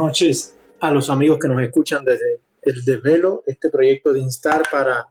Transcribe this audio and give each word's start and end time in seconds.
Noches 0.00 0.54
a 0.80 0.90
los 0.90 1.10
amigos 1.10 1.38
que 1.38 1.46
nos 1.46 1.60
escuchan 1.60 2.02
desde 2.02 2.40
el 2.62 2.82
desvelo, 2.86 3.42
este 3.46 3.68
proyecto 3.68 4.14
de 4.14 4.20
Instar 4.20 4.62
para 4.72 5.06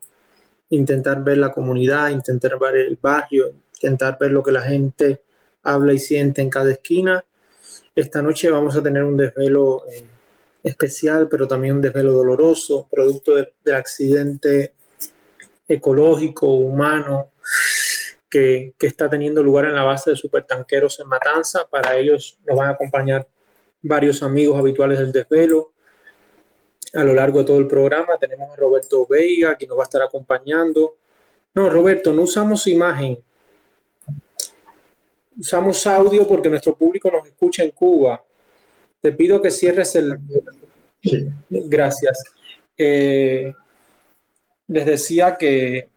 intentar 0.72 1.24
ver 1.24 1.38
la 1.38 1.52
comunidad, 1.52 2.10
intentar 2.10 2.58
ver 2.58 2.76
el 2.78 2.98
barrio, 3.00 3.54
intentar 3.76 4.18
ver 4.20 4.32
lo 4.32 4.42
que 4.42 4.52
la 4.52 4.64
gente 4.64 5.22
habla 5.62 5.94
y 5.94 6.00
siente 6.00 6.42
en 6.42 6.50
cada 6.50 6.72
esquina. 6.72 7.24
Esta 7.94 8.24
noche 8.24 8.50
vamos 8.50 8.76
a 8.76 8.82
tener 8.82 9.04
un 9.04 9.16
desvelo 9.16 9.84
eh, 9.92 10.04
especial, 10.64 11.28
pero 11.30 11.48
también 11.48 11.76
un 11.76 11.82
desvelo 11.82 12.12
doloroso, 12.12 12.88
producto 12.90 13.36
del 13.36 13.76
accidente 13.76 14.74
ecológico, 15.68 16.48
humano, 16.48 17.30
que, 18.28 18.74
que, 18.76 18.88
está 18.88 19.08
teniendo 19.08 19.44
lugar 19.44 19.66
en 19.66 19.76
la 19.76 19.84
base 19.84 20.10
de 20.10 20.16
supertanqueros 20.16 21.00
en 21.00 21.08
Matanza. 21.08 21.68
Para 21.70 21.96
ellos 21.96 22.40
nos 22.48 22.58
van 22.58 22.70
a 22.70 22.72
acompañar 22.72 23.28
varios 23.82 24.24
amigos 24.24 24.58
habituales 24.58 25.00
del 25.00 25.12
desvelo. 25.12 25.72
A 26.94 27.04
lo 27.04 27.14
largo 27.14 27.40
de 27.40 27.46
todo 27.46 27.60
el 27.60 27.68
programa 27.68 28.18
tenemos 28.18 28.52
a 28.52 28.56
Roberto 28.56 29.06
Veiga, 29.08 29.58
que 29.58 29.68
nos 29.68 29.78
va 29.78 29.84
a 29.84 29.86
estar 29.86 30.02
acompañando. 30.02 30.98
No, 31.54 31.70
Roberto, 31.70 32.14
no 32.14 32.24
usamos 32.24 32.68
imagen. 32.68 33.20
Usamos 35.40 35.86
audio 35.88 36.28
porque 36.28 36.50
nuestro 36.50 36.76
público 36.76 37.10
nos 37.12 37.28
escucha 37.28 37.64
en 37.64 37.72
Cuba. 37.72 38.24
Te 39.02 39.12
pido 39.14 39.42
que 39.42 39.52
cierres 39.52 39.96
el... 39.96 40.20
Gracias. 41.50 42.24
Eh, 42.78 43.54
les 44.68 44.86
decía 44.86 45.38
que, 45.38 45.90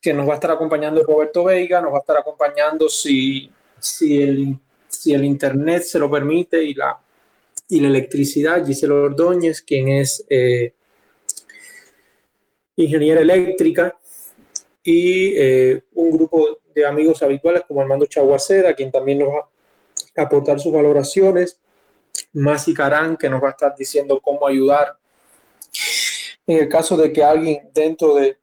que 0.00 0.12
nos 0.12 0.28
va 0.28 0.32
a 0.32 0.34
estar 0.34 0.50
acompañando 0.50 1.02
Roberto 1.02 1.44
Veiga, 1.44 1.80
nos 1.80 1.92
va 1.92 1.98
a 1.98 2.00
estar 2.00 2.18
acompañando 2.18 2.88
si, 2.88 3.50
si, 3.78 4.22
el, 4.22 4.58
si 5.04 5.12
el 5.12 5.22
Internet 5.22 5.82
se 5.82 5.98
lo 5.98 6.10
permite 6.10 6.64
y 6.64 6.72
la, 6.72 6.98
y 7.68 7.78
la 7.78 7.88
electricidad, 7.88 8.64
Gisela 8.64 8.94
Ordóñez, 8.94 9.60
quien 9.60 9.88
es 9.88 10.24
eh, 10.30 10.72
ingeniera 12.76 13.20
eléctrica, 13.20 13.98
y 14.82 15.34
eh, 15.36 15.82
un 15.92 16.10
grupo 16.10 16.58
de 16.74 16.86
amigos 16.86 17.22
habituales 17.22 17.64
como 17.68 17.82
Armando 17.82 18.06
Chaguaceda, 18.06 18.72
quien 18.72 18.90
también 18.90 19.18
nos 19.18 19.28
va 19.28 19.46
a 20.16 20.22
aportar 20.22 20.58
sus 20.58 20.72
valoraciones, 20.72 21.60
Masi 22.32 22.72
Carán, 22.72 23.18
que 23.18 23.28
nos 23.28 23.42
va 23.42 23.48
a 23.48 23.50
estar 23.50 23.74
diciendo 23.76 24.18
cómo 24.22 24.46
ayudar 24.46 24.96
en 26.46 26.60
el 26.60 26.68
caso 26.70 26.96
de 26.96 27.12
que 27.12 27.22
alguien 27.22 27.68
dentro 27.74 28.14
de, 28.14 28.38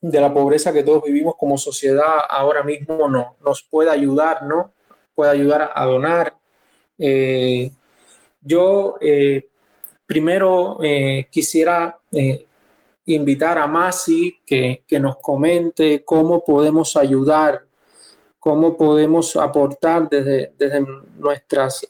de 0.00 0.20
la 0.20 0.32
pobreza 0.32 0.72
que 0.72 0.82
todos 0.82 1.02
vivimos 1.02 1.34
como 1.36 1.58
sociedad 1.58 2.20
ahora 2.30 2.62
mismo 2.62 3.06
no, 3.06 3.36
nos 3.44 3.62
pueda 3.62 3.92
ayudar, 3.92 4.44
¿no? 4.44 4.73
Puede 5.14 5.30
ayudar 5.30 5.72
a 5.74 5.84
donar. 5.84 6.36
Eh, 6.98 7.70
yo 8.40 8.96
eh, 9.00 9.48
primero 10.06 10.78
eh, 10.82 11.28
quisiera 11.30 11.98
invitar 13.06 13.58
a 13.58 13.66
Masi 13.66 14.38
que, 14.46 14.82
que, 14.86 15.00
nos 15.00 15.16
comente 15.18 16.04
cómo 16.04 16.44
podemos 16.44 16.96
ayudar, 16.96 17.64
cómo 18.38 18.76
podemos 18.76 19.36
aportar 19.36 20.08
desde, 20.08 20.52
desde, 20.56 20.84
nuestras, 21.18 21.86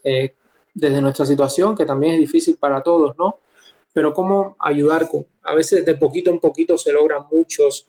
desde 0.75 1.00
nuestra 1.00 1.27
situación, 1.27 1.76
que 1.76 1.84
también 1.84 2.15
es 2.15 2.20
difícil 2.20 2.56
para 2.56 2.82
todos, 2.82 3.16
¿no? 3.19 3.38
pero 3.94 4.12
cómo 4.12 4.56
ayudar 4.59 5.09
a 5.44 5.54
veces 5.54 5.87
de 5.87 5.94
poquito 5.94 6.31
en 6.31 6.41
poquito 6.41 6.76
se 6.76 6.93
logran 6.93 7.22
muchos 7.31 7.87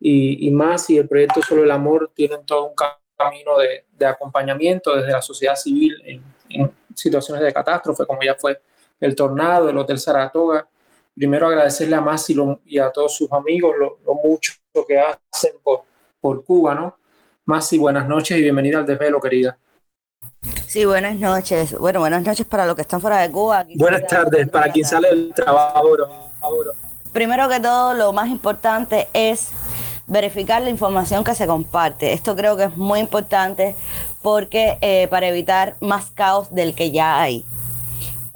y, 0.00 0.50
más 0.50 0.90
y 0.90 0.98
el 0.98 1.08
proyecto 1.08 1.40
Solo 1.40 1.62
el 1.62 1.70
Amor 1.70 2.10
tienen 2.12 2.44
todo 2.44 2.66
un 2.66 2.74
camino 3.16 3.56
de, 3.58 3.83
de 3.96 4.06
acompañamiento 4.06 4.94
desde 4.96 5.12
la 5.12 5.22
sociedad 5.22 5.56
civil 5.56 6.22
en, 6.48 6.72
situaciones 6.94 7.42
de 7.42 7.52
catástrofe, 7.52 8.06
como 8.06 8.22
ya 8.22 8.36
fue 8.36 8.60
el 9.00 9.16
tornado, 9.16 9.68
el 9.68 9.76
Hotel 9.76 9.98
Saratoga. 9.98 10.68
Primero 11.12 11.48
agradecerle 11.48 11.96
a 11.96 12.00
Masi 12.00 12.36
y, 12.64 12.78
a 12.78 12.90
todos 12.90 13.16
sus 13.16 13.32
amigos 13.32 13.74
lo, 13.76 13.98
mucho 14.22 14.52
que 14.86 15.00
hacen 15.00 15.54
por, 15.62 15.82
por 16.20 16.44
Cuba, 16.44 16.74
¿no? 16.74 16.96
Masi, 17.46 17.78
buenas 17.78 18.06
noches 18.06 18.38
y 18.38 18.42
bienvenida 18.42 18.78
al 18.78 18.86
desvelo, 18.86 19.20
querida. 19.20 19.58
Sí, 20.66 20.84
buenas 20.84 21.16
noches. 21.16 21.76
Bueno, 21.78 22.00
buenas 22.00 22.24
noches 22.24 22.46
para 22.46 22.66
los 22.66 22.74
que 22.74 22.82
están 22.82 23.00
fuera 23.00 23.18
de 23.20 23.30
Cuba. 23.30 23.66
buenas 23.76 24.06
tardes, 24.06 24.48
para 24.48 24.70
quien 24.70 24.84
sale 24.84 25.08
del 25.08 25.32
trabajo. 25.34 25.96
Primero 27.12 27.48
que 27.48 27.60
todo, 27.60 27.94
lo 27.94 28.12
más 28.12 28.28
importante 28.28 29.08
es 29.12 29.50
verificar 30.06 30.62
la 30.62 30.70
información 30.70 31.24
que 31.24 31.34
se 31.34 31.46
comparte. 31.46 32.12
Esto 32.12 32.36
creo 32.36 32.56
que 32.56 32.64
es 32.64 32.76
muy 32.76 33.00
importante 33.00 33.76
porque 34.22 34.78
eh, 34.80 35.08
para 35.08 35.28
evitar 35.28 35.76
más 35.80 36.10
caos 36.10 36.54
del 36.54 36.74
que 36.74 36.90
ya 36.90 37.20
hay 37.20 37.44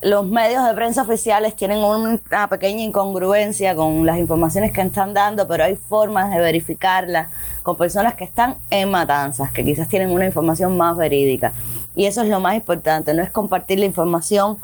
los 0.01 0.27
medios 0.27 0.65
de 0.65 0.75
prensa 0.75 1.03
oficiales 1.03 1.57
tienen 1.57 1.79
una 1.79 2.49
pequeña 2.49 2.83
incongruencia 2.83 3.75
con 3.75 4.07
las 4.07 4.19
informaciones 4.19 4.71
que 4.71 4.81
están 4.81 5.13
dando, 5.13 5.49
pero 5.49 5.65
hay 5.65 5.75
formas 5.75 6.31
de 6.31 6.39
verificarlas 6.39 7.29
con 7.65 7.77
personas 7.77 8.15
que 8.15 8.23
están 8.23 8.57
en 8.71 8.91
matanzas, 8.91 9.51
que 9.51 9.65
quizás 9.65 9.89
tienen 9.89 10.11
una 10.11 10.25
información 10.25 10.77
más 10.77 10.97
verídica. 10.97 11.53
Y 11.97 12.07
eso 12.07 12.23
es 12.23 12.29
lo 12.29 12.39
más 12.39 12.55
importante, 12.55 13.13
no 13.13 13.25
es 13.25 13.31
compartir 13.31 13.81
la 13.81 13.87
información 13.87 14.59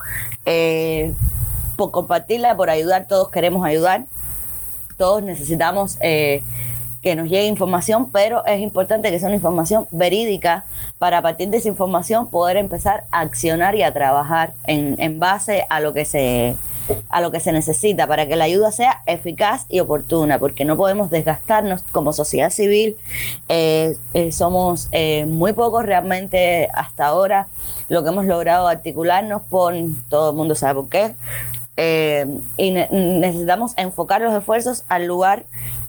eh, 0.47 1.13
por 1.75 1.91
compartirla, 1.91 2.57
por 2.57 2.71
ayudar, 2.71 3.09
todos 3.09 3.29
queremos 3.31 3.67
ayudar, 3.67 4.05
todos 4.97 5.23
necesitamos... 5.23 5.99
Eh, 6.01 6.43
que 7.05 7.15
nos 7.15 7.29
llegue 7.29 7.47
información, 7.47 8.11
pero 8.11 8.45
es 8.47 8.61
importante 8.61 9.11
que 9.11 9.19
sea 9.21 9.29
una 9.29 9.37
información 9.37 9.87
verídica 9.91 10.65
para 10.99 11.19
a 11.19 11.23
partir 11.23 11.51
de 11.51 11.59
esa 11.59 11.69
información 11.69 12.29
poder 12.29 12.57
empezar 12.57 13.05
a 13.13 13.21
accionar 13.21 13.75
y 13.75 13.83
a 13.83 13.93
trabajar 13.93 14.55
en, 14.67 14.97
en 14.99 15.21
base 15.21 15.67
a 15.69 15.81
lo 15.81 15.93
que 15.93 16.07
se 16.07 16.57
a 17.09 17.21
lo 17.21 17.31
que 17.31 17.41
se 17.41 17.53
necesita 17.53 18.07
para 18.07 18.27
que 18.27 18.37
la 18.37 18.45
ayuda 18.45 18.73
sea 18.73 19.03
eficaz 19.07 19.67
y 19.69 19.81
oportuna, 19.81 20.39
porque 20.39 20.65
no 20.65 20.77
podemos 20.77 21.11
desgastarnos 21.11 21.83
como 21.93 22.13
sociedad 22.13 22.51
civil. 22.51 22.97
Eh, 23.49 23.97
eh, 24.13 24.33
somos 24.33 24.89
eh, 24.93 25.25
muy 25.27 25.53
pocos 25.53 25.85
realmente 25.85 26.69
hasta 26.75 27.07
ahora 27.07 27.49
lo 27.89 28.03
que 28.03 28.11
hemos 28.11 28.27
logrado 28.27 28.69
articularnos 28.69 29.43
por, 29.43 29.75
todo 30.09 30.31
el 30.31 30.37
mundo 30.37 30.55
sabe 30.55 30.75
por 30.75 30.89
qué, 30.89 31.15
y 32.57 32.71
necesitamos 32.71 33.73
enfocar 33.77 34.21
los 34.21 34.33
esfuerzos 34.33 34.85
al 34.89 35.07
lugar 35.07 35.45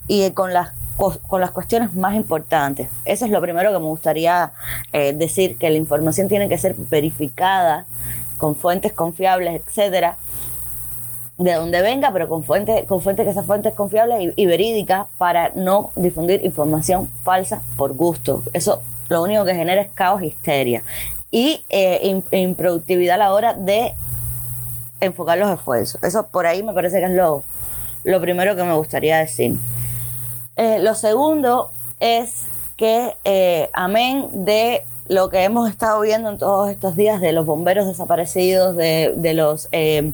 y 0.08 0.30
con 0.32 0.52
las 0.52 0.72
con 0.98 1.42
las 1.42 1.52
cuestiones 1.52 1.94
más 1.94 2.16
importantes. 2.16 2.90
Eso 3.04 3.26
es 3.26 3.32
lo 3.32 3.42
primero 3.42 3.72
que 3.72 3.80
me 3.80 3.86
gustaría 3.86 4.54
eh, 4.94 5.14
decir, 5.14 5.58
que 5.58 5.70
la 5.70 5.78
información 5.78 6.28
tiene 6.28 6.48
que 6.48 6.58
ser 6.58 6.76
verificada 6.76 7.86
con 8.38 8.56
fuentes 8.56 8.94
confiables, 8.94 9.62
etcétera, 9.62 10.18
de 11.38 11.54
donde 11.54 11.82
venga, 11.82 12.12
pero 12.14 12.30
con 12.30 12.44
fuentes 12.44 12.86
con 12.86 13.02
fuentes 13.02 13.26
que 13.26 13.34
sean 13.34 13.46
fuentes 13.46 13.74
confiables 13.74 14.34
y, 14.36 14.46
verídicas 14.46 15.08
para 15.18 15.52
no 15.56 15.92
difundir 15.96 16.46
información 16.46 17.10
falsa 17.24 17.62
por 17.76 17.94
gusto. 17.94 18.44
Eso 18.54 18.82
lo 19.10 19.22
único 19.22 19.44
que 19.44 19.54
genera 19.54 19.82
es 19.82 19.92
caos 19.92 20.22
e 20.22 20.28
histeria. 20.28 20.84
Y 21.32 21.66
eh, 21.70 22.22
improductividad 22.32 23.16
a 23.16 23.18
la 23.18 23.34
hora 23.34 23.54
de 23.54 23.94
enfocar 25.02 25.38
los 25.38 25.50
esfuerzos. 25.50 26.02
Eso 26.04 26.28
por 26.28 26.46
ahí 26.46 26.64
me 26.64 26.72
parece 26.72 27.00
que 27.00 27.06
es 27.06 27.12
lo, 27.12 27.44
lo 28.06 28.22
primero 28.22 28.56
que 28.56 28.64
me 28.64 28.74
gustaría 28.74 29.18
decir. 29.18 29.58
Eh, 30.58 30.80
lo 30.80 30.96
segundo 30.96 31.72
es 32.00 32.46
que, 32.78 33.16
eh, 33.26 33.70
amén 33.74 34.30
de 34.46 34.86
lo 35.08 35.30
que 35.30 35.44
hemos 35.44 35.70
estado 35.70 36.00
viendo 36.00 36.30
en 36.30 36.38
todos 36.38 36.70
estos 36.70 36.96
días 36.96 37.20
de 37.20 37.34
los 37.34 37.46
bomberos 37.46 37.88
desaparecidos, 37.88 38.76
de, 38.76 39.34
los, 39.36 39.68
eh, 39.74 40.14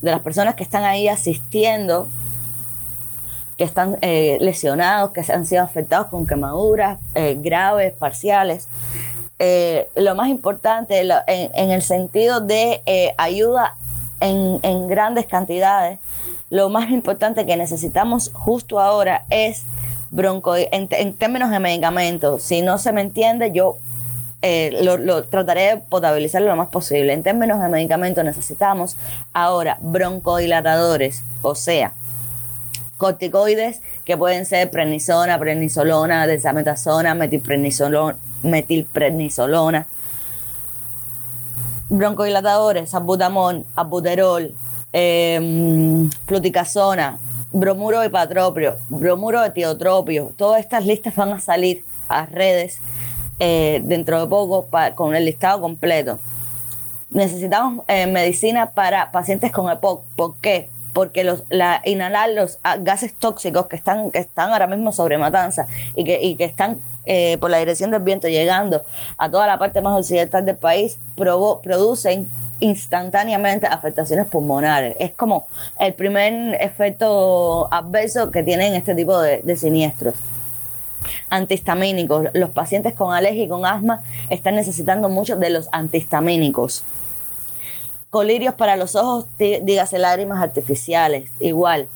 de 0.00 0.10
las 0.10 0.20
personas 0.20 0.56
que 0.56 0.64
están 0.64 0.82
ahí 0.84 1.06
asistiendo, 1.08 2.08
que 3.56 3.64
están 3.64 3.96
lesionados, 4.02 5.12
que 5.12 5.24
han 5.32 5.46
sido 5.46 5.62
afectados 5.62 6.08
con 6.08 6.26
quemaduras 6.26 6.98
graves, 7.36 7.94
parciales. 7.94 8.68
lo 9.94 10.14
más 10.14 10.28
importante 10.28 11.00
en, 11.00 11.70
el 11.70 11.80
sentido 11.80 12.40
de 12.40 12.82
ayuda 13.16 13.76
en, 14.20 14.60
en 14.62 14.86
grandes 14.86 15.24
cantidades, 15.24 15.98
lo 16.50 16.68
más 16.68 16.90
importante 16.90 17.46
que 17.46 17.56
necesitamos 17.56 18.30
justo 18.34 18.78
ahora 18.78 19.24
es 19.30 19.64
bronco, 20.10 20.54
en, 20.56 20.88
términos 21.14 21.50
de 21.50 21.60
medicamentos, 21.60 22.42
si 22.42 22.62
no 22.62 22.78
se 22.78 22.92
me 22.92 23.00
entiende, 23.00 23.52
yo 23.52 23.76
eh, 24.42 24.80
lo, 24.82 25.24
trataré 25.24 25.62
de 25.62 25.76
potabilizarlo 25.78 26.48
lo 26.48 26.56
más 26.56 26.68
posible. 26.68 27.12
En 27.12 27.22
términos 27.22 27.60
de 27.60 27.68
medicamentos 27.68 28.24
necesitamos 28.24 28.96
ahora 29.32 29.78
broncodilatadores, 29.80 31.24
o 31.42 31.54
sea, 31.54 31.92
corticoides 32.98 33.80
que 34.04 34.16
pueden 34.16 34.46
ser 34.46 34.70
prednisona, 34.70 35.38
prednisolona, 35.38 36.26
desametasona, 36.26 37.14
metilprednisolona, 37.14 38.16
metilprednisolona. 38.42 39.86
Broncodilatadores, 41.88 42.94
abutamol, 42.94 43.64
abuterol, 43.76 44.54
eh, 44.92 46.08
fluticasona, 46.26 47.18
bromuro 47.58 48.02
hepatropio, 48.02 48.76
bromuro 48.88 49.42
etiotropio, 49.42 50.32
todas 50.36 50.60
estas 50.60 50.84
listas 50.84 51.16
van 51.16 51.32
a 51.32 51.40
salir 51.40 51.84
a 52.08 52.26
redes 52.26 52.80
eh, 53.38 53.80
dentro 53.84 54.20
de 54.20 54.26
poco 54.26 54.68
con 54.94 55.14
el 55.14 55.24
listado 55.24 55.60
completo. 55.60 56.18
necesitamos 57.08 57.84
eh, 57.88 58.06
medicina 58.06 58.72
para 58.72 59.10
pacientes 59.10 59.52
con 59.52 59.70
EPOC. 59.70 60.04
¿Por 60.16 60.36
qué? 60.36 60.68
Porque 60.92 61.24
los, 61.24 61.44
la, 61.48 61.80
inhalar 61.84 62.30
los 62.30 62.58
ah, 62.62 62.76
gases 62.78 63.14
tóxicos 63.14 63.66
que 63.66 63.76
están, 63.76 64.10
que 64.10 64.18
están 64.18 64.52
ahora 64.52 64.66
mismo 64.66 64.92
sobre 64.92 65.16
Matanza 65.16 65.66
y 65.94 66.04
que, 66.04 66.22
y 66.22 66.36
que 66.36 66.44
están 66.44 66.78
eh, 67.06 67.38
por 67.38 67.50
la 67.50 67.58
dirección 67.58 67.90
del 67.90 68.02
viento 68.02 68.28
llegando 68.28 68.84
a 69.16 69.30
toda 69.30 69.46
la 69.46 69.58
parte 69.58 69.80
más 69.80 69.98
occidental 69.98 70.44
del 70.44 70.56
país, 70.56 70.98
producen 71.14 72.28
instantáneamente 72.60 73.66
afectaciones 73.66 74.26
pulmonares. 74.26 74.96
Es 74.98 75.12
como 75.12 75.46
el 75.78 75.94
primer 75.94 76.60
efecto 76.60 77.72
adverso 77.72 78.30
que 78.30 78.42
tienen 78.42 78.74
este 78.74 78.94
tipo 78.94 79.18
de, 79.20 79.42
de 79.42 79.56
siniestros 79.56 80.14
antihistamínicos. 81.30 82.26
Los 82.32 82.50
pacientes 82.50 82.94
con 82.94 83.14
alergia 83.14 83.44
y 83.44 83.48
con 83.48 83.64
asma 83.66 84.02
están 84.30 84.56
necesitando 84.56 85.08
mucho 85.08 85.36
de 85.36 85.50
los 85.50 85.68
antihistamínicos. 85.72 86.84
Colirios 88.10 88.54
para 88.54 88.76
los 88.76 88.94
ojos, 88.94 89.26
dígase 89.38 89.98
lágrimas 89.98 90.42
artificiales, 90.42 91.30
igual. 91.40 91.88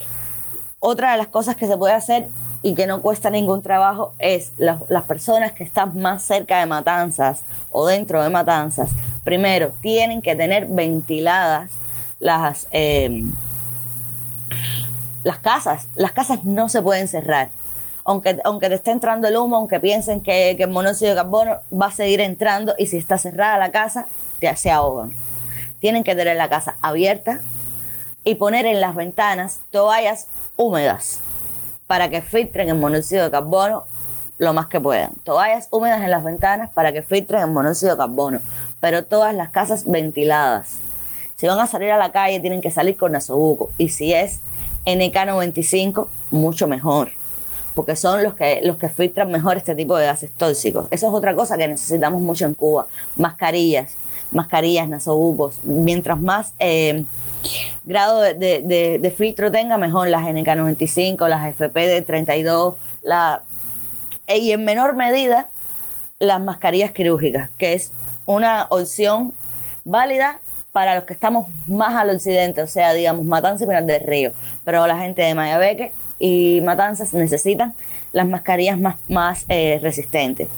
Otra 0.79 1.12
de 1.12 1.19
las 1.19 1.29
cosas 1.29 1.57
que 1.57 1.67
se 1.67 1.77
puede 1.77 1.95
hacer 1.95 2.29
y 2.62 2.75
que 2.75 2.87
no 2.87 3.01
cuesta 3.01 3.31
ningún 3.31 3.62
trabajo 3.62 4.15
es 4.19 4.53
las 4.59 5.05
personas 5.05 5.53
que 5.53 5.65
están 5.65 5.99
más 5.99 6.23
cerca 6.23 6.59
de 6.61 6.67
matanzas 6.67 7.43
o 7.71 7.87
dentro 7.87 8.23
de 8.23 8.29
matanzas. 8.29 8.91
Primero, 9.25 9.73
tienen 9.81 10.21
que 10.21 10.37
tener 10.37 10.67
ventiladas 10.67 11.71
las, 12.19 12.69
em, 12.71 13.33
las 15.23 15.39
casas. 15.39 15.89
Las 15.95 16.12
casas 16.12 16.45
no 16.45 16.69
se 16.69 16.83
pueden 16.83 17.09
cerrar. 17.09 17.49
Aunque, 18.05 18.39
aunque 18.45 18.69
te 18.69 18.75
esté 18.75 18.91
entrando 18.91 19.29
el 19.29 19.37
humo, 19.37 19.57
aunque 19.57 19.81
piensen 19.81 20.21
que, 20.21 20.55
que 20.57 20.65
el 20.65 20.71
monóxido 20.71 21.11
de 21.11 21.17
carbono 21.17 21.59
va 21.73 21.87
a 21.87 21.91
seguir 21.93 22.21
entrando 22.21 22.75
y 22.79 22.87
si 22.87 22.99
está 22.99 23.17
cerrada 23.19 23.57
la 23.59 23.71
casa, 23.71 24.07
ya 24.41 24.57
se 24.57 24.71
ahogan. 24.71 25.12
Tienen 25.81 26.05
que 26.05 26.15
tener 26.15 26.37
la 26.37 26.49
casa 26.49 26.77
abierta 26.83 27.41
y 28.25 28.35
poner 28.35 28.67
en 28.67 28.81
las 28.81 28.95
ventanas 28.95 29.61
toallas 29.71 30.29
húmedas 30.57 31.21
para 31.90 32.08
que 32.08 32.22
filtren 32.22 32.69
el 32.69 32.76
monóxido 32.76 33.25
de 33.25 33.32
carbono 33.32 33.82
lo 34.38 34.52
más 34.52 34.69
que 34.69 34.81
puedan. 34.81 35.10
Toallas 35.25 35.66
húmedas 35.72 36.00
en 36.00 36.12
las 36.12 36.22
ventanas 36.22 36.70
para 36.70 36.92
que 36.92 37.02
filtren 37.02 37.42
el 37.42 37.50
monóxido 37.50 37.90
de 37.90 37.98
carbono, 37.98 38.38
pero 38.78 39.04
todas 39.04 39.34
las 39.34 39.50
casas 39.50 39.90
ventiladas. 39.90 40.76
Si 41.34 41.48
van 41.48 41.58
a 41.58 41.66
salir 41.66 41.90
a 41.90 41.98
la 41.98 42.12
calle, 42.12 42.38
tienen 42.38 42.60
que 42.60 42.70
salir 42.70 42.96
con 42.96 43.10
nasobuco. 43.10 43.72
Y 43.76 43.88
si 43.88 44.14
es 44.14 44.38
NK95, 44.87 46.06
mucho 46.31 46.69
mejor. 46.69 47.10
Porque 47.75 47.96
son 47.96 48.22
los 48.22 48.34
que, 48.34 48.60
los 48.62 48.76
que 48.76 48.88
filtran 48.88 49.28
mejor 49.32 49.56
este 49.56 49.75
tipo 49.75 49.96
de 49.96 50.06
gases 50.06 50.31
tóxicos. 50.31 50.87
Eso 50.92 51.08
es 51.08 51.12
otra 51.12 51.34
cosa 51.34 51.58
que 51.58 51.66
necesitamos 51.66 52.22
mucho 52.22 52.44
en 52.46 52.54
Cuba. 52.54 52.87
Mascarillas, 53.16 53.96
mascarillas, 54.31 54.88
nasobucos. 54.88 55.61
Mientras 55.65 56.21
más 56.21 56.55
eh, 56.59 57.05
grado 57.85 58.21
de, 58.21 59.15
filtro 59.17 59.50
tenga, 59.50 59.79
mejor 59.79 60.09
las 60.09 60.23
NK95, 60.23 61.29
las 61.29 61.56
FP32, 61.59 62.75
la, 63.03 63.43
y 64.29 64.53
en 64.53 64.65
menor 64.65 64.94
medida 64.94 65.49
las 66.19 66.41
mascarillas 66.41 66.93
quirúrgicas, 66.93 67.50
que 67.59 67.73
es 67.73 67.93
una 68.27 68.67
opción 68.69 69.32
válida 69.85 70.38
para 70.73 70.94
los 70.94 71.05
que 71.05 71.15
estamos 71.15 71.49
más 71.67 71.94
al 71.97 72.11
occidente, 72.11 72.62
o 72.62 72.67
sea, 72.67 72.93
digamos, 72.93 73.25
Matanzas 73.25 73.62
y 73.62 73.67
Pinar 73.67 73.85
del 73.85 74.03
Río. 74.03 74.33
Pero 74.65 74.87
la 74.87 74.99
gente 74.99 75.23
de 75.23 75.35
Mayabeque 75.35 75.93
y 76.19 76.61
Matanzas 76.62 77.12
necesitan 77.12 77.75
las 78.12 78.29
mascarillas 78.29 78.79
más, 78.79 78.97
más 79.09 79.44
eh, 79.49 79.81
resistentes. 79.83 80.49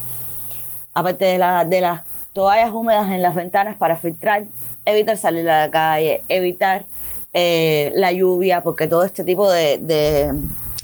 Aparte 0.93 1.25
de, 1.25 1.39
la, 1.39 1.65
de 1.65 1.81
las 1.81 2.03
toallas 2.33 2.73
húmedas 2.73 3.11
en 3.11 3.23
las 3.23 3.35
ventanas 3.35 3.77
para 3.77 3.97
filtrar, 3.97 4.45
evitar 4.85 5.17
salir 5.17 5.49
a 5.49 5.67
la 5.67 5.71
calle, 5.71 6.23
evitar 6.29 6.85
eh, 7.35 7.93
la 7.95 8.13
lluvia, 8.13 8.63
porque 8.63 8.87
todo 8.87 9.05
este 9.05 9.25
tipo 9.25 9.51
de, 9.51 10.33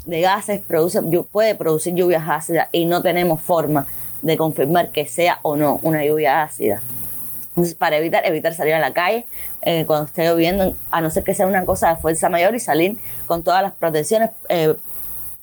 gases 0.07 0.61
produce, 0.61 1.03
puede 1.31 1.55
producir 1.55 1.95
lluvias 1.95 2.25
ácidas 2.29 2.69
y 2.73 2.87
no 2.87 3.03
tenemos 3.03 3.41
forma 3.43 3.87
de 4.23 4.37
confirmar 4.37 4.91
que 4.91 5.07
sea 5.07 5.39
o 5.43 5.57
no 5.57 5.81
una 5.83 6.05
lluvia 6.05 6.43
ácida. 6.43 6.83
Entonces, 7.51 7.75
para 7.75 7.97
evitar, 7.97 8.25
evitar 8.25 8.55
salir 8.55 8.75
a 8.75 8.79
la 8.79 8.93
calle 8.93 9.27
eh, 9.63 9.85
cuando 9.87 10.07
esté 10.07 10.25
lloviendo, 10.25 10.77
a 10.91 11.01
no 11.01 11.11
ser 11.11 11.25
que 11.25 11.35
sea 11.35 11.47
una 11.47 11.65
cosa 11.65 11.91
de 11.91 11.97
fuerza 11.97 12.29
mayor 12.29 12.55
y 12.55 12.61
salir 12.61 12.99
con 13.27 13.43
todas 13.43 13.63
las 13.63 13.73
protecciones, 13.73 14.31
eh, 14.49 14.75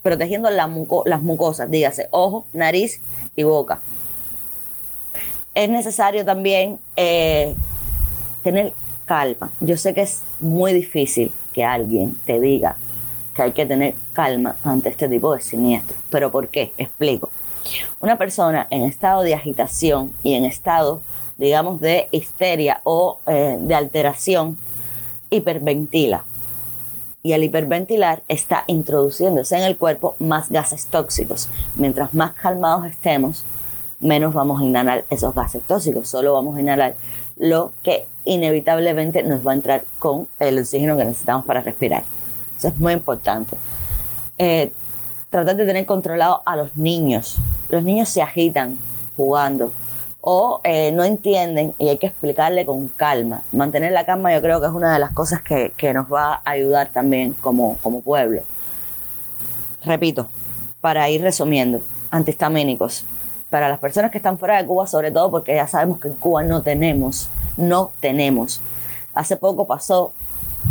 protegiendo 0.02 0.50
las 0.50 0.70
mucosas, 0.70 1.70
dígase, 1.70 2.08
ojo, 2.12 2.46
nariz 2.54 3.02
y 3.36 3.44
boca. 3.44 3.80
Es 5.56 5.70
necesario 5.70 6.24
también 6.24 6.80
tener 8.44 8.74
calma. 9.06 9.52
Yo 9.60 9.78
sé 9.78 9.94
que 9.94 10.02
es 10.02 10.22
muy 10.40 10.74
difícil 10.74 11.32
que 11.54 11.64
alguien 11.64 12.16
te 12.26 12.40
diga 12.40 12.76
que 13.34 13.42
hay 13.42 13.52
que 13.52 13.66
tener 13.66 13.96
calma 14.14 14.56
ante 14.64 14.90
este 14.90 15.08
tipo 15.10 15.34
de 15.34 15.42
siniestros. 15.42 16.00
¿Pero 16.10 16.32
por 16.32 16.48
qué? 16.48 16.74
Explico. 16.78 17.30
Una 18.00 18.18
persona 18.18 18.68
en 18.70 18.84
estado 18.84 19.24
de 19.24 19.34
agitación 19.34 20.14
y 20.24 20.36
en 20.36 20.46
estado, 20.46 21.02
digamos, 21.38 21.82
de 21.82 22.08
histeria 22.12 22.82
o 22.84 23.20
eh, 23.28 23.58
de 23.60 23.76
alteración, 23.76 24.58
hiperventila. 25.30 26.24
Y 27.24 27.34
al 27.34 27.44
hiperventilar 27.44 28.22
está 28.28 28.64
introduciéndose 28.68 29.58
en 29.58 29.64
el 29.64 29.78
cuerpo 29.78 30.16
más 30.20 30.50
gases 30.50 30.86
tóxicos. 30.86 31.50
Mientras 31.76 32.14
más 32.14 32.34
calmados 32.34 32.86
estemos, 32.86 33.44
menos 34.00 34.34
vamos 34.34 34.62
a 34.62 34.66
inhalar 34.66 35.06
esos 35.10 35.34
gases 35.34 35.62
tóxicos. 35.64 36.08
Solo 36.08 36.34
vamos 36.34 36.58
a 36.58 36.62
inhalar 36.62 36.96
lo 37.38 37.74
que 37.84 38.08
inevitablemente 38.26 39.24
nos 39.24 39.46
va 39.46 39.52
a 39.52 39.56
entrar 39.56 39.84
con 40.00 40.28
el 40.40 40.60
oxígeno 40.60 40.98
que 40.98 41.06
necesitamos 41.06 41.46
para 41.46 41.62
respirar. 41.62 42.04
Eso 42.58 42.70
es 42.70 42.78
muy 42.78 42.94
importante. 42.94 43.58
Eh, 44.38 44.72
tratar 45.30 45.56
de 45.56 45.66
tener 45.66 45.86
controlado 45.86 46.42
a 46.46 46.56
los 46.56 46.76
niños. 46.76 47.38
Los 47.70 47.84
niños 47.84 48.10
se 48.10 48.22
agitan 48.22 48.78
jugando 49.16 49.72
o 50.22 50.60
eh, 50.64 50.92
no 50.92 51.04
entienden 51.04 51.74
y 51.78 51.90
hay 51.90 51.98
que 51.98 52.08
explicarle 52.08 52.66
con 52.66 52.88
calma. 52.88 53.44
Mantener 53.52 53.92
la 53.92 54.06
calma 54.06 54.34
yo 54.34 54.42
creo 54.42 54.60
que 54.60 54.68
es 54.68 54.74
una 54.74 54.94
de 54.94 55.00
las 55.00 55.12
cosas 55.12 55.42
que, 55.42 55.72
que 55.78 55.94
nos 55.94 56.12
va 56.12 56.42
a 56.44 56.52
ayudar 56.52 56.90
también 56.90 57.34
como, 57.34 57.78
como 57.84 58.02
pueblo. 58.02 58.42
Repito, 59.84 60.30
para 60.82 61.08
ir 61.10 61.22
resumiendo, 61.22 61.82
antihistamínicos, 62.10 63.06
para 63.56 63.70
las 63.70 63.80
personas 63.80 64.12
que 64.12 64.18
están 64.18 64.38
fuera 64.38 64.58
de 64.58 64.66
Cuba, 64.66 64.86
sobre 64.86 65.12
todo 65.12 65.32
porque 65.32 65.56
ya 65.56 65.66
sabemos 65.66 66.02
que 66.02 66.10
en 66.10 66.16
Cuba 66.16 66.44
no 66.44 66.62
tenemos, 66.62 67.30
no 67.56 67.92
tenemos. 68.02 68.60
Hace 69.14 69.38
poco 69.38 69.66
pasó 69.66 70.12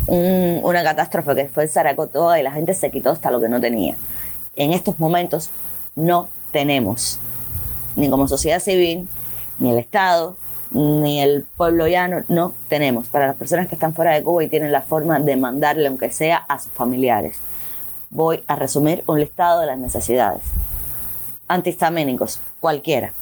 una 0.06 0.84
catástrofe 0.84 1.34
que 1.34 1.48
fue 1.48 1.62
el 1.62 1.70
Zaragoza 1.70 2.38
y 2.38 2.42
la 2.42 2.52
gente 2.52 2.74
se 2.74 2.90
quitó 2.90 3.08
hasta 3.08 3.30
lo 3.30 3.40
que 3.40 3.48
no 3.48 3.58
tenía. 3.58 3.96
En 4.54 4.74
estos 4.74 5.00
momentos 5.00 5.48
no 5.96 6.28
tenemos, 6.52 7.18
ni 7.96 8.10
como 8.10 8.28
sociedad 8.28 8.60
civil, 8.60 9.08
ni 9.58 9.70
el 9.70 9.78
Estado, 9.78 10.36
ni 10.70 11.22
el 11.22 11.46
pueblo 11.56 11.88
llano, 11.88 12.22
no 12.28 12.52
tenemos. 12.68 13.08
Para 13.08 13.28
las 13.28 13.36
personas 13.36 13.66
que 13.66 13.76
están 13.76 13.94
fuera 13.94 14.12
de 14.12 14.22
Cuba 14.22 14.44
y 14.44 14.48
tienen 14.48 14.72
la 14.72 14.82
forma 14.82 15.18
de 15.20 15.36
mandarle, 15.36 15.86
aunque 15.86 16.10
sea 16.10 16.36
a 16.36 16.58
sus 16.58 16.70
familiares. 16.72 17.38
Voy 18.10 18.44
a 18.46 18.56
resumir 18.56 19.02
un 19.06 19.20
listado 19.20 19.60
de 19.60 19.68
las 19.68 19.78
necesidades 19.78 20.42
antihistamínicos, 21.48 22.40
cualquiera. 22.60 23.12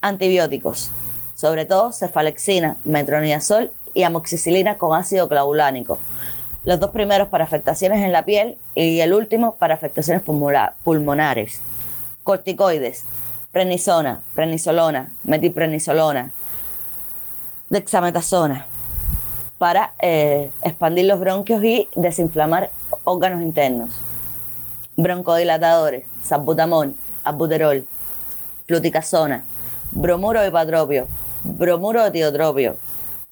Antibióticos, 0.00 0.90
sobre 1.34 1.64
todo 1.64 1.92
cefalexina, 1.92 2.76
metronidazol 2.84 3.70
y 3.94 4.02
amoxicilina 4.02 4.78
con 4.78 4.98
ácido 4.98 5.28
clavulánico. 5.28 5.98
Los 6.64 6.78
dos 6.78 6.90
primeros 6.90 7.28
para 7.28 7.44
afectaciones 7.44 8.02
en 8.02 8.12
la 8.12 8.24
piel 8.24 8.56
y 8.74 9.00
el 9.00 9.12
último 9.14 9.56
para 9.56 9.74
afectaciones 9.74 10.22
pulmonares. 10.22 11.60
Corticoides, 12.22 13.04
prenisona, 13.50 14.20
prenisolona, 14.34 15.12
metiprenisolona, 15.24 16.30
dexametasona, 17.68 18.66
para 19.58 19.94
eh, 20.00 20.50
expandir 20.62 21.06
los 21.06 21.20
bronquios 21.20 21.62
y 21.64 21.88
desinflamar 21.94 22.70
órganos 23.04 23.42
internos. 23.42 23.94
Broncodilatadores, 24.96 26.04
salbutamol, 26.22 26.94
albuterol, 27.24 27.86
fluticasona, 28.66 29.44
bromuro 29.90 30.40
de 30.40 31.06
bromuro 31.44 32.04
de 32.04 32.10
tiotropio, 32.10 32.76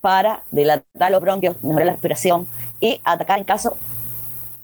para 0.00 0.42
dilatar 0.50 1.10
los 1.10 1.20
bronquios, 1.20 1.56
mejorar 1.62 1.86
la 1.86 1.92
respiración 1.92 2.46
y 2.80 3.00
atacar 3.04 3.38
en 3.38 3.44
caso... 3.44 3.76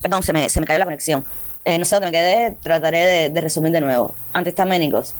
Perdón, 0.00 0.22
se 0.22 0.32
me, 0.32 0.48
se 0.48 0.60
me 0.60 0.66
cayó 0.66 0.78
la 0.78 0.84
conexión. 0.84 1.24
Eh, 1.64 1.78
no 1.78 1.84
sé 1.84 1.96
dónde 1.96 2.06
me 2.06 2.12
quedé, 2.12 2.56
trataré 2.62 3.30
de, 3.30 3.40
resumir 3.40 3.72
de 3.72 3.80
nuevo. 3.80 4.14
Antihistamínicos, 4.32 5.14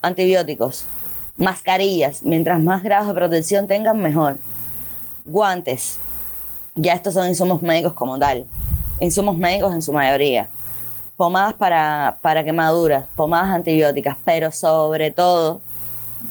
antibióticos, 0.00 0.84
mascarillas, 1.36 2.22
mientras 2.22 2.60
más 2.60 2.82
grados 2.82 3.08
de 3.08 3.14
protección 3.14 3.66
tengan, 3.66 3.98
mejor. 4.00 4.38
Guantes, 5.24 5.98
ya 6.74 6.94
estos 6.94 7.14
son 7.14 7.28
insumos 7.28 7.62
médicos 7.62 7.94
como 7.94 8.18
tal. 8.18 8.46
Insumos 9.00 9.36
médicos 9.36 9.74
en 9.74 9.82
su 9.82 9.92
mayoría 9.92 10.48
pomadas 11.18 11.54
para, 11.54 12.16
para 12.22 12.44
quemaduras, 12.44 13.04
pomadas 13.16 13.50
antibióticas, 13.50 14.16
pero 14.24 14.52
sobre 14.52 15.10
todo 15.10 15.60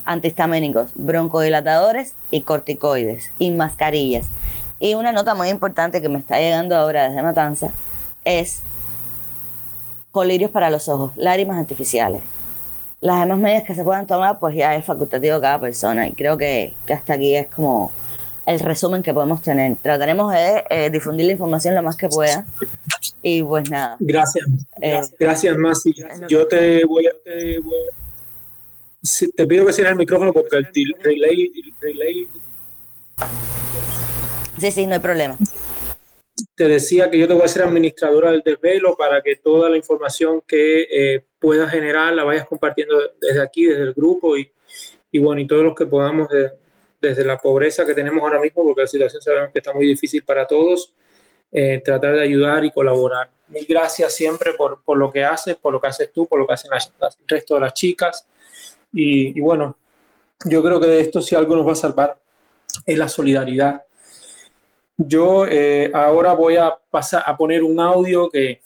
antihistamínicos, 0.05 0.91
broncodilatadores 0.95 2.13
y 2.31 2.41
corticoides 2.41 3.33
y 3.37 3.51
mascarillas. 3.51 4.29
Y 4.79 4.93
una 4.93 5.11
nota 5.11 5.35
muy 5.35 5.49
importante 5.49 6.01
que 6.01 6.07
me 6.07 6.19
está 6.19 6.39
llegando 6.39 6.73
ahora 6.77 7.09
desde 7.09 7.21
Matanza 7.21 7.71
es 8.23 8.61
colirios 10.11 10.51
para 10.51 10.69
los 10.69 10.87
ojos, 10.87 11.11
lágrimas 11.17 11.57
artificiales. 11.57 12.21
Las 13.01 13.19
demás 13.19 13.39
medidas 13.39 13.63
que 13.63 13.75
se 13.75 13.83
puedan 13.83 14.07
tomar, 14.07 14.39
pues 14.39 14.55
ya 14.55 14.73
es 14.73 14.85
facultativo 14.85 15.41
cada 15.41 15.59
persona. 15.59 16.07
Y 16.07 16.13
creo 16.13 16.37
que, 16.37 16.73
que 16.85 16.93
hasta 16.93 17.15
aquí 17.15 17.35
es 17.35 17.47
como 17.47 17.91
el 18.47 18.61
resumen 18.61 19.03
que 19.03 19.13
podemos 19.13 19.41
tener. 19.41 19.75
Trataremos 19.75 20.33
de 20.33 20.63
eh, 20.69 20.89
difundir 20.89 21.25
la 21.25 21.33
información 21.33 21.75
lo 21.75 21.83
más 21.83 21.97
que 21.97 22.07
pueda. 22.07 22.45
Y 23.21 23.43
pues 23.43 23.69
nada. 23.69 23.97
Gracias. 23.99 24.47
Eh, 24.81 25.01
gracias, 25.19 25.57
Masi. 25.57 25.93
Yo 26.29 26.47
te 26.47 26.85
voy 26.85 27.07
a. 27.07 27.11
Te, 27.23 27.59
te 29.35 29.45
pido 29.45 29.65
que 29.65 29.73
cierres 29.73 29.91
el 29.91 29.97
micrófono 29.97 30.31
porque 30.31 30.55
el 30.57 30.65
relay, 31.01 31.51
relay. 31.81 32.27
Sí, 34.59 34.71
sí, 34.71 34.87
no 34.87 34.93
hay 34.93 34.99
problema. 34.99 35.37
Te 36.55 36.67
decía 36.67 37.11
que 37.11 37.19
yo 37.19 37.27
te 37.27 37.33
voy 37.33 37.43
a 37.43 37.47
ser 37.49 37.63
administradora 37.63 38.31
del 38.31 38.43
desvelo 38.45 38.95
para 38.95 39.21
que 39.21 39.35
toda 39.35 39.69
la 39.69 39.75
información 39.75 40.41
que 40.47 40.87
eh, 40.89 41.25
puedas 41.39 41.69
generar 41.69 42.13
la 42.13 42.23
vayas 42.23 42.47
compartiendo 42.47 42.95
desde 43.19 43.41
aquí, 43.41 43.65
desde 43.65 43.83
el 43.83 43.93
grupo 43.93 44.37
y, 44.37 44.49
y 45.11 45.19
bueno, 45.19 45.41
y 45.41 45.47
todos 45.47 45.63
los 45.63 45.75
que 45.75 45.85
podamos 45.85 46.29
desde 46.99 47.23
la 47.23 47.37
pobreza 47.37 47.85
que 47.85 47.93
tenemos 47.93 48.21
ahora 48.21 48.39
mismo, 48.39 48.63
porque 48.63 48.81
la 48.81 48.87
situación 48.87 49.21
sabemos 49.21 49.51
que 49.51 49.59
está 49.59 49.73
muy 49.73 49.85
difícil 49.85 50.23
para 50.23 50.45
todos, 50.45 50.93
eh, 51.51 51.81
tratar 51.83 52.15
de 52.15 52.23
ayudar 52.23 52.65
y 52.65 52.71
colaborar. 52.71 53.29
Mil 53.47 53.65
gracias 53.67 54.13
siempre 54.13 54.53
por, 54.53 54.83
por, 54.83 54.97
lo 54.97 55.11
que 55.11 55.23
haces, 55.23 55.55
por 55.55 55.71
lo 55.71 55.79
que 55.79 55.87
haces 55.87 56.11
tú, 56.11 56.27
por 56.27 56.39
lo 56.39 56.47
que 56.47 56.53
hacen 56.53 56.71
las, 56.71 56.91
el 57.19 57.27
resto 57.27 57.55
de 57.55 57.61
las 57.61 57.73
chicas. 57.73 58.27
Y, 58.91 59.37
y, 59.37 59.41
bueno, 59.41 59.77
yo 60.45 60.61
creo 60.63 60.79
que 60.79 60.87
de 60.87 61.01
esto 61.01 61.21
si 61.21 61.35
algo 61.35 61.55
nos 61.55 61.67
va 61.67 61.71
a 61.71 61.75
salvar 61.75 62.17
es 62.85 62.97
la 62.97 63.07
solidaridad. 63.07 63.83
Yo 64.97 65.45
eh, 65.47 65.91
ahora 65.93 66.33
voy 66.33 66.57
a 66.57 66.75
pasar 66.89 67.23
a 67.25 67.37
poner 67.37 67.63
un 67.63 67.79
audio 67.79 68.29
que, 68.29 68.61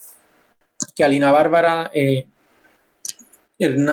que 0.95 1.03
Alina 1.03 1.31
Bárbara 1.31 1.91
eh, 1.93 2.25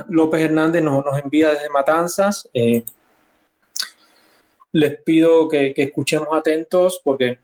López 0.09 0.40
Hernández 0.42 0.83
nos, 0.83 1.04
nos, 1.04 1.18
envía 1.18 1.50
desde 1.50 1.68
Matanzas. 1.68 2.49
Eh, 2.54 2.85
les 4.78 5.00
pido 5.02 5.49
que, 5.49 5.75
que, 5.75 5.82
escuchemos 5.85 6.28
atentos 6.32 7.00
porque, 7.02 7.38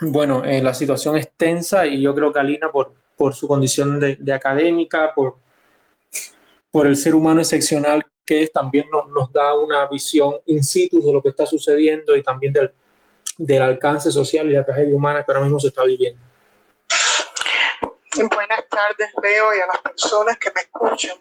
bueno, 0.00 0.44
eh, 0.44 0.62
la 0.62 0.72
situación 0.72 1.16
es 1.16 1.30
tensa 1.36 1.86
y 1.86 2.00
yo 2.00 2.14
creo 2.14 2.32
que 2.32 2.38
Alina, 2.38 2.70
por, 2.70 2.94
por 3.16 3.34
su 3.34 3.48
condición 3.48 3.98
de, 3.98 4.16
de, 4.16 4.32
académica, 4.32 5.12
por, 5.14 5.36
por 6.70 6.86
el 6.86 6.96
ser 6.96 7.14
humano 7.14 7.40
excepcional 7.40 8.04
que 8.24 8.44
es, 8.44 8.52
también 8.52 8.86
nos, 8.92 9.08
nos, 9.08 9.32
da 9.32 9.54
una 9.54 9.88
visión 9.88 10.36
in 10.46 10.62
situ 10.62 11.04
de 11.04 11.12
lo 11.12 11.20
que 11.20 11.30
está 11.30 11.44
sucediendo 11.44 12.14
y 12.14 12.22
también 12.22 12.52
del, 12.52 12.72
del 13.36 13.62
alcance 13.62 14.12
social 14.12 14.48
y 14.48 14.52
la 14.52 14.64
tragedia 14.64 14.94
humana 14.94 15.24
que 15.24 15.32
ahora 15.32 15.42
mismo 15.42 15.58
se 15.58 15.68
está 15.68 15.82
viviendo. 15.84 16.20
Buenas 18.14 18.68
tardes, 18.68 19.10
Leo, 19.20 19.56
y 19.56 19.60
a 19.60 19.66
las 19.66 19.78
personas 19.78 20.38
que 20.38 20.52
me 20.54 20.60
escuchan. 20.60 21.16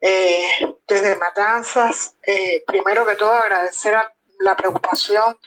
Eh, 0.00 0.48
desde 0.86 1.16
Matanzas, 1.16 2.14
eh, 2.22 2.62
primero 2.66 3.06
que 3.06 3.14
todo 3.14 3.32
agradecer 3.32 3.94
a 3.94 4.15
la 4.40 4.56
preocupación 4.56 5.38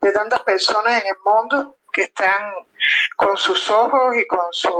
de 0.00 0.12
tantas 0.12 0.42
personas 0.42 1.02
en 1.02 1.08
el 1.08 1.16
mundo 1.24 1.76
que 1.92 2.02
están 2.02 2.52
con 3.16 3.36
sus 3.36 3.70
ojos 3.70 4.16
y 4.16 4.26
con 4.26 4.52
sus 4.52 4.74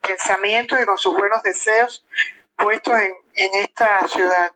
pensamientos 0.00 0.80
y 0.80 0.84
con 0.84 0.98
sus 0.98 1.16
buenos 1.16 1.42
deseos 1.42 2.04
puestos 2.56 2.94
en, 2.94 3.14
en 3.34 3.54
esta 3.54 4.06
ciudad. 4.08 4.52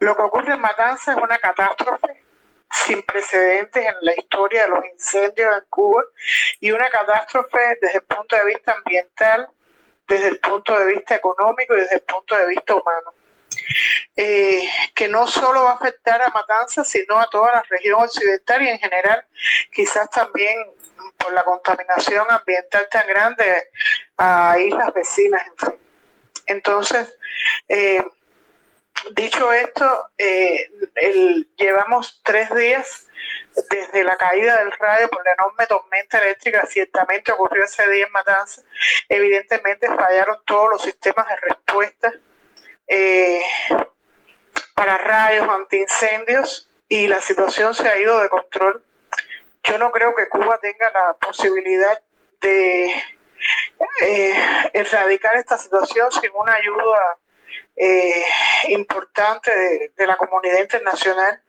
Lo 0.00 0.16
que 0.16 0.22
ocurre 0.22 0.54
en 0.54 0.60
Matanzas 0.60 1.16
es 1.16 1.22
una 1.22 1.38
catástrofe 1.38 2.24
sin 2.72 3.02
precedentes 3.02 3.84
en 3.84 3.94
la 4.00 4.14
historia 4.14 4.62
de 4.62 4.68
los 4.68 4.84
incendios 4.92 5.56
en 5.56 5.64
Cuba 5.68 6.04
y 6.60 6.70
una 6.70 6.88
catástrofe 6.88 7.58
desde 7.80 7.98
el 7.98 8.04
punto 8.04 8.36
de 8.36 8.44
vista 8.44 8.72
ambiental, 8.72 9.48
desde 10.08 10.28
el 10.28 10.38
punto 10.38 10.78
de 10.78 10.94
vista 10.94 11.16
económico 11.16 11.74
y 11.74 11.80
desde 11.80 11.96
el 11.96 12.02
punto 12.02 12.36
de 12.36 12.46
vista 12.46 12.74
humano. 12.74 13.14
Eh, 14.16 14.68
que 14.94 15.08
no 15.08 15.26
solo 15.26 15.64
va 15.64 15.72
a 15.72 15.74
afectar 15.74 16.20
a 16.20 16.30
Matanzas, 16.30 16.88
sino 16.88 17.18
a 17.18 17.28
toda 17.30 17.52
la 17.52 17.62
región 17.68 18.02
occidental 18.02 18.62
y 18.62 18.68
en 18.68 18.78
general 18.78 19.24
quizás 19.72 20.10
también 20.10 20.58
por 21.16 21.32
la 21.32 21.44
contaminación 21.44 22.26
ambiental 22.28 22.88
tan 22.90 23.06
grande 23.06 23.70
a 24.16 24.58
islas 24.58 24.92
vecinas. 24.92 25.42
En 25.46 25.56
fin. 25.56 25.80
Entonces, 26.46 27.16
eh, 27.68 28.04
dicho 29.12 29.52
esto, 29.52 30.10
eh, 30.18 30.70
el, 30.96 31.48
llevamos 31.56 32.20
tres 32.24 32.52
días 32.54 33.06
desde 33.70 34.04
la 34.04 34.16
caída 34.16 34.58
del 34.58 34.72
radio 34.72 35.08
por 35.08 35.24
la 35.24 35.32
enorme 35.32 35.66
tormenta 35.66 36.18
eléctrica, 36.18 36.66
ciertamente 36.66 37.32
ocurrió 37.32 37.64
ese 37.64 37.88
día 37.88 38.06
en 38.06 38.12
Matanzas, 38.12 38.64
evidentemente 39.08 39.86
fallaron 39.86 40.38
todos 40.44 40.70
los 40.70 40.82
sistemas 40.82 41.28
de 41.28 41.36
respuesta 41.36 42.12
eh, 42.90 43.42
para 44.74 44.98
rayos, 44.98 45.48
antiincendios, 45.48 46.68
y 46.88 47.06
la 47.06 47.20
situación 47.20 47.72
se 47.72 47.88
ha 47.88 47.96
ido 47.96 48.20
de 48.20 48.28
control. 48.28 48.84
Yo 49.62 49.78
no 49.78 49.92
creo 49.92 50.14
que 50.14 50.28
Cuba 50.28 50.58
tenga 50.58 50.90
la 50.90 51.14
posibilidad 51.14 52.02
de 52.40 52.92
eh, 54.02 54.70
erradicar 54.72 55.36
esta 55.36 55.56
situación 55.56 56.10
sin 56.10 56.30
una 56.34 56.54
ayuda 56.54 57.18
eh, 57.76 58.24
importante 58.68 59.92
de, 59.96 60.06
la 60.06 60.16
comunidad 60.16 60.58
internacional 60.58 61.40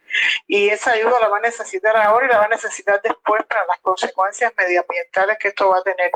y 0.48 0.70
esa 0.70 0.92
ayuda 0.92 1.20
la 1.20 1.28
va 1.28 1.38
a 1.38 1.42
necesitar 1.42 1.96
ahora 1.98 2.28
y 2.28 2.30
la 2.30 2.38
va 2.38 2.46
a 2.46 2.50
necesitar 2.50 3.02
después 3.02 3.44
para 3.46 3.66
las 3.66 3.80
consecuencias 3.80 4.54
medioambientales 4.58 5.38
que 5.40 5.48
esto 5.48 5.70
va 5.70 5.80
a 5.80 5.84
tener. 5.84 6.12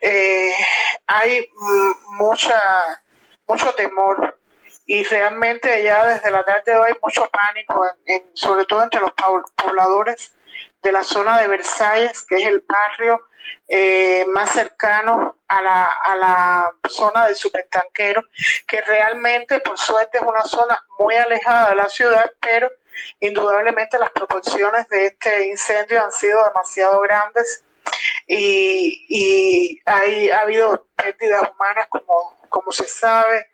Eh, 0.00 0.54
hay 1.06 1.46
mucha 2.12 3.02
mucho 3.50 3.74
temor. 3.74 4.38
Y 4.86 5.04
realmente 5.04 5.82
ya 5.82 6.06
desde 6.06 6.30
la 6.30 6.44
tarde 6.44 6.72
de 6.72 6.76
hoy 6.76 6.92
mucho 7.02 7.28
pánico, 7.30 7.86
sobre 8.34 8.64
todo 8.64 8.82
entre 8.82 9.00
los 9.00 9.12
pobladores 9.56 10.32
de 10.82 10.92
la 10.92 11.04
zona 11.04 11.40
de 11.40 11.48
Versalles, 11.48 12.24
que 12.28 12.36
es 12.36 12.46
el 12.46 12.64
barrio 12.66 13.20
eh, 13.68 14.24
más 14.28 14.50
cercano 14.50 15.36
a 15.48 15.62
la, 15.62 15.84
a 15.84 16.16
la 16.16 16.72
zona 16.88 17.26
del 17.26 17.36
supertanquero, 17.36 18.22
que 18.66 18.80
realmente 18.80 19.60
por 19.60 19.78
suerte 19.78 20.18
es 20.18 20.24
una 20.24 20.42
zona 20.42 20.84
muy 20.98 21.14
alejada 21.14 21.70
de 21.70 21.76
la 21.76 21.88
ciudad, 21.88 22.30
pero 22.40 22.70
indudablemente 23.20 23.98
las 23.98 24.10
proporciones 24.10 24.88
de 24.88 25.06
este 25.06 25.46
incendio 25.48 26.02
han 26.04 26.12
sido 26.12 26.44
demasiado 26.44 27.00
grandes. 27.00 27.64
Y, 28.26 29.06
y 29.08 29.80
hay, 29.84 30.30
ha 30.30 30.40
habido 30.40 30.86
pérdidas 30.96 31.50
humanas 31.50 31.86
como, 31.88 32.39
como 32.50 32.70
se 32.72 32.86
sabe, 32.86 33.46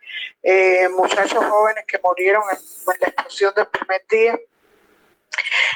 eh, 0.42 0.88
muchachos 0.88 1.44
jóvenes 1.44 1.84
que 1.86 2.00
murieron 2.02 2.42
en, 2.50 2.58
la 3.00 3.08
explosión 3.08 3.54
del 3.54 3.68
primer 3.68 4.04
día. 4.08 4.40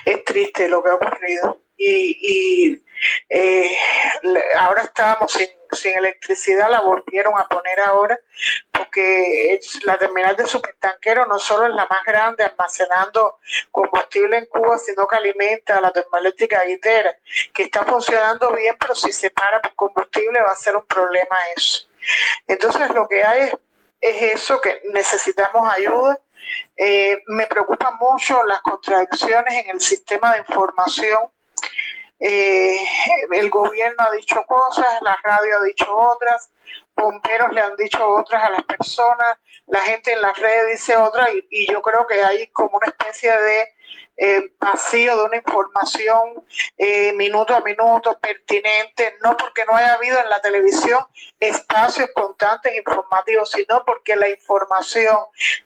Es 0.04 0.24
triste 0.24 0.68
lo 0.68 0.82
que 0.82 0.90
ha 0.90 0.94
ocurrido. 0.94 1.60
Y, 1.76 2.18
y 2.20 2.84
eh, 3.28 3.76
ahora 4.58 4.82
estábamos 4.82 5.32
sin, 5.32 5.48
sin, 5.72 5.96
electricidad, 5.96 6.70
la 6.70 6.80
volvieron 6.80 7.38
a 7.38 7.48
poner 7.48 7.80
ahora, 7.80 8.18
porque 8.70 9.58
la 9.84 9.96
terminal 9.96 10.36
de 10.36 10.46
supertanquero 10.46 11.24
no 11.26 11.38
solo 11.38 11.66
es 11.66 11.74
la 11.74 11.86
más 11.86 12.04
grande 12.04 12.44
almacenando 12.44 13.38
combustible 13.70 14.36
en 14.36 14.46
Cuba, 14.46 14.78
sino 14.78 15.06
que 15.06 15.16
alimenta 15.16 15.78
a 15.78 15.80
la 15.80 15.92
termoeléctrica 15.92 16.64
guitera, 16.64 17.16
que 17.54 17.62
está 17.62 17.84
funcionando 17.84 18.52
bien, 18.52 18.76
pero 18.78 18.94
si 18.94 19.12
se 19.12 19.30
para 19.30 19.62
por 19.62 19.74
combustible 19.74 20.40
va 20.42 20.52
a 20.52 20.56
ser 20.56 20.76
un 20.76 20.84
problema 20.84 21.36
eso. 21.56 21.89
Entonces 22.46 22.90
lo 22.90 23.08
que 23.08 23.24
hay 23.24 23.42
es, 23.42 23.54
es 24.00 24.34
eso, 24.34 24.60
que 24.60 24.80
necesitamos 24.92 25.72
ayuda. 25.72 26.18
Eh, 26.76 27.22
me 27.26 27.46
preocupan 27.46 27.96
mucho 28.00 28.42
las 28.44 28.60
contradicciones 28.62 29.64
en 29.64 29.70
el 29.70 29.80
sistema 29.80 30.32
de 30.32 30.38
información. 30.38 31.30
Eh, 32.18 32.78
el 33.32 33.50
gobierno 33.50 34.04
ha 34.04 34.10
dicho 34.10 34.44
cosas, 34.46 35.00
la 35.02 35.16
radio 35.22 35.58
ha 35.58 35.64
dicho 35.64 35.96
otras, 35.96 36.50
bomberos 36.94 37.52
le 37.52 37.62
han 37.62 37.76
dicho 37.76 38.06
otras 38.06 38.44
a 38.44 38.50
las 38.50 38.62
personas, 38.64 39.38
la 39.66 39.80
gente 39.80 40.12
en 40.12 40.20
las 40.20 40.38
redes 40.38 40.72
dice 40.72 40.96
otras 40.96 41.30
y 41.48 41.70
yo 41.72 41.80
creo 41.80 42.06
que 42.06 42.22
hay 42.22 42.46
como 42.48 42.76
una 42.76 42.88
especie 42.88 43.30
de 43.30 43.68
eh, 44.16 44.52
vacío 44.58 45.16
de 45.16 45.24
una 45.24 45.36
información 45.36 46.44
eh, 46.76 47.12
minuto 47.14 47.54
a 47.54 47.60
minuto 47.60 48.18
pertinente, 48.20 49.16
no 49.22 49.36
porque 49.36 49.64
no 49.64 49.74
haya 49.74 49.94
habido 49.94 50.18
en 50.18 50.28
la 50.28 50.40
televisión 50.40 51.04
espacios 51.38 52.10
constantes 52.14 52.76
informativos, 52.76 53.50
sino 53.50 53.84
porque 53.84 54.16
la 54.16 54.28
información 54.28 55.18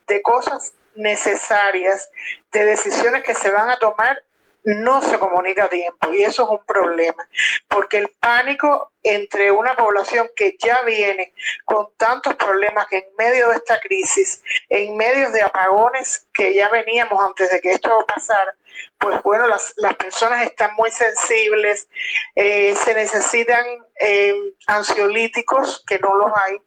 de 0.06 0.22
cosas 0.22 0.72
necesarias, 0.94 2.08
de 2.52 2.64
decisiones 2.64 3.24
que 3.24 3.34
se 3.34 3.50
van 3.50 3.70
a 3.70 3.78
tomar, 3.78 4.22
no 4.64 5.02
se 5.02 5.18
comunica 5.18 5.64
a 5.64 5.68
tiempo 5.68 6.12
y 6.12 6.24
eso 6.24 6.44
es 6.44 6.48
un 6.48 6.64
problema, 6.64 7.28
porque 7.68 7.98
el 7.98 8.08
pánico 8.20 8.92
entre 9.02 9.50
una 9.50 9.76
población 9.76 10.28
que 10.34 10.56
ya 10.58 10.82
viene 10.82 11.34
con 11.64 11.88
tantos 11.96 12.34
problemas 12.36 12.86
que 12.86 12.98
en 12.98 13.04
medio 13.18 13.50
de 13.50 13.56
esta 13.56 13.78
crisis, 13.80 14.42
en 14.70 14.96
medio 14.96 15.30
de 15.30 15.42
apagones 15.42 16.26
que 16.32 16.54
ya 16.54 16.68
veníamos 16.70 17.22
antes 17.22 17.50
de 17.50 17.60
que 17.60 17.72
esto 17.72 18.04
pasara, 18.06 18.54
pues 18.98 19.22
bueno, 19.22 19.46
las, 19.46 19.74
personas 19.96 20.42
están 20.44 20.74
muy 20.74 20.90
sensibles, 20.90 21.88
eh, 22.34 22.74
se 22.74 22.94
necesitan 22.94 23.64
eh, 24.00 24.34
ansiolíticos, 24.66 25.84
que 25.86 25.98
no 25.98 26.14
los 26.16 26.32
hay. 26.34 26.58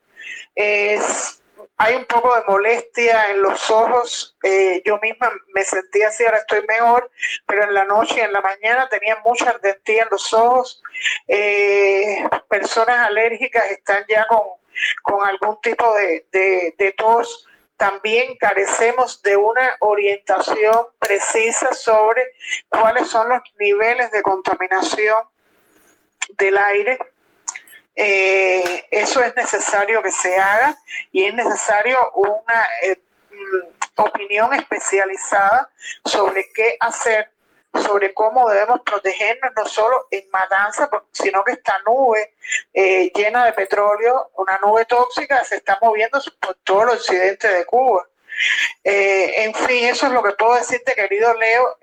Es 0.56 1.42
hay 1.78 1.96
un 1.96 2.06
poco 2.06 2.36
de 2.36 2.44
molestia 2.48 3.32
en 3.32 3.42
los 3.42 3.70
ojos. 3.70 4.36
Eh, 4.44 4.82
yo 4.84 4.98
misma 5.00 5.32
me 5.54 5.64
sentía 5.64 6.08
así, 6.08 6.26
ahora 6.26 6.40
estoy 6.40 6.66
mejor, 6.68 7.10
pero 7.46 7.64
en 7.64 7.74
la 7.74 7.86
noche 7.86 8.16
y 8.18 8.22
en 8.22 8.34
la 8.34 8.42
mañana 8.42 8.90
tenía 8.90 9.18
mucha 9.24 9.52
ardentía 9.52 10.04
en 10.04 10.10
los 10.10 10.34
ojos. 10.34 10.82
Eh, 11.28 12.28
personas 12.50 13.08
alérgicas 13.08 13.70
están 13.70 14.04
ya 14.08 14.26
con, 14.28 15.28
algún 15.28 15.62
tipo 15.62 15.94
de, 15.96 16.26
de 16.32 16.92
tos. 16.98 17.48
También 17.78 18.36
carecemos 18.38 19.22
de 19.22 19.38
una 19.38 19.76
orientación 19.82 20.88
precisa 20.98 21.74
sobre 21.74 22.34
cuáles 22.70 23.08
son 23.08 23.30
los 23.30 23.42
niveles 23.60 24.12
de 24.12 24.24
contaminación 24.24 25.24
del 26.38 26.58
aire 26.58 26.98
eh, 28.00 28.86
eso 28.92 29.24
es 29.24 29.36
necesario 29.36 30.04
que 30.04 30.12
se 30.12 30.38
haga 30.38 30.77
y 31.12 31.24
es 31.24 31.34
necesario 31.34 32.12
una 32.12 32.68
eh, 32.84 33.01
mm, 33.32 34.01
opinión 34.01 34.54
especializada 34.54 35.68
sobre 36.06 36.48
qué 36.54 36.77
hacer, 36.80 37.32
sobre 37.74 38.13
cómo 38.13 38.48
debemos 38.50 38.82
protegernos 38.82 39.51
no 39.56 39.66
solo 39.66 40.08
en 40.12 40.30
Matanza, 40.30 40.88
sino 41.12 41.44
que 41.44 41.54
esta 41.54 41.80
nube 41.88 42.36
eh, 42.72 43.12
llena 43.16 43.46
de 43.46 43.54
petróleo, 43.54 44.30
una 44.36 44.60
nube 44.60 44.86
tóxica, 44.86 45.44
se 45.44 45.56
está 45.56 45.80
moviendo 45.82 46.22
por 46.39 46.54
todo 46.63 46.84
el 46.84 46.89
occidente 46.89 47.48
de 47.48 47.66
Cuba. 47.66 48.08
en 48.84 49.56
fin, 49.56 49.86
eso 49.86 50.06
es 50.06 50.12
lo 50.12 50.22
que 50.22 50.34
puedo 50.34 50.54
decirte, 50.54 50.94
querido 50.94 51.34
Leo. 51.34 51.77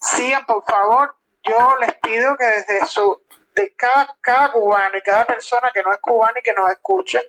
sigan, 0.00 0.46
por 0.46 0.64
favor. 0.64 1.14
Yo 1.44 1.76
les 1.78 1.94
pido 1.96 2.36
que 2.38 2.44
desde 2.44 2.86
su 2.86 3.22
de 3.58 3.74
cada, 3.74 4.16
cada 4.20 4.52
cubano 4.52 4.96
y 4.96 5.02
cada 5.02 5.26
persona 5.26 5.72
que 5.74 5.82
no 5.82 5.92
es 5.92 5.98
cubana 5.98 6.38
y 6.38 6.42
que 6.42 6.52
nos 6.52 6.70
escuche, 6.70 7.20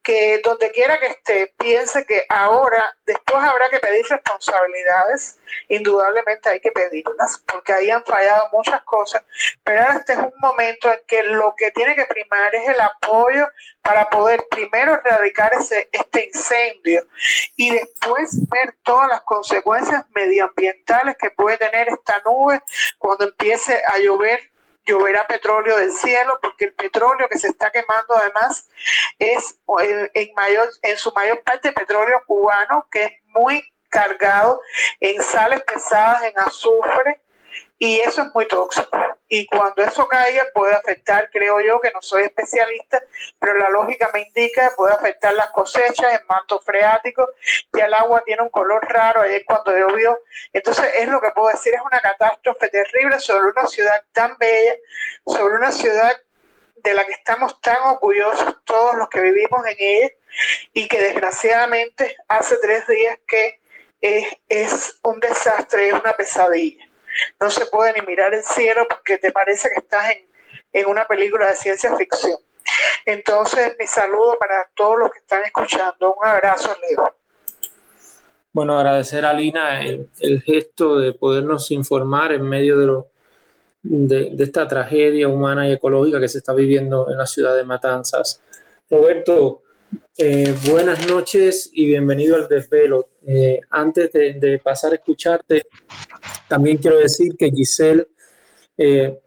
que 0.00 0.40
donde 0.44 0.70
quiera 0.70 1.00
que 1.00 1.08
esté, 1.08 1.52
piense 1.58 2.06
que 2.06 2.24
ahora, 2.28 2.96
después 3.04 3.42
habrá 3.42 3.68
que 3.68 3.80
pedir 3.80 4.06
responsabilidades, 4.08 5.40
indudablemente 5.68 6.48
hay 6.48 6.60
que 6.60 6.70
pedirlas, 6.70 7.42
porque 7.46 7.72
ahí 7.72 7.90
han 7.90 8.04
fallado 8.04 8.48
muchas 8.52 8.80
cosas, 8.84 9.24
pero 9.64 9.82
ahora 9.82 9.98
este 9.98 10.12
es 10.12 10.18
un 10.20 10.32
momento 10.38 10.92
en 10.92 11.00
que 11.08 11.24
lo 11.24 11.52
que 11.56 11.72
tiene 11.72 11.96
que 11.96 12.04
primar 12.04 12.54
es 12.54 12.68
el 12.68 12.80
apoyo 12.80 13.48
para 13.82 14.08
poder 14.08 14.46
primero 14.48 14.94
erradicar 14.94 15.52
ese, 15.54 15.88
este 15.90 16.26
incendio 16.26 17.06
y 17.56 17.70
después 17.70 18.48
ver 18.50 18.76
todas 18.84 19.08
las 19.08 19.22
consecuencias 19.22 20.04
medioambientales 20.14 21.16
que 21.16 21.30
puede 21.30 21.58
tener 21.58 21.88
esta 21.88 22.22
nube 22.24 22.62
cuando 22.98 23.24
empiece 23.24 23.82
a 23.88 23.98
llover 23.98 24.40
lloverá 24.86 25.26
petróleo 25.26 25.76
del 25.76 25.92
cielo, 25.92 26.38
porque 26.40 26.66
el 26.66 26.74
petróleo 26.74 27.28
que 27.28 27.38
se 27.38 27.48
está 27.48 27.70
quemando 27.70 28.16
además 28.16 28.68
es 29.18 29.58
en, 30.14 30.34
mayor, 30.34 30.68
en 30.82 30.96
su 30.96 31.12
mayor 31.12 31.42
parte 31.42 31.72
petróleo 31.72 32.22
cubano, 32.26 32.86
que 32.90 33.04
es 33.04 33.12
muy 33.26 33.62
cargado 33.88 34.60
en 35.00 35.22
sales 35.22 35.62
pesadas, 35.62 36.22
en 36.24 36.38
azufre, 36.38 37.20
y 37.78 38.00
eso 38.00 38.22
es 38.22 38.34
muy 38.34 38.46
tóxico. 38.46 38.88
Y 39.28 39.46
cuando 39.46 39.82
eso 39.82 40.06
caiga 40.06 40.46
puede 40.54 40.74
afectar, 40.74 41.28
creo 41.30 41.60
yo, 41.60 41.80
que 41.80 41.90
no 41.90 42.00
soy 42.00 42.22
especialista, 42.22 43.02
pero 43.38 43.58
la 43.58 43.68
lógica 43.70 44.08
me 44.14 44.22
indica 44.22 44.72
puede 44.76 44.94
afectar 44.94 45.34
las 45.34 45.50
cosechas, 45.50 46.12
el 46.12 46.26
manto 46.26 46.60
freático, 46.60 47.28
y 47.74 47.80
el 47.80 47.92
agua 47.92 48.22
tiene 48.24 48.42
un 48.42 48.50
color 48.50 48.86
raro 48.88 49.22
ayer 49.22 49.44
cuando 49.44 49.76
llovió. 49.76 50.18
Entonces 50.52 50.86
es 50.96 51.08
lo 51.08 51.20
que 51.20 51.30
puedo 51.32 51.48
decir, 51.48 51.74
es 51.74 51.80
una 51.80 52.00
catástrofe 52.00 52.68
terrible 52.68 53.18
sobre 53.18 53.50
una 53.50 53.66
ciudad 53.66 54.02
tan 54.12 54.38
bella, 54.38 54.76
sobre 55.26 55.56
una 55.56 55.72
ciudad 55.72 56.16
de 56.76 56.94
la 56.94 57.04
que 57.04 57.12
estamos 57.12 57.60
tan 57.60 57.82
orgullosos 57.82 58.58
todos 58.64 58.94
los 58.94 59.08
que 59.08 59.20
vivimos 59.20 59.66
en 59.66 59.76
ella 59.76 60.10
y 60.72 60.86
que 60.86 61.00
desgraciadamente 61.00 62.16
hace 62.28 62.56
tres 62.58 62.86
días 62.86 63.18
que 63.26 63.60
es, 64.00 64.36
es 64.48 64.98
un 65.02 65.18
desastre, 65.18 65.88
es 65.88 65.94
una 65.94 66.12
pesadilla 66.12 66.85
no 67.40 67.50
se 67.50 67.66
puede 67.66 67.92
ni 67.94 68.06
mirar 68.06 68.34
el 68.34 68.42
cielo 68.42 68.86
porque 68.88 69.18
te 69.18 69.32
parece 69.32 69.68
que 69.68 69.80
estás 69.80 70.12
en, 70.72 70.86
una 70.86 71.06
película 71.06 71.48
de 71.48 71.56
ciencia 71.56 71.96
ficción. 71.96 72.38
Entonces, 73.06 73.74
mi 73.78 73.86
saludo 73.86 74.38
para 74.38 74.68
todos 74.74 74.98
los 74.98 75.10
que 75.10 75.20
están 75.20 75.42
escuchando. 75.44 76.14
Un 76.20 76.26
abrazo, 76.26 76.76
Leo. 76.82 77.14
Bueno, 78.52 78.78
agradecer 78.78 79.24
a 79.24 79.32
Lina 79.32 79.82
el, 79.82 80.42
gesto 80.42 80.98
de 80.98 81.12
podernos 81.12 81.70
informar 81.70 82.32
en 82.32 82.42
medio 82.42 82.78
de, 82.78 82.86
lo, 82.86 83.08
de, 83.82 84.34
esta 84.38 84.68
tragedia 84.68 85.28
humana 85.28 85.68
y 85.68 85.72
ecológica 85.72 86.20
que 86.20 86.28
se 86.28 86.38
está 86.38 86.52
viviendo 86.52 87.10
en 87.10 87.16
la 87.16 87.26
ciudad 87.26 87.56
de 87.56 87.64
Matanzas. 87.64 88.42
Roberto, 88.90 89.62
eh, 90.18 90.54
buenas 90.70 91.06
noches 91.06 91.68
y 91.72 91.86
bienvenido 91.86 92.36
al 92.36 92.48
desvelo. 92.48 93.08
Eh, 93.26 93.60
antes 93.70 94.10
de, 94.12 94.60
pasar 94.64 94.92
a 94.92 94.96
escucharte, 94.96 95.64
también 96.48 96.78
quiero 96.78 96.96
decir 96.96 97.36
que 97.36 97.50
Giselle 97.50 98.08
eh, 98.78 99.20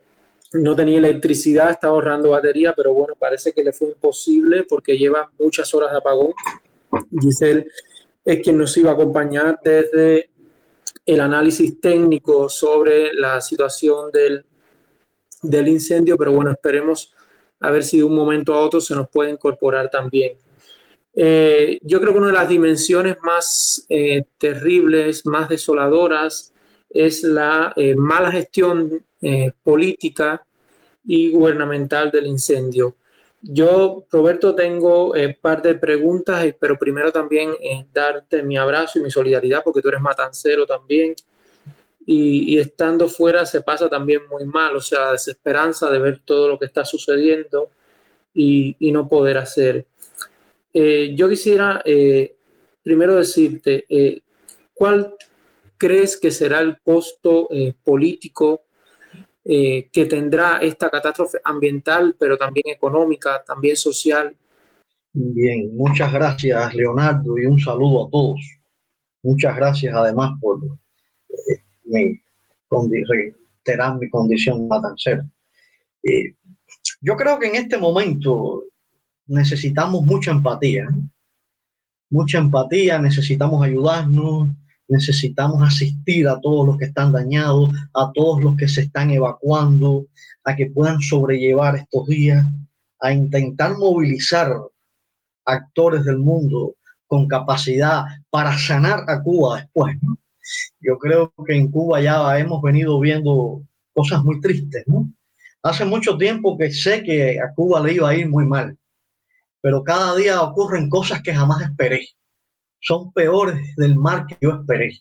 no 0.54 0.76
tenía 0.76 0.98
electricidad, 0.98 1.70
estaba 1.70 1.94
ahorrando 1.94 2.32
batería, 2.32 2.74
pero 2.76 2.94
bueno, 2.94 3.14
parece 3.20 3.54
que 3.54 3.64
le 3.64 3.72
fue 3.72 3.90
imposible 3.90 4.64
porque 4.64 4.98
lleva 4.98 5.30
muchas 5.38 5.72
horas 5.76 5.92
de 5.92 5.98
apagón. 5.98 6.34
Giselle 7.22 7.68
es 8.26 8.42
quien 8.42 8.58
nos 8.58 8.76
iba 8.76 8.90
a 8.90 8.94
acompañar 8.94 9.60
desde 9.64 10.32
el 11.06 11.20
análisis 11.22 11.80
técnico 11.80 12.50
sobre 12.50 13.14
la 13.14 13.42
situación 13.42 14.12
del, 14.12 14.44
del 15.44 15.68
incendio, 15.68 16.18
pero 16.18 16.32
bueno, 16.32 16.52
esperemos 16.52 17.14
a 17.60 17.72
ver 17.72 17.84
si 17.84 17.98
de 17.98 18.04
un 18.04 18.16
momento 18.16 18.54
a 18.54 18.62
otro 18.62 18.82
se 18.82 18.96
nos 18.96 19.08
puede 19.10 19.32
incorporar 19.32 19.90
también. 19.90 20.38
Eh, 21.22 21.80
yo 21.82 22.00
creo 22.00 22.14
que 22.14 22.20
una 22.20 22.28
de 22.28 22.34
las 22.34 22.48
dimensiones 22.48 23.18
más 23.22 23.86
eh, 23.90 24.24
terribles, 24.38 25.26
más 25.26 25.50
desoladoras, 25.50 26.54
es 26.90 27.24
la 27.24 27.74
eh, 27.76 27.94
mala 27.94 28.32
gestión 28.32 29.04
política 29.62 30.42
y 31.04 31.30
gubernamental 31.32 32.10
del 32.10 32.26
incendio. 32.28 32.96
Yo, 33.42 34.06
Roberto, 34.10 34.56
tengo 34.56 35.12
un 35.12 35.38
par 35.42 35.62
de 35.62 35.76
preguntas, 35.76 36.56
pero 36.58 36.80
primero 36.80 37.12
también 37.12 37.52
darte 37.94 38.42
mi 38.42 38.56
abrazo 38.56 38.98
y 38.98 39.02
mi 39.02 39.12
solidaridad, 39.12 39.62
porque 39.62 39.82
tú 39.82 39.90
eres 39.90 40.00
matancero 40.00 40.66
también. 40.66 41.16
Y, 42.06 42.58
estando 42.58 43.10
fuera 43.10 43.46
se 43.46 43.60
pasa 43.62 43.90
también 43.90 44.22
muy 44.30 44.46
mal, 44.46 44.74
o 44.74 44.82
sea, 44.82 45.12
desesperanza 45.12 45.92
de 45.92 46.00
ver 46.00 46.22
todo 46.24 46.48
lo 46.48 46.58
que 46.58 46.66
está 46.66 46.86
sucediendo 46.86 47.72
y, 48.34 48.78
y 48.80 48.94
no 48.94 49.10
poder 49.10 49.38
hacer. 49.38 49.86
Eh, 50.74 51.16
yo 51.16 51.28
quisiera 51.30 51.82
eh, 51.84 52.36
primero 52.84 53.16
decirte, 53.16 53.86
eh, 53.90 54.22
¿cuál 54.74 55.16
crees 55.78 56.18
que 56.18 56.32
será 56.32 56.60
el 56.60 56.80
costo 56.82 57.48
político 57.84 58.64
que 59.44 60.06
tendrá 60.08 60.58
esta 60.58 60.90
catástrofe 60.90 61.40
ambiental, 61.44 62.16
pero 62.20 62.38
también 62.38 62.68
económica, 62.68 63.42
también 63.44 63.76
social? 63.78 64.36
Bien, 65.14 65.76
muchas 65.76 66.12
gracias 66.12 66.76
Leonardo 66.76 67.38
y 67.38 67.46
un 67.46 67.60
saludo 67.60 68.06
a 68.06 68.10
todos. 68.12 68.42
Muchas 69.24 69.56
gracias 69.56 69.96
además 69.96 70.32
por 70.40 70.60
mi, 71.86 72.22
mi 72.66 74.10
condición 74.10 74.68
matancera. 74.68 75.26
yo 77.02 77.16
creo 77.16 77.40
que 77.40 77.48
en 77.48 77.56
este 77.56 77.78
momento 77.78 78.66
necesitamos 79.30 80.04
mucha 80.06 80.32
empatía. 80.32 80.90
Mucha 82.10 82.40
empatía, 82.40 83.00
necesitamos 83.00 83.64
ayudarnos, 83.64 84.50
necesitamos 84.88 85.62
asistir 85.62 86.28
a 86.28 86.40
todos 86.42 86.66
los 86.66 86.78
que 86.78 86.86
están 86.86 87.12
dañados, 87.12 87.70
a 87.94 88.12
todos 88.14 88.44
los 88.44 88.58
que 88.58 88.68
se 88.68 88.82
están 88.82 89.12
evacuando, 89.12 90.08
a 90.44 90.56
que 90.56 90.66
puedan 90.66 91.00
sobrellevar 91.00 91.76
estos 91.76 92.08
días, 92.08 92.44
a 93.00 93.14
intentar 93.14 93.78
movilizar 93.78 94.52
actores 95.46 96.04
del 96.04 96.18
mundo 96.18 96.76
con 97.06 97.28
capacidad 97.28 98.04
para 98.32 98.58
sanar 98.58 99.04
a 99.08 99.22
Cuba 99.22 99.62
después. 99.62 99.96
Yo 100.80 100.98
creo 100.98 101.32
que 101.46 101.56
en 101.56 101.70
Cuba 101.70 102.02
ya 102.02 102.38
hemos 102.40 102.62
venido 102.64 103.00
viendo 103.00 103.62
cosas 103.94 104.24
muy 104.24 104.42
tristes. 104.42 104.84
Hace 105.62 105.86
mucho 105.86 106.18
tiempo 106.18 106.58
que 106.58 106.72
sé 106.72 107.04
que 107.04 107.40
a 107.40 107.54
Cuba 107.54 107.82
le 107.82 107.94
iba 107.94 108.10
a 108.10 108.16
ir 108.16 108.28
muy 108.28 108.46
mal 108.46 108.79
pero 109.62 109.84
cada 109.84 110.16
día 110.16 110.42
ocurren 110.42 110.90
cosas 110.90 111.22
que 111.22 111.34
jamás 111.34 111.62
esperé. 111.62 112.08
Son 112.80 113.12
peores 113.12 113.76
del 113.76 113.96
mal 113.96 114.26
que 114.26 114.38
yo 114.42 114.52
esperé. 114.52 114.98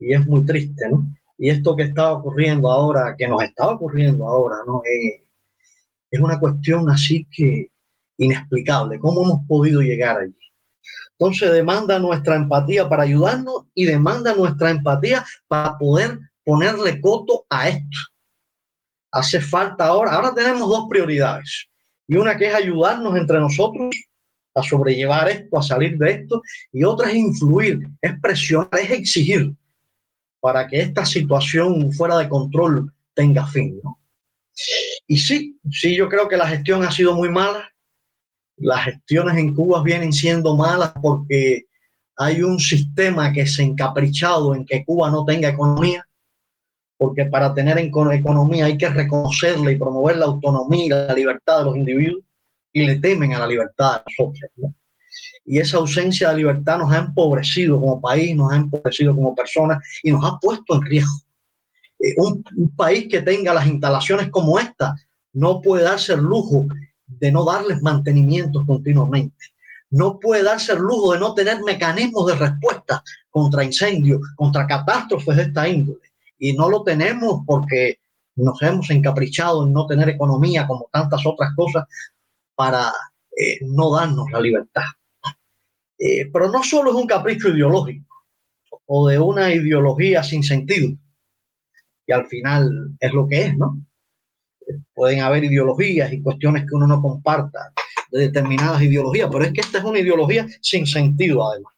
Y 0.00 0.14
es 0.14 0.26
muy 0.26 0.44
triste, 0.44 0.88
¿no? 0.88 1.06
Y 1.36 1.50
esto 1.50 1.76
que 1.76 1.84
está 1.84 2.12
ocurriendo 2.12 2.70
ahora, 2.70 3.14
que 3.16 3.28
nos 3.28 3.42
está 3.42 3.68
ocurriendo 3.68 4.26
ahora, 4.26 4.56
¿no? 4.66 4.82
Eh, 4.84 5.24
es 6.10 6.20
una 6.20 6.40
cuestión 6.40 6.90
así 6.90 7.26
que 7.30 7.70
inexplicable. 8.16 8.98
¿Cómo 8.98 9.22
hemos 9.22 9.46
podido 9.46 9.80
llegar 9.80 10.18
allí? 10.18 10.34
Entonces 11.12 11.52
demanda 11.52 11.98
nuestra 11.98 12.36
empatía 12.36 12.88
para 12.88 13.02
ayudarnos 13.02 13.66
y 13.74 13.84
demanda 13.84 14.34
nuestra 14.34 14.70
empatía 14.70 15.24
para 15.46 15.76
poder 15.76 16.18
ponerle 16.44 17.00
coto 17.00 17.44
a 17.50 17.68
esto. 17.68 17.98
Hace 19.10 19.40
falta 19.40 19.86
ahora, 19.86 20.12
ahora 20.12 20.34
tenemos 20.34 20.68
dos 20.68 20.86
prioridades. 20.88 21.67
Y 22.08 22.16
una 22.16 22.36
que 22.36 22.48
es 22.48 22.54
ayudarnos 22.54 23.16
entre 23.16 23.38
nosotros 23.38 23.94
a 24.54 24.62
sobrellevar 24.62 25.28
esto, 25.28 25.58
a 25.58 25.62
salir 25.62 25.96
de 25.98 26.10
esto, 26.10 26.42
y 26.72 26.82
otra 26.82 27.10
es 27.10 27.16
influir, 27.16 27.86
es 28.00 28.18
presionar, 28.20 28.70
es 28.80 28.90
exigir 28.90 29.54
para 30.40 30.66
que 30.66 30.80
esta 30.80 31.04
situación 31.04 31.92
fuera 31.92 32.16
de 32.18 32.28
control 32.28 32.92
tenga 33.14 33.46
fin. 33.46 33.80
Y 35.06 35.18
sí, 35.18 35.58
sí, 35.70 35.94
yo 35.94 36.08
creo 36.08 36.28
que 36.28 36.36
la 36.36 36.48
gestión 36.48 36.82
ha 36.84 36.90
sido 36.90 37.14
muy 37.14 37.28
mala. 37.28 37.70
Las 38.56 38.84
gestiones 38.84 39.36
en 39.36 39.54
Cuba 39.54 39.82
vienen 39.82 40.12
siendo 40.12 40.56
malas 40.56 40.92
porque 41.00 41.66
hay 42.16 42.42
un 42.42 42.58
sistema 42.58 43.32
que 43.32 43.46
se 43.46 43.62
ha 43.62 43.66
encaprichado 43.66 44.54
en 44.54 44.64
que 44.64 44.84
Cuba 44.84 45.10
no 45.10 45.24
tenga 45.24 45.48
economía, 45.50 46.07
porque 46.98 47.26
para 47.26 47.54
tener 47.54 47.78
economía 47.78 48.66
hay 48.66 48.76
que 48.76 48.88
reconocerla 48.88 49.70
y 49.70 49.76
promover 49.76 50.16
la 50.16 50.26
autonomía 50.26 50.84
y 50.84 50.88
la 50.88 51.14
libertad 51.14 51.58
de 51.60 51.64
los 51.64 51.76
individuos, 51.76 52.24
y 52.72 52.84
le 52.84 52.96
temen 52.96 53.32
a 53.32 53.38
la 53.38 53.46
libertad 53.46 53.98
de 53.98 54.02
nosotros. 54.10 54.74
Y 55.46 55.58
esa 55.58 55.78
ausencia 55.78 56.30
de 56.30 56.36
libertad 56.36 56.78
nos 56.78 56.92
ha 56.92 56.98
empobrecido 56.98 57.80
como 57.80 58.00
país, 58.00 58.36
nos 58.36 58.52
ha 58.52 58.56
empobrecido 58.56 59.14
como 59.14 59.34
personas 59.34 59.82
y 60.02 60.10
nos 60.10 60.24
ha 60.24 60.38
puesto 60.38 60.74
en 60.74 60.82
riesgo. 60.82 61.14
Eh, 62.00 62.14
un, 62.18 62.44
un, 62.56 62.76
país 62.76 63.06
que 63.08 63.22
tenga 63.22 63.54
las 63.54 63.66
instalaciones 63.66 64.28
como 64.28 64.58
esta 64.58 64.94
no 65.32 65.62
puede 65.62 65.84
darse 65.84 66.12
el 66.12 66.20
lujo 66.20 66.66
de 67.06 67.32
no 67.32 67.44
darles 67.44 67.80
mantenimiento 67.80 68.64
continuamente. 68.66 69.46
No 69.90 70.18
puede 70.18 70.42
darse 70.42 70.72
el 70.72 70.80
lujo 70.80 71.12
de 71.12 71.20
no 71.20 71.32
tener 71.32 71.62
mecanismos 71.62 72.26
de 72.26 72.36
respuesta 72.36 73.02
contra 73.30 73.64
incendios, 73.64 74.20
contra 74.36 74.66
catástrofes 74.66 75.36
de 75.36 75.42
esta 75.44 75.68
índole. 75.68 76.07
Y 76.38 76.52
no 76.52 76.68
lo 76.68 76.82
tenemos 76.82 77.42
porque 77.46 77.98
nos 78.36 78.60
hemos 78.62 78.88
encaprichado 78.90 79.66
en 79.66 79.72
no 79.72 79.86
tener 79.86 80.08
economía 80.08 80.66
como 80.66 80.88
tantas 80.92 81.26
otras 81.26 81.54
cosas 81.56 81.84
para 82.54 82.92
eh, 83.36 83.58
no 83.62 83.94
darnos 83.94 84.30
la 84.30 84.40
libertad. 84.40 84.84
Eh, 85.98 86.30
pero 86.32 86.48
no 86.50 86.62
solo 86.62 86.90
es 86.90 86.96
un 86.96 87.06
capricho 87.06 87.48
ideológico 87.48 88.06
o 88.86 89.08
de 89.08 89.18
una 89.18 89.52
ideología 89.52 90.22
sin 90.22 90.42
sentido, 90.42 90.96
que 92.06 92.14
al 92.14 92.26
final 92.26 92.96
es 93.00 93.12
lo 93.12 93.26
que 93.26 93.46
es, 93.46 93.56
¿no? 93.56 93.80
Pueden 94.94 95.20
haber 95.20 95.44
ideologías 95.44 96.12
y 96.12 96.22
cuestiones 96.22 96.62
que 96.62 96.74
uno 96.74 96.86
no 96.86 97.02
comparta 97.02 97.72
de 98.10 98.20
determinadas 98.20 98.80
ideologías, 98.82 99.28
pero 99.30 99.44
es 99.44 99.52
que 99.52 99.60
esta 99.60 99.78
es 99.78 99.84
una 99.84 99.98
ideología 99.98 100.46
sin 100.60 100.86
sentido 100.86 101.48
además. 101.48 101.74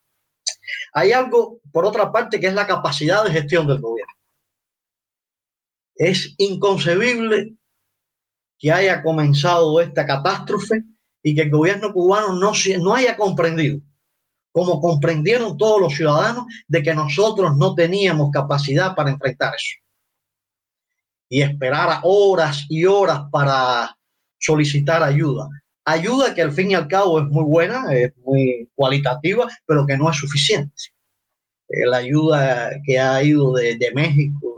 Hay 0.92 1.12
algo, 1.12 1.60
por 1.72 1.84
otra 1.84 2.12
parte, 2.12 2.38
que 2.38 2.46
es 2.46 2.54
la 2.54 2.66
capacidad 2.66 3.24
de 3.24 3.32
gestión 3.32 3.66
del 3.66 3.80
gobierno. 3.80 4.12
Es 6.00 6.34
inconcebible 6.38 7.56
que 8.58 8.72
haya 8.72 9.02
comenzado 9.02 9.82
esta 9.82 10.06
catástrofe 10.06 10.82
y 11.22 11.34
que 11.34 11.42
el 11.42 11.50
gobierno 11.50 11.92
cubano 11.92 12.32
no, 12.32 12.52
no 12.80 12.94
haya 12.94 13.18
comprendido, 13.18 13.82
como 14.50 14.80
comprendieron 14.80 15.58
todos 15.58 15.78
los 15.78 15.94
ciudadanos, 15.94 16.46
de 16.66 16.82
que 16.82 16.94
nosotros 16.94 17.54
no 17.54 17.74
teníamos 17.74 18.30
capacidad 18.30 18.94
para 18.94 19.10
enfrentar 19.10 19.52
eso. 19.54 19.76
Y 21.28 21.42
esperar 21.42 22.00
horas 22.02 22.64
y 22.70 22.86
horas 22.86 23.24
para 23.30 23.94
solicitar 24.38 25.02
ayuda. 25.02 25.50
Ayuda 25.84 26.34
que 26.34 26.40
al 26.40 26.52
fin 26.52 26.70
y 26.70 26.74
al 26.76 26.88
cabo 26.88 27.20
es 27.20 27.26
muy 27.26 27.44
buena, 27.44 27.92
es 27.92 28.16
muy 28.24 28.70
cualitativa, 28.74 29.46
pero 29.66 29.84
que 29.84 29.98
no 29.98 30.10
es 30.10 30.16
suficiente. 30.16 30.72
Eh, 31.68 31.84
la 31.84 31.98
ayuda 31.98 32.70
que 32.86 32.98
ha 32.98 33.22
ido 33.22 33.52
de, 33.52 33.76
de 33.76 33.92
México 33.92 34.49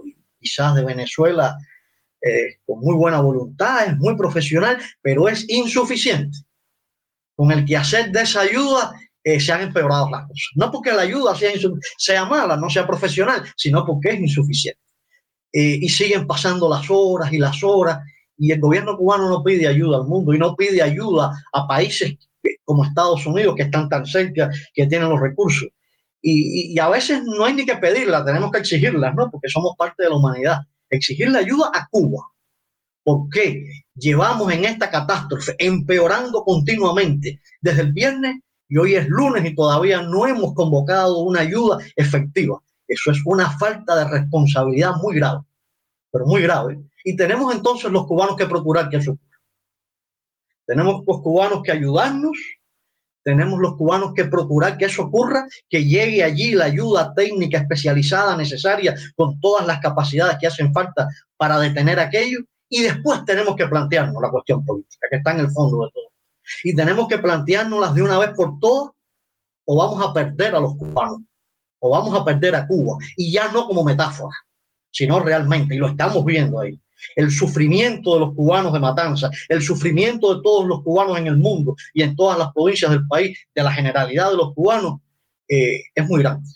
quizás 0.42 0.74
de 0.74 0.84
Venezuela 0.84 1.56
eh, 2.20 2.58
con 2.66 2.80
muy 2.80 2.94
buena 2.94 3.20
voluntad, 3.20 3.86
es 3.86 3.96
muy 3.96 4.16
profesional, 4.16 4.78
pero 5.00 5.28
es 5.28 5.48
insuficiente. 5.48 6.38
Con 7.34 7.50
el 7.50 7.64
que 7.64 7.76
hacer 7.76 8.10
de 8.12 8.22
esa 8.22 8.42
ayuda 8.42 8.92
eh, 9.24 9.40
se 9.40 9.52
han 9.52 9.62
empeorado 9.62 10.10
las 10.10 10.22
cosas. 10.22 10.50
No 10.54 10.70
porque 10.70 10.92
la 10.92 11.02
ayuda 11.02 11.34
sea, 11.34 11.50
sea 11.98 12.24
mala, 12.24 12.56
no 12.56 12.68
sea 12.70 12.86
profesional, 12.86 13.42
sino 13.56 13.84
porque 13.84 14.10
es 14.10 14.20
insuficiente. 14.20 14.80
Eh, 15.52 15.78
y 15.82 15.88
siguen 15.88 16.26
pasando 16.26 16.68
las 16.68 16.86
horas 16.88 17.32
y 17.32 17.38
las 17.38 17.62
horas, 17.62 17.98
y 18.38 18.52
el 18.52 18.60
gobierno 18.60 18.96
cubano 18.96 19.28
no 19.28 19.42
pide 19.42 19.66
ayuda 19.66 19.98
al 19.98 20.06
mundo 20.06 20.32
y 20.32 20.38
no 20.38 20.56
pide 20.56 20.82
ayuda 20.82 21.32
a 21.52 21.66
países 21.66 22.16
como 22.64 22.84
Estados 22.84 23.24
Unidos, 23.26 23.54
que 23.56 23.62
están 23.64 23.88
tan 23.88 24.06
cerca, 24.06 24.50
que 24.74 24.86
tienen 24.86 25.08
los 25.08 25.20
recursos. 25.20 25.68
Y, 26.24 26.78
a 26.78 26.88
veces 26.88 27.24
no 27.24 27.44
hay 27.44 27.54
ni 27.54 27.66
que 27.66 27.76
pedirla, 27.76 28.24
tenemos 28.24 28.52
que 28.52 28.58
exigirlas, 28.58 29.14
¿no? 29.14 29.28
Porque 29.30 29.48
somos 29.48 29.74
parte 29.76 30.04
de 30.04 30.08
la 30.08 30.16
humanidad 30.16 30.58
exigirle 30.88 31.38
ayuda 31.38 31.70
a 31.74 31.88
Cuba. 31.88 32.28
porque 33.04 33.66
llevamos 33.96 34.52
en 34.52 34.64
esta 34.64 34.88
catástrofe 34.88 35.56
empeorando 35.58 36.44
continuamente 36.44 37.40
desde 37.60 37.82
el 37.82 37.92
viernes 37.92 38.40
y 38.68 38.76
hoy 38.76 38.94
es 38.94 39.08
lunes 39.08 39.44
y 39.44 39.56
todavía 39.56 40.02
no 40.02 40.24
hemos 40.24 40.54
convocado 40.54 41.18
una 41.18 41.40
ayuda 41.40 41.78
efectiva? 41.96 42.62
Eso 42.86 43.10
es 43.10 43.18
una 43.24 43.50
falta 43.58 43.96
de 43.96 44.04
responsabilidad 44.08 44.92
muy 45.02 45.16
grave, 45.16 45.40
pero 46.12 46.26
muy 46.26 46.42
grave. 46.42 46.80
Y 47.04 47.16
tenemos 47.16 47.52
entonces 47.52 47.90
los 47.90 48.06
cubanos 48.06 48.36
que 48.36 48.46
procurar 48.46 48.88
que 48.88 48.98
eso. 48.98 49.18
Tenemos 50.64 51.02
los 51.04 51.22
cubanos 51.22 51.62
que 51.64 51.72
ayudarnos 51.72 52.38
tenemos 53.22 53.60
los 53.60 53.76
cubanos 53.76 54.12
que 54.14 54.24
procurar 54.24 54.76
que 54.76 54.86
eso 54.86 55.04
ocurra, 55.04 55.46
que 55.68 55.84
llegue 55.84 56.24
allí 56.24 56.52
la 56.52 56.66
ayuda 56.66 57.14
técnica 57.14 57.58
especializada 57.58 58.36
necesaria 58.36 58.94
con 59.16 59.40
todas 59.40 59.66
las 59.66 59.78
capacidades 59.80 60.38
que 60.40 60.46
hacen 60.46 60.72
falta 60.72 61.08
para 61.36 61.58
detener 61.58 62.00
aquello. 62.00 62.40
Y 62.68 62.82
después 62.82 63.24
tenemos 63.24 63.54
que 63.54 63.66
plantearnos 63.66 64.20
la 64.20 64.30
cuestión 64.30 64.64
política, 64.64 65.06
que 65.10 65.16
está 65.16 65.32
en 65.32 65.40
el 65.40 65.50
fondo 65.50 65.84
de 65.84 65.90
todo. 65.92 66.12
Y 66.64 66.74
tenemos 66.74 67.06
que 67.06 67.18
planteárnoslas 67.18 67.94
de 67.94 68.02
una 68.02 68.18
vez 68.18 68.30
por 68.30 68.58
todas, 68.58 68.90
o 69.64 69.76
vamos 69.76 70.04
a 70.04 70.12
perder 70.12 70.54
a 70.54 70.60
los 70.60 70.76
cubanos, 70.76 71.20
o 71.78 71.90
vamos 71.90 72.18
a 72.18 72.24
perder 72.24 72.56
a 72.56 72.66
Cuba. 72.66 72.96
Y 73.16 73.30
ya 73.30 73.52
no 73.52 73.66
como 73.66 73.84
metáfora, 73.84 74.34
sino 74.90 75.20
realmente, 75.20 75.74
y 75.74 75.78
lo 75.78 75.88
estamos 75.88 76.24
viendo 76.24 76.60
ahí 76.60 76.80
el 77.16 77.30
sufrimiento 77.30 78.14
de 78.14 78.20
los 78.20 78.34
cubanos 78.34 78.72
de 78.72 78.80
Matanza, 78.80 79.30
el 79.48 79.62
sufrimiento 79.62 80.34
de 80.34 80.42
todos 80.42 80.66
los 80.66 80.82
cubanos 80.82 81.18
en 81.18 81.26
el 81.26 81.36
mundo 81.36 81.76
y 81.92 82.02
en 82.02 82.16
todas 82.16 82.38
las 82.38 82.52
provincias 82.52 82.90
del 82.90 83.06
país, 83.06 83.38
de 83.54 83.62
la 83.62 83.72
generalidad 83.72 84.30
de 84.30 84.36
los 84.36 84.54
cubanos, 84.54 85.00
eh, 85.48 85.82
es 85.94 86.08
muy 86.08 86.22
grande. 86.22 86.48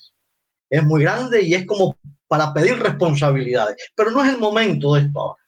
Es 0.68 0.82
muy 0.82 1.02
grande 1.02 1.42
y 1.42 1.54
es 1.54 1.66
como 1.66 1.96
para 2.26 2.52
pedir 2.52 2.78
responsabilidades. 2.78 3.76
Pero 3.94 4.10
no 4.10 4.24
es 4.24 4.32
el 4.32 4.38
momento 4.38 4.94
de 4.94 5.02
esto 5.02 5.20
ahora. 5.20 5.42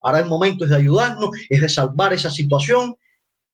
Ahora 0.00 0.18
el 0.20 0.26
momento 0.26 0.64
es 0.64 0.70
de 0.70 0.76
ayudarnos, 0.76 1.30
es 1.48 1.60
de 1.60 1.68
salvar 1.68 2.12
esa 2.12 2.30
situación 2.30 2.96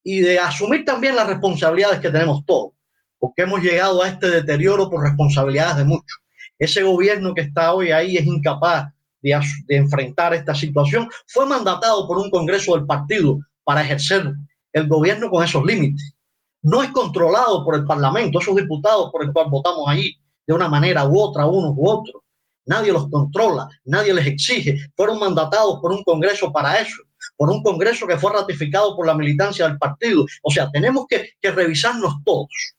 y 0.02 0.20
de 0.20 0.38
asumir 0.38 0.84
también 0.84 1.16
las 1.16 1.26
responsabilidades 1.26 2.00
que 2.00 2.10
tenemos 2.10 2.44
todos, 2.44 2.72
porque 3.18 3.42
hemos 3.42 3.62
llegado 3.62 4.02
a 4.02 4.08
este 4.08 4.28
deterioro 4.28 4.90
por 4.90 5.02
responsabilidades 5.02 5.76
de 5.76 5.84
muchos. 5.84 6.18
Ese 6.58 6.82
gobierno 6.82 7.34
que 7.34 7.42
está 7.42 7.72
hoy 7.72 7.90
ahí 7.90 8.16
es 8.16 8.26
incapaz 8.26 8.92
de, 9.22 9.40
enfrentar 9.68 10.34
esta 10.34 10.54
situación, 10.54 11.08
fue 11.26 11.46
mandatado 11.46 12.06
por 12.06 12.18
un 12.18 12.30
Congreso 12.30 12.74
del 12.74 12.86
partido 12.86 13.38
para 13.64 13.82
ejercer 13.82 14.34
el 14.72 14.88
gobierno 14.88 15.30
con 15.30 15.44
esos 15.44 15.64
límites. 15.64 16.14
No 16.62 16.82
es 16.82 16.90
controlado 16.90 17.64
por 17.64 17.74
el 17.76 17.84
Parlamento, 17.84 18.38
esos 18.38 18.56
diputados 18.56 19.10
por 19.10 19.24
el 19.24 19.32
cual 19.32 19.46
votamos 19.50 19.88
ahí 19.88 20.16
de 20.46 20.54
una 20.54 20.68
manera 20.68 21.06
u 21.06 21.18
otra, 21.18 21.46
unos 21.46 21.74
u 21.76 21.88
otros. 21.88 22.22
Nadie 22.64 22.92
los 22.92 23.08
controla, 23.10 23.68
nadie 23.84 24.14
les 24.14 24.26
exige. 24.26 24.78
Fueron 24.96 25.18
mandatados 25.18 25.80
por 25.80 25.92
un 25.92 26.02
Congreso 26.04 26.52
para 26.52 26.80
eso, 26.80 27.02
por 27.36 27.50
un 27.50 27.62
Congreso 27.62 28.06
que 28.06 28.16
fue 28.16 28.32
ratificado 28.32 28.96
por 28.96 29.06
la 29.06 29.14
militancia 29.14 29.66
del 29.66 29.78
partido. 29.78 30.24
O 30.42 30.50
sea, 30.50 30.70
tenemos 30.70 31.06
que, 31.08 31.30
que 31.40 31.50
revisarnos 31.50 32.14
todos. 32.24 32.74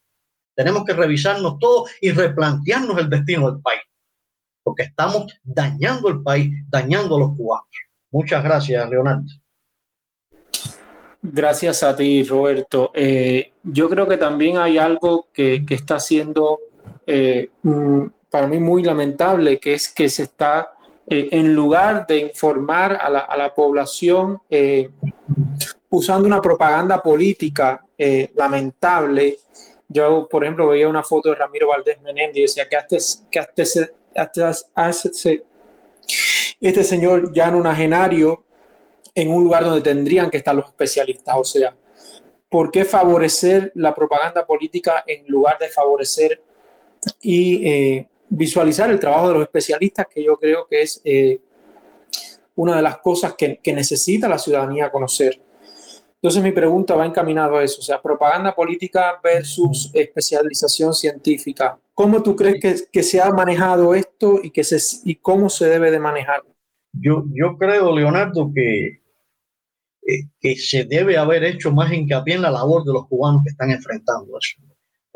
Tenemos 0.55 0.85
que 0.85 0.93
revisarnos 0.93 1.57
todos 1.59 1.89
y 1.99 2.11
replantearnos 2.11 2.97
el 2.97 3.09
destino 3.09 3.51
del 3.51 3.61
país 3.61 3.81
porque 4.63 4.83
estamos 4.83 5.27
dañando 5.43 6.09
el 6.09 6.21
país, 6.23 6.53
dañando 6.69 7.17
a 7.17 7.19
los 7.19 7.35
cubanos. 7.35 7.67
Muchas 8.11 8.43
gracias, 8.43 8.89
Leonardo. 8.89 9.25
Gracias 11.25 11.83
a 11.83 11.95
ti, 11.95 12.21
Roberto. 12.23 12.91
Eh, 12.93 13.53
yo 13.63 13.89
creo 13.89 14.05
que 14.07 14.17
también 14.17 14.57
hay 14.57 14.77
algo 14.77 15.27
que, 15.31 15.63
está 15.69 15.97
siendo 15.97 16.59
eh, 17.07 17.49
mm, 17.63 18.07
para 18.29 18.45
mí 18.45 18.59
muy 18.59 18.83
lamentable, 18.83 19.57
que 19.57 19.73
es 19.73 19.87
que 19.87 20.09
se 20.09 20.23
está, 20.23 20.73
eh, 21.07 21.29
en 21.31 21.55
lugar 21.55 22.05
de 22.07 22.17
informar 22.17 22.97
a 23.01 23.09
la, 23.09 23.53
población, 23.55 24.41
usando 25.89 26.27
una 26.27 26.41
propaganda 26.41 27.01
política 27.01 27.85
lamentable. 28.35 29.37
Yo, 29.87 30.27
por 30.29 30.43
ejemplo, 30.43 30.67
veía 30.67 30.89
una 30.89 31.03
foto 31.03 31.29
de 31.29 31.35
Ramiro 31.35 31.69
Valdés 31.69 32.01
Menéndez 32.01 32.37
y 32.37 32.41
decía 32.41 32.67
que 32.67 32.75
este 36.61 36.83
señor 36.83 37.33
ya 37.33 37.51
nonagenario 37.51 38.43
en 39.15 39.29
un 39.29 39.43
lugar 39.43 39.63
donde 39.63 39.81
tendrían 39.81 40.29
que 40.29 40.37
estar 40.37 40.55
los 40.55 40.65
especialistas. 40.65 41.35
O 41.37 41.43
sea, 41.43 41.75
¿por 42.49 42.71
qué 42.71 42.85
favorecer 42.85 43.71
la 43.75 43.93
propaganda 43.93 44.45
política 44.45 45.03
en 45.05 45.25
lugar 45.27 45.57
de 45.59 45.69
favorecer 45.69 46.41
y 47.21 47.67
eh, 47.67 48.07
visualizar 48.29 48.89
el 48.89 48.99
trabajo 48.99 49.27
de 49.29 49.33
los 49.35 49.43
especialistas, 49.43 50.07
que 50.07 50.23
yo 50.23 50.37
creo 50.37 50.65
que 50.67 50.81
es 50.81 51.01
eh, 51.03 51.39
una 52.55 52.75
de 52.75 52.81
las 52.81 52.97
cosas 52.99 53.35
que, 53.35 53.59
necesita 53.73 54.27
la 54.27 54.39
ciudadanía 54.39 54.91
conocer? 54.91 55.39
Entonces 56.23 56.41
mi 56.41 56.53
pregunta 56.53 56.95
va 56.95 57.05
encaminado 57.05 57.57
a 57.57 57.63
eso, 57.65 57.81
o 57.81 57.83
sea, 57.83 58.01
propaganda 58.01 58.55
política 58.55 59.19
versus 59.21 59.91
especialización 59.93 60.93
científica. 60.93 61.77
¿Cómo 61.93 62.23
tú 62.23 62.33
crees 62.33 62.61
que, 62.61 62.75
que 62.89 63.03
se 63.03 63.21
ha 63.21 63.29
manejado 63.29 63.93
esto 63.93 64.39
y, 64.41 64.49
que 64.49 64.63
se, 64.63 64.77
y 65.03 65.15
cómo 65.15 65.49
se 65.49 65.67
debe 65.67 65.91
de 65.91 65.99
manejar? 65.99 66.41
Yo, 66.93 67.25
yo 67.33 67.57
creo, 67.57 67.93
Leonardo, 67.93 68.49
que 68.55 69.01
eh, 70.07 70.27
que 70.39 70.55
se 70.55 70.85
debe 70.85 71.17
haber 71.17 71.43
hecho 71.43 71.73
más 71.73 71.91
hincapié 71.91 72.35
en 72.35 72.43
la 72.43 72.51
labor 72.51 72.85
de 72.85 72.93
los 72.93 73.05
cubanos 73.07 73.43
que 73.43 73.49
están 73.49 73.71
enfrentando 73.71 74.37
eso. 74.37 74.61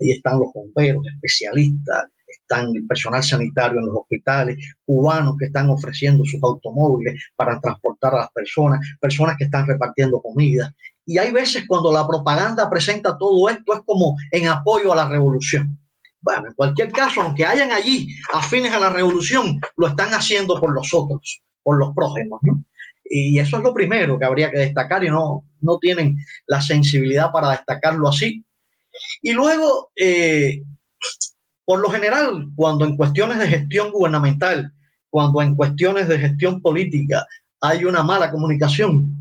Ahí 0.01 0.11
están 0.11 0.39
los 0.39 0.51
bomberos, 0.53 1.05
especialistas, 1.07 2.07
están 2.27 2.75
el 2.75 2.85
personal 2.85 3.23
sanitario 3.23 3.79
en 3.79 3.85
los 3.85 3.95
hospitales, 3.95 4.57
cubanos 4.85 5.37
que 5.37 5.45
están 5.45 5.69
ofreciendo 5.69 6.25
sus 6.25 6.43
automóviles 6.43 7.31
para 7.37 7.61
transportar 7.61 8.13
a 8.13 8.17
las 8.19 8.31
personas, 8.31 8.79
personas 8.99 9.37
que 9.37 9.45
están 9.45 9.65
repartiendo 9.67 10.21
comida. 10.21 10.73
Y 11.07 11.17
hay 11.17 11.31
veces 11.31 11.63
cuando 11.65 11.91
la 11.91 12.05
propaganda 12.05 12.69
presenta 12.69 13.17
todo 13.17 13.49
esto 13.49 13.73
es 13.73 13.79
como 13.85 14.17
en 14.29 14.49
apoyo 14.49 14.91
a 14.91 14.95
la 14.97 15.07
revolución. 15.07 15.79
Bueno, 16.19 16.47
en 16.47 16.53
cualquier 16.53 16.91
caso, 16.91 17.21
aunque 17.21 17.45
hayan 17.45 17.71
allí 17.71 18.13
afines 18.33 18.73
a 18.73 18.79
la 18.79 18.89
revolución, 18.89 19.61
lo 19.77 19.87
están 19.87 20.09
haciendo 20.13 20.59
por 20.59 20.73
los 20.73 20.93
otros, 20.93 21.41
por 21.63 21.77
los 21.77 21.95
prójimos. 21.95 22.41
Y 23.05 23.39
eso 23.39 23.55
es 23.55 23.63
lo 23.63 23.73
primero 23.73 24.19
que 24.19 24.25
habría 24.25 24.51
que 24.51 24.57
destacar 24.57 25.05
y 25.05 25.09
no, 25.09 25.45
no 25.61 25.79
tienen 25.79 26.17
la 26.45 26.61
sensibilidad 26.61 27.31
para 27.31 27.51
destacarlo 27.51 28.09
así. 28.09 28.43
Y 29.21 29.31
luego, 29.31 29.91
eh, 29.95 30.61
por 31.63 31.79
lo 31.79 31.89
general, 31.89 32.49
cuando 32.53 32.83
en 32.83 32.97
cuestiones 32.97 33.39
de 33.39 33.47
gestión 33.47 33.91
gubernamental, 33.91 34.73
cuando 35.09 35.41
en 35.41 35.55
cuestiones 35.55 36.09
de 36.09 36.19
gestión 36.19 36.61
política 36.61 37.25
hay 37.61 37.85
una 37.85 38.03
mala 38.03 38.29
comunicación, 38.29 39.16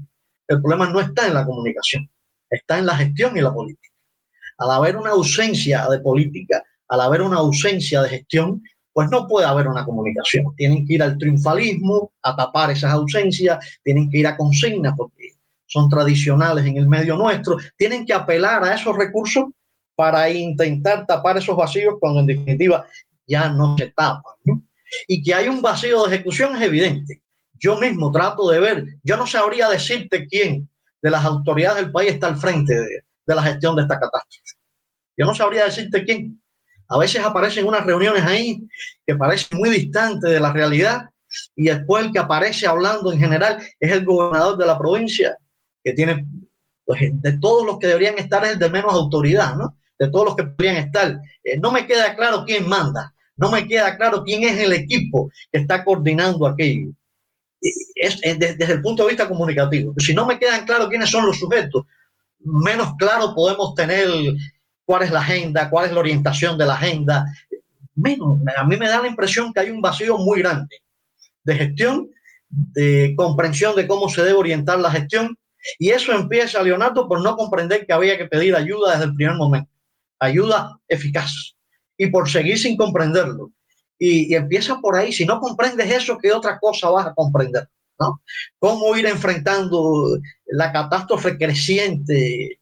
el 0.49 0.61
problema 0.61 0.89
no 0.89 1.01
está 1.01 1.27
en 1.27 1.35
la 1.35 1.45
comunicación, 1.45 2.09
está 2.49 2.79
en 2.79 2.87
la 2.87 2.97
gestión 2.97 3.37
y 3.37 3.41
la 3.41 3.53
política. 3.53 3.95
Al 4.59 4.71
haber 4.71 4.97
una 4.97 5.11
ausencia 5.11 5.87
de 5.89 6.01
política, 6.01 6.63
al 6.89 7.01
haber 7.01 7.23
una 7.23 7.39
ausencia 7.39 8.03
de 8.03 8.09
gestión, 8.09 8.63
pues 8.93 9.11
no 9.11 9.27
puede 9.27 9.47
haber 9.47 9.69
una 9.69 9.85
comunicación. 9.85 10.55
Tienen 10.57 10.87
que 10.87 10.95
ir 10.95 11.03
al 11.03 11.19
triunfalismo, 11.19 12.13
a 12.23 12.35
tapar 12.35 12.71
esas 12.71 12.93
ausencias, 12.93 13.79
tienen 13.83 14.09
que 14.09 14.19
ir 14.19 14.27
a 14.27 14.37
consignas 14.37 14.95
porque 14.97 15.33
son 15.67 15.91
tradicionales 15.91 16.65
en 16.65 16.77
el 16.77 16.89
medio 16.89 17.17
nuestro, 17.17 17.59
tienen 17.77 18.07
que 18.07 18.15
apelar 18.15 18.65
a 18.65 18.75
esos 18.75 18.97
recursos 18.97 19.47
para 19.95 20.31
intentar 20.31 21.07
tapar 21.07 21.37
esos 21.37 21.57
vacíos 21.57 21.97
cuando 22.01 22.21
en 22.21 22.27
definitiva 22.27 22.87
ya 23.27 23.49
no 23.49 23.77
se 23.77 23.89
tapan. 23.89 24.33
Y 25.09 25.23
que 25.23 25.35
hay 25.35 25.49
un 25.49 25.61
vacío 25.61 26.05
de 26.05 26.15
ejecución 26.15 26.55
es 26.57 26.63
evidente. 26.63 27.21
Yo 27.59 27.77
mismo 27.79 28.11
trato 28.11 28.51
de 28.51 28.61
ver, 28.61 28.85
yo 29.03 29.17
no 29.17 29.27
sabría 29.27 29.69
decirte 29.69 30.27
quién 30.27 30.69
de 31.03 31.11
las 31.11 31.25
autoridades 31.25 31.83
del 31.83 31.93
país 31.93 32.13
está 32.13 32.29
al 32.29 32.37
frente 32.37 32.75
de, 32.75 33.35
la 33.35 33.43
gestión 33.43 33.77
de 33.77 33.83
esta 33.83 33.99
catástrofe. 33.99 34.55
Yo 35.17 35.27
no 35.27 35.35
sabría 35.35 35.65
decirte 35.65 36.05
quién, 36.05 36.41
a 36.89 36.99
veces 36.99 37.25
aparecen 37.25 37.67
unas 37.67 37.85
reuniones 37.85 38.23
ahí 38.23 38.63
que 39.07 39.17
parecen 39.17 39.59
muy 39.59 39.71
distantes 39.71 40.31
de 40.31 40.41
la 40.41 40.53
realidad 40.53 41.09
y 41.55 41.65
después 41.65 42.05
el 42.05 42.13
que 42.13 42.19
aparece 42.19 42.67
hablando 42.67 43.13
en 43.13 43.19
general 43.19 43.59
es 43.81 43.93
el 43.93 44.05
gobernador 44.05 44.57
de 44.57 44.67
la 44.67 44.79
provincia, 44.79 45.37
que 45.83 45.93
tiene, 45.93 46.27
pues, 46.85 47.01
de 47.13 47.39
todos 47.39 47.67
los 47.67 47.79
que 47.79 47.89
deberían 47.89 48.19
estar 48.19 48.45
es 48.45 48.53
el 48.53 48.59
de 48.59 48.71
menos 48.71 48.93
autoridad, 48.93 49.57
¿no? 49.57 49.77
De 49.99 50.09
todos 50.09 50.27
los 50.27 50.37
que 50.37 50.45
deberían 50.45 50.77
estar. 50.87 51.21
Eh, 51.43 51.59
no 51.59 51.73
me 51.73 51.87
queda 51.87 52.15
claro 52.15 52.45
quién 52.47 52.69
manda, 52.69 53.13
no 53.37 53.51
me 53.51 53.67
queda 53.67 53.97
claro 53.97 54.23
quién 54.25 54.45
es 54.45 54.59
el 54.59 54.73
equipo 54.73 55.31
que 55.51 55.59
está 55.59 55.85
coordinando 55.85 56.47
aquello. 56.47 56.91
Es, 57.61 58.21
desde 58.21 58.73
el 58.73 58.83
punto 58.83 59.03
de 59.03 59.11
vista 59.11 59.29
comunicativo. 59.29 59.95
Si 59.99 60.15
no 60.15 60.27
me 60.27 60.39
quedan 60.39 60.65
claros 60.65 60.89
quiénes 60.89 61.11
son 61.11 61.27
los 61.27 61.39
sujetos, 61.39 61.85
menos 62.41 62.95
claro 62.99 63.35
podemos 63.35 63.75
tener 63.75 64.09
cuál 64.85 65.03
es 65.03 65.11
la 65.11 65.21
agenda, 65.21 65.69
cuál 65.69 65.87
es 65.87 65.93
la 65.93 66.01
orientación 66.01 66.57
de 66.57 66.67
la 66.67 66.75
agenda. 66.75 67.25
Menos, 67.95 68.39
a 68.57 68.65
mí 68.65 68.77
me 68.77 68.89
da 68.89 69.01
la 69.01 69.09
impresión 69.09 69.53
que 69.53 69.61
hay 69.61 69.71
un 69.71 69.81
vacío 69.81 70.19
muy 70.19 70.41
grande 70.41 70.77
de 71.45 71.55
gestión, 71.55 72.11
de 72.49 73.15
comprensión 73.17 73.75
de 73.77 73.87
cómo 73.87 74.09
se 74.09 74.23
debe 74.23 74.39
orientar 74.39 74.79
la 74.79 74.91
gestión. 74.91 75.37
Y 75.79 75.91
eso 75.91 76.13
empieza, 76.13 76.63
Leonardo, 76.63 77.09
por 77.09 77.23
no 77.23 77.37
comprender 77.37 77.87
que 77.87 77.93
había 77.93 78.17
que 78.17 78.27
pedir 78.27 78.55
ayuda 78.55 78.93
desde 78.93 79.07
el 79.07 79.15
primer 79.15 79.37
momento, 79.37 79.71
ayuda 80.19 80.79
eficaz, 80.89 81.57
y 81.97 82.09
por 82.09 82.29
seguir 82.29 82.59
sin 82.59 82.77
comprenderlo. 82.77 83.51
Y, 83.99 84.35
empieza 84.35 84.79
por 84.81 84.97
ahí, 84.97 85.13
si 85.13 85.25
no 85.25 85.41
comprendes 85.41 85.91
eso, 85.91 86.19
¿qué 86.19 86.33
otra 86.33 86.59
cosa 86.59 86.91
vas 86.91 87.07
a 87.07 87.15
comprender? 87.15 87.69
¿no? 87.99 88.21
¿Cómo 88.59 88.95
ir 88.97 89.07
enfrentando 89.07 90.19
la 90.47 90.73
catástrofe 90.73 91.39
creciente 91.39 92.61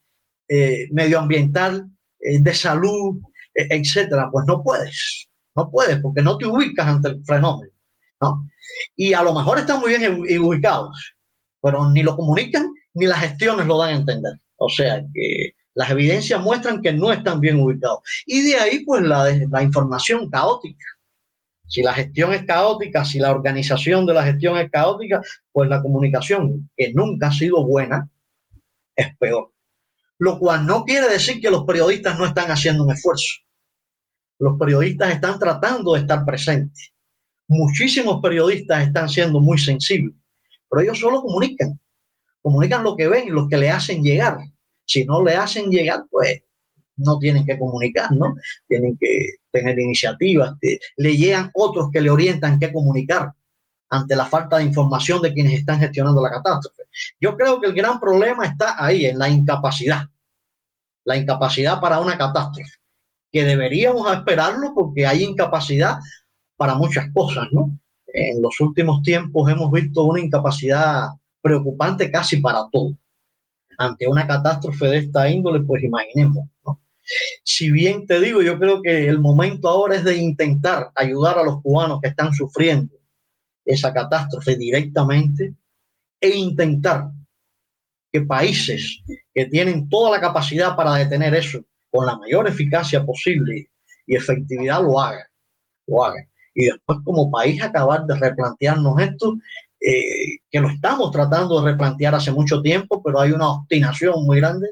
eh, 0.49 0.89
medioambiental 0.93 1.89
eh, 2.21 2.39
de 2.41 2.55
salud, 2.55 3.21
e, 3.55 3.67
etcétera, 3.71 4.29
pues 4.31 4.47
no 4.47 4.63
puedes, 4.63 5.29
no 5.57 5.71
puedes, 5.71 5.99
porque 6.01 6.23
no 6.23 6.39
te 6.39 6.47
ubicas 6.47 6.87
ante 6.87 7.09
el 7.09 7.25
fenómeno. 7.25 7.73
¿no? 8.21 8.49
Y 8.95 9.13
a 9.13 9.23
lo 9.23 9.35
mejor 9.35 9.59
están 9.59 9.81
muy 9.81 9.97
bien 9.97 10.41
ubicados, 10.41 11.15
pero 11.61 11.91
ni 11.91 12.03
lo 12.03 12.17
comunican 12.17 12.73
ni 12.95 13.07
las 13.07 13.21
gestiones 13.21 13.67
lo 13.67 13.79
dan 13.79 13.91
a 13.91 13.97
entender. 13.97 14.35
O 14.57 14.69
sea 14.69 15.05
que 15.13 15.55
las 15.75 15.91
evidencias 15.91 16.41
muestran 16.41 16.81
que 16.81 16.93
no 16.93 17.13
están 17.13 17.41
bien 17.41 17.61
ubicados. 17.61 17.99
Y 18.25 18.43
de 18.43 18.57
ahí, 18.57 18.85
pues, 18.85 19.03
la 19.03 19.63
información 19.63 20.31
caótica. 20.31 20.87
Si 21.67 21.83
la 21.83 21.95
gestión 21.95 22.33
es 22.33 22.45
caótica, 22.45 23.05
si 23.05 23.19
la 23.19 23.31
organización 23.31 24.07
de 24.07 24.15
la 24.15 24.25
gestión 24.25 24.59
es 24.59 24.71
caótica, 24.71 25.23
pues 25.51 25.69
la 25.69 25.83
comunicación, 25.83 26.71
que 26.77 26.93
nunca 26.93 27.29
ha 27.29 27.33
sido 27.33 27.65
buena, 27.65 28.09
es 28.95 29.17
peor 29.17 29.55
lo 30.19 30.39
cual 30.39 30.67
no 30.67 30.85
quiere 30.85 31.09
decir 31.09 31.41
que 31.41 31.51
los 31.51 31.65
periodistas 31.65 32.19
no 32.19 32.27
están 32.27 32.51
haciendo 32.51 32.85
un 32.85 32.93
esfuerzo. 32.93 33.41
Los 34.39 34.59
periodistas 34.59 35.13
están 35.13 35.39
tratando 35.39 35.95
de 35.95 36.01
estar 36.01 36.25
presentes. 36.25 36.93
Muchísimos 37.49 38.21
periodistas 38.23 38.87
están 38.87 39.09
siendo 39.09 39.41
muy 39.41 39.59
sensibles, 39.59 40.15
pero 40.69 40.83
ellos 40.83 40.99
solo 40.99 41.21
comunican, 41.21 41.79
comunican 42.41 42.83
lo 42.83 42.97
que 42.97 43.09
ven 43.09 43.29
y 43.29 43.31
lo 43.31 43.49
que 43.49 43.59
le 43.59 43.71
hacen 43.71 44.03
llegar. 44.03 44.39
Si 44.87 45.05
no 45.05 45.23
le 45.23 45.35
hacen 45.35 45.71
llegar, 45.71 46.05
pues 46.11 46.43
no 46.97 47.19
tienen 47.19 47.45
que 47.45 47.59
comunicar, 47.59 48.13
¿no? 48.13 48.35
Tienen 48.69 48.97
que 48.99 49.37
tener 49.51 49.79
iniciativas, 49.79 50.55
le 50.97 51.17
llegan 51.17 51.51
otros 51.55 51.91
que 51.93 52.01
le 52.01 52.11
orientan 52.11 52.59
qué 52.59 52.73
comunicar 52.73 53.33
ante 53.91 54.17
la 54.17 54.27
falta 54.27 54.59
de 54.59 54.65
información 54.65 55.23
de 55.23 55.33
quienes 55.33 55.55
están 55.55 55.79
gestionando 55.79 56.23
la 56.23 56.31
catástrofe. 56.31 56.85
Yo 57.21 57.37
creo 57.37 57.61
que 57.61 57.69
el 57.69 57.75
gran 57.75 58.01
problema 58.01 58.47
está 58.47 58.83
ahí, 58.85 59.07
en 59.07 59.19
la 59.19 59.29
incapacidad, 59.29 60.09
la 61.05 61.17
incapacidad 61.17 61.81
para 61.81 62.01
una 62.01 62.19
catástrofe, 62.19 62.73
que 63.31 63.45
deberíamos 63.45 64.13
esperarlo 64.13 64.73
porque 64.75 65.07
hay 65.07 65.23
incapacidad 65.25 65.99
para 66.57 66.75
muchas 66.75 67.07
cosas, 67.13 67.49
¿no? 67.53 67.79
En 68.07 68.41
los 68.41 68.61
últimos 68.61 69.03
tiempos 69.03 69.51
hemos 69.51 69.71
visto 69.73 70.05
una 70.05 70.21
incapacidad 70.21 71.09
preocupante 71.41 72.11
casi 72.11 72.39
para 72.39 72.69
todo. 72.71 72.97
Ante 73.77 74.07
una 74.07 74.27
catástrofe 74.27 74.87
de 74.87 74.99
esta 74.99 75.29
índole, 75.29 75.61
pues 75.61 75.83
imaginemos, 75.83 76.49
¿no? 76.65 76.81
Si 77.43 77.71
bien 77.71 78.07
te 78.07 78.21
digo, 78.21 78.43
yo 78.43 78.59
creo 78.59 78.81
que 78.83 79.07
el 79.07 79.21
momento 79.21 79.69
ahora 79.69 79.97
es 79.97 80.05
de 80.05 80.17
intentar 80.17 80.91
ayudar 80.95 81.39
a 81.39 81.43
los 81.43 81.61
cubanos 81.63 82.01
que 82.01 82.09
están 82.09 82.33
sufriendo 82.33 82.95
esa 83.65 83.93
catástrofe 83.93 84.57
directamente 84.57 85.55
e 86.21 86.29
intentar 86.31 87.11
que 88.13 88.23
países 88.23 89.03
que 89.35 89.47
tienen 89.47 89.89
toda 89.89 90.11
la 90.13 90.21
capacidad 90.21 90.77
para 90.77 90.95
detener 90.95 91.35
eso 91.35 91.65
con 91.91 92.07
la 92.07 92.17
mayor 92.17 92.49
eficacia 92.49 93.05
posible 93.05 93.71
y 94.07 94.17
efectividad 94.17 94.83
lo 94.83 95.01
hagan, 95.01 95.27
lo 95.87 96.05
hagan. 96.05 96.29
Y 96.55 96.67
después 96.67 96.99
como 97.05 97.31
país 97.31 97.63
acabar 97.63 98.07
de 98.07 98.17
replantearnos 98.17 99.01
esto, 99.01 99.37
eh, 99.81 100.39
que 100.51 100.61
lo 100.61 100.69
estamos 100.69 101.11
tratando 101.11 101.61
de 101.61 101.73
replantear 101.73 102.15
hace 102.15 102.31
mucho 102.31 102.63
tiempo, 102.63 103.03
pero 103.03 103.21
hay 103.21 103.33
una 103.33 103.51
obstinación 103.51 104.25
muy 104.25 104.39
grande 104.39 104.71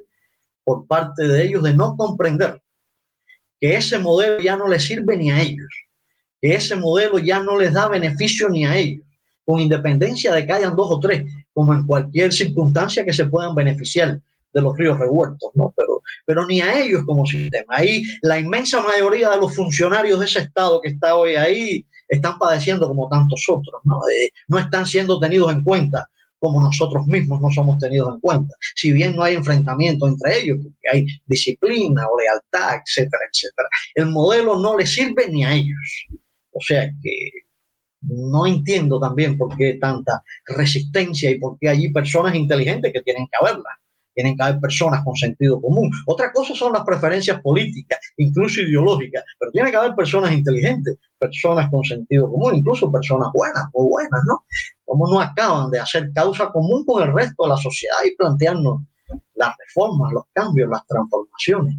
por 0.65 0.87
parte 0.87 1.27
de 1.27 1.45
ellos 1.45 1.63
de 1.63 1.75
no 1.75 1.97
comprender 1.97 2.61
que 3.61 3.77
ese 3.77 3.99
modelo 3.99 4.41
ya 4.41 4.57
no 4.57 4.69
les 4.69 4.85
sirve 4.85 5.17
ni 5.17 5.31
a 5.31 5.41
ellos, 5.41 5.69
que 6.41 6.55
ese 6.55 6.77
modelo 6.77 7.19
ya 7.19 7.41
no 7.41 7.59
les 7.59 7.73
da 7.73 7.89
beneficio 7.89 8.49
ni 8.49 8.65
a 8.65 8.77
ellos, 8.77 9.07
con 9.45 9.61
independencia 9.61 10.35
de 10.35 10.47
que 10.47 10.53
hayan 10.53 10.77
dos 10.77 10.91
o 10.91 11.01
tres, 11.01 11.25
como 11.53 11.75
en 11.75 11.87
cualquier 11.87 12.33
circunstancia 12.33 13.05
que 13.05 13.13
se 13.13 13.27
puedan 13.27 13.55
beneficiar 13.55 14.21
de 14.53 14.61
los 14.61 14.77
ríos 14.77 14.99
revueltos, 14.99 15.51
¿no? 15.55 15.73
Pero, 15.77 16.03
pero 16.27 16.47
ni 16.47 16.61
a 16.61 16.79
ellos 16.81 17.05
como 17.07 17.25
sistema. 17.27 17.65
Ahí 17.69 18.03
la 18.23 18.39
inmensa 18.39 18.83
mayoría 18.83 19.31
de 19.31 19.39
los 19.39 19.55
funcionarios 19.55 20.19
de 20.19 20.27
ese 20.27 20.41
Estado 20.41 20.81
que 20.81 20.91
está 20.91 21.17
hoy 21.17 21.37
ahí 21.37 21.87
están 22.09 22.39
padeciendo 22.39 22.87
como 22.87 23.09
tantos 23.09 23.45
otros, 23.49 23.81
¿no? 23.85 24.01
Eh, 24.09 24.31
no 24.49 24.59
están 24.59 24.87
siendo 24.87 25.19
tenidos 25.19 25.53
en 25.53 25.63
cuenta 25.63 26.09
como 26.43 26.61
nosotros 26.61 27.07
mismos 27.07 27.41
no 27.41 27.53
somos 27.53 27.79
tenidos 27.79 28.15
en 28.15 28.21
cuenta. 28.21 28.57
Si 28.75 28.93
bien 28.93 29.15
no 29.15 29.23
hay 29.23 29.37
enfrentamiento 29.37 30.09
entre 30.09 30.41
ellos, 30.41 30.59
porque 30.61 30.89
hay 30.93 31.07
disciplina 31.25 32.05
o 32.09 32.19
lealtad, 32.19 32.81
etcétera, 32.85 33.23
etcétera, 33.33 33.69
el 33.95 34.07
modelo 34.07 34.59
no 34.59 34.77
les 34.77 34.93
sirve 34.93 35.29
ni 35.29 35.45
a 35.45 35.55
ellos. 35.55 36.07
O 36.51 36.61
sea 36.61 36.91
que 37.01 37.31
no 38.01 38.45
entiendo 38.45 38.99
también 38.99 39.39
por 39.39 39.57
qué 39.57 39.75
tanta 39.75 40.25
resistencia 40.45 41.31
y 41.31 41.39
por 41.39 41.57
qué 41.61 41.69
hay 41.69 41.93
personas 41.93 42.35
inteligentes 42.35 42.93
que 42.93 43.03
tienen 43.03 43.29
que 43.29 43.37
haberla. 43.41 43.79
Tienen 44.15 44.37
que 44.37 44.43
haber 44.43 44.61
personas 44.61 45.03
con 45.05 45.17
sentido 45.17 45.61
común. 45.61 45.91
Otra 46.07 46.33
cosa 46.33 46.55
son 46.55 46.73
las 46.73 46.85
preferencias 46.85 47.41
políticas, 47.41 47.99
incluso 48.17 48.61
ideológicas, 48.61 49.25
pero 49.39 49.51
tiene 49.53 49.71
que 49.71 49.77
haber 49.77 49.95
personas 49.95 50.33
inteligentes, 50.33 50.99
personas 51.19 51.71
con 51.71 51.83
sentido 51.85 52.31
común, 52.31 52.57
incluso 52.57 52.91
personas 52.91 53.29
buenas, 53.33 53.65
o 53.73 53.89
buenas, 53.89 54.23
¿no? 54.27 54.45
Como 54.85 55.09
no 55.09 55.21
acaban 55.21 55.71
de 55.71 55.81
hacer 55.81 56.13
causa 56.13 56.51
común 56.51 56.85
con 56.85 57.03
el 57.03 57.15
resto 57.15 57.45
de 57.45 57.51
la 57.51 57.57
sociedad 57.57 57.99
y 58.05 58.15
plantearnos 58.17 58.83
las 59.35 59.57
reformas, 59.59 60.13
los 60.13 60.25
cambios, 60.33 60.69
las 60.71 60.87
transformaciones, 60.87 61.77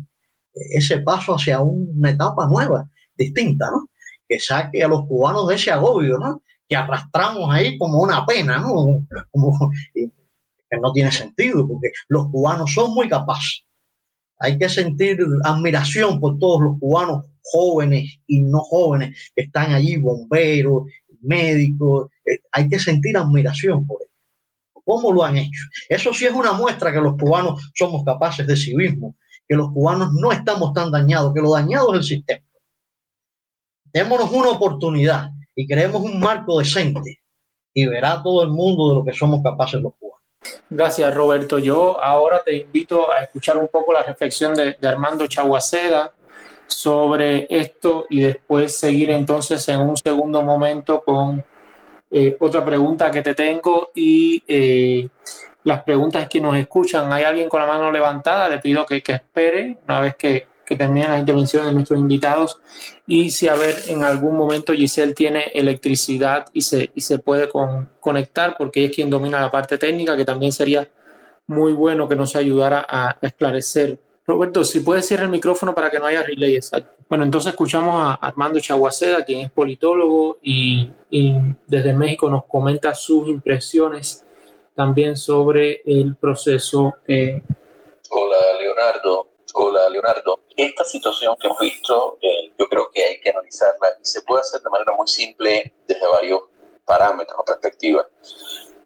ese 0.54 1.00
paso 1.00 1.36
hacia 1.36 1.62
una 1.62 2.12
etapa 2.12 2.48
nueva, 2.48 2.90
distinta, 3.16 3.70
¿no? 3.72 3.90
Que 4.28 4.40
saque 4.40 4.84
a 4.84 4.88
los 4.88 5.06
cubanos 5.06 5.48
de 5.48 5.56
ese 5.56 5.72
agobio, 5.72 6.18
¿no? 6.18 6.42
Que 6.68 6.76
arrastramos 6.76 7.54
ahí 7.54 7.78
como 7.78 8.02
una 8.02 8.26
pena, 8.26 8.58
¿no? 8.60 9.06
Como, 9.32 9.72
no 10.82 10.92
tiene 10.94 11.12
sentido, 11.12 11.68
porque 11.68 11.92
los 12.08 12.30
cubanos 12.30 12.74
son 12.74 12.94
muy 12.94 13.10
capaces. 13.10 13.64
Hay 14.40 14.58
que 14.58 14.70
sentir 14.70 15.20
admiración 15.44 16.20
por 16.20 16.38
todos 16.38 16.62
los 16.62 16.80
cubanos 16.80 17.26
jóvenes 17.44 18.20
y 18.28 18.42
no 18.42 18.60
jóvenes 18.60 19.32
que 19.36 19.44
están 19.44 19.74
allí, 19.74 19.98
bomberos, 19.98 20.84
médicos. 21.22 22.10
Eh, 22.26 22.40
hay 22.52 22.68
que 22.68 22.80
sentir 22.80 23.18
admiración 23.18 23.86
por 23.88 24.02
ellos. 24.02 24.12
¿Cómo 24.86 25.14
lo 25.14 25.24
han 25.24 25.38
hecho? 25.38 25.64
Eso 25.88 26.14
sí 26.14 26.26
es 26.26 26.34
una 26.34 26.54
muestra 26.54 26.92
que 26.92 27.00
los 27.00 27.16
cubanos 27.18 27.72
somos 27.74 28.04
capaces 28.04 28.46
de 28.46 28.58
civismo, 28.58 29.16
que 29.48 29.56
los 29.56 29.72
cubanos 29.72 30.12
no 30.14 30.32
estamos 30.32 30.74
tan 30.74 30.92
dañados, 30.92 31.34
que 31.34 31.42
lo 31.42 31.54
dañado 31.54 31.94
es 31.94 32.00
el 32.00 32.04
sistema. 32.04 32.46
Démonos 33.94 34.32
una 34.32 34.50
oportunidad 34.50 35.32
y 35.56 35.68
creemos 35.68 36.02
un 36.02 36.20
marco 36.20 36.60
decente 36.60 37.22
y 37.74 37.86
verá 37.86 38.22
todo 38.22 38.44
el 38.44 38.50
mundo 38.50 38.90
de 38.90 38.96
lo 38.96 39.06
que 39.06 39.14
somos 39.14 39.42
capaces 39.42 39.82
los 39.82 39.94
cubanos. 39.96 40.13
Gracias, 40.70 41.14
Roberto. 41.14 41.60
Yo 41.60 42.02
ahora 42.02 42.42
te 42.44 42.56
invito 42.56 43.12
a 43.12 43.24
escuchar 43.24 43.58
un 43.58 43.68
poco 43.68 43.94
la 43.94 44.04
reflexión 44.04 44.54
de, 44.56 44.78
Armando 44.84 45.28
Chaguaceda 45.28 46.12
sobre 46.68 47.48
esto 47.50 48.06
y 48.10 48.22
después 48.22 48.78
seguir 48.78 49.12
entonces 49.12 49.68
en 49.70 49.82
un 49.82 49.98
segundo 49.98 50.42
momento 50.42 51.04
con 51.04 51.44
eh, 52.10 52.36
otra 52.40 52.64
pregunta 52.64 53.12
que 53.12 53.22
te 53.22 53.36
tengo 53.36 53.92
y 53.94 54.44
eh, 54.48 55.08
las 55.64 55.84
preguntas 55.84 56.28
que 56.28 56.42
nos 56.42 56.56
escuchan. 56.56 57.12
¿Hay 57.12 57.24
alguien 57.24 57.50
con 57.50 57.62
la 57.62 57.68
mano 57.68 57.92
levantada? 57.92 58.50
Le 58.50 58.60
pido 58.60 58.86
que, 58.86 59.02
que 59.02 59.14
espere 59.14 59.78
una 59.88 60.00
vez 60.00 60.16
que 60.16 60.53
que 60.66 60.76
terminen 60.76 61.12
las 61.12 61.20
intervenciones 61.20 61.68
de 61.68 61.74
nuestros 61.74 62.00
invitados 62.00 62.60
y 63.06 63.32
si 63.32 63.48
a 63.48 63.56
ver 63.56 63.76
en 63.88 64.04
algún 64.04 64.38
momento 64.38 64.74
Giselle 64.74 65.14
tiene 65.14 65.52
electricidad 65.54 66.46
y 66.54 66.62
se, 66.62 66.90
y 66.96 67.02
se 67.02 67.20
puede 67.20 67.50
conectar 68.00 68.56
porque 68.58 68.80
ella 68.80 68.90
es 68.90 68.96
quien 68.96 69.10
domina 69.10 69.42
la 69.42 69.52
parte 69.52 69.78
técnica, 69.78 70.16
que 70.16 70.26
también 70.26 70.52
sería 70.52 70.90
muy 71.48 71.74
bueno 71.74 72.08
que 72.08 72.16
nos 72.16 72.36
ayudara 72.36 72.86
a 72.88 73.18
esclarecer. 73.22 74.00
Roberto, 74.26 74.64
si 74.64 74.80
puedes 74.80 75.06
cerrar 75.06 75.26
el 75.26 75.32
micrófono 75.32 75.76
para 75.76 75.92
que 75.92 76.00
no 76.00 76.06
haya 76.06 76.24
relay 76.24 76.58
Bueno, 77.10 77.26
entonces 77.26 77.52
escuchamos 77.52 77.96
a 77.96 78.14
Armando 78.14 78.60
Chaguaceda, 78.60 79.26
quien 79.26 79.42
es 79.42 79.52
politólogo 79.52 80.38
y, 80.42 80.90
y 81.10 81.36
desde 81.68 81.94
México 81.94 82.30
nos 82.30 82.46
comenta 82.46 82.96
sus 82.96 83.28
impresiones 83.28 84.24
también 84.76 85.18
sobre 85.18 85.82
el 85.86 86.16
proceso. 86.16 86.96
Eh. 87.06 87.42
Hola, 88.10 88.38
Leonardo. 88.62 89.33
Hola, 89.56 89.88
Leonardo. 89.88 90.40
Esta 90.58 90.84
situación 90.84 91.36
que 91.40 91.46
hemos 91.46 91.60
visto, 91.60 92.18
eh, 92.24 92.52
yo 92.58 92.68
creo 92.68 92.90
que 92.90 93.04
hay 93.04 93.22
que 93.22 93.30
analizarla 93.30 93.90
y 94.02 94.04
se 94.06 94.24
puede 94.24 94.42
hacer 94.42 94.62
de 94.62 94.70
manera 94.72 94.94
muy 94.94 95.08
simple 95.08 95.72
desde 95.88 96.08
varios 96.08 96.42
parámetros 96.84 97.38
o 97.40 97.46
perspectivas. 97.46 98.08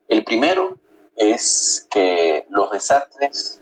El 0.09 0.25
primero 0.25 0.77
es 1.15 1.87
que 1.89 2.45
los 2.49 2.69
desastres 2.71 3.61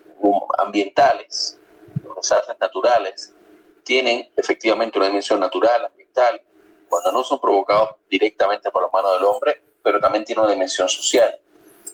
ambientales, 0.58 1.60
los 2.04 2.16
desastres 2.16 2.58
naturales, 2.60 3.36
tienen 3.84 4.32
efectivamente 4.36 4.98
una 4.98 5.06
dimensión 5.06 5.40
natural, 5.40 5.86
ambiental, 5.86 6.42
cuando 6.90 7.12
no 7.12 7.24
son 7.24 7.40
provocados 7.40 7.98
directamente 8.10 8.72
por 8.72 8.82
la 8.82 8.90
mano 8.90 9.14
del 9.14 9.26
hombre, 9.26 9.62
pero 9.84 10.00
también 10.00 10.26
tienen 10.26 10.44
una 10.44 10.54
dimensión 10.54 10.90
social, 10.90 11.40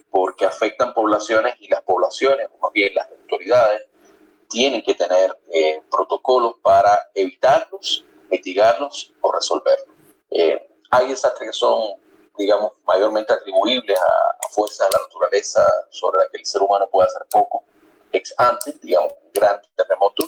porque 0.10 0.46
afectan 0.46 0.94
poblaciones 0.94 1.56
y 1.60 1.68
las 1.68 1.82
poblaciones, 1.82 2.48
o 2.54 2.60
más 2.64 2.72
bien 2.72 2.96
las 2.96 3.10
autoridades, 3.10 3.91
tienen 4.52 4.84
que 4.84 4.94
tener 4.94 5.36
eh, 5.52 5.82
protocolos 5.90 6.56
para 6.62 7.10
evitarlos, 7.16 8.06
mitigarlos 8.30 9.14
o 9.22 9.32
resolverlos. 9.32 9.96
Eh, 10.30 10.70
hay 10.92 11.08
desastres 11.08 11.50
que 11.50 11.54
son, 11.54 11.96
digamos, 12.38 12.74
mayormente 12.86 13.34
atribuibles 13.34 13.98
a, 13.98 14.48
fuerzas 14.50 14.90
de 14.90 14.98
la 14.98 15.04
naturaleza 15.04 15.66
sobre 15.90 16.20
las 16.20 16.30
que 16.30 16.40
el 16.40 16.46
ser 16.46 16.62
humano 16.62 16.88
puede 16.92 17.08
hacer 17.08 17.26
poco. 17.32 17.64
Ex 18.12 18.34
antes, 18.38 18.80
digamos, 18.82 19.14
un 19.24 19.32
gran 19.34 19.62
terremoto, 19.78 20.28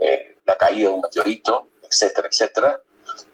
eh, 0.00 0.38
la 0.46 0.56
caída 0.56 0.88
de 0.88 0.94
un 0.94 1.02
meteorito, 1.02 1.68
etcétera, 1.82 2.28
etcétera. 2.28 2.82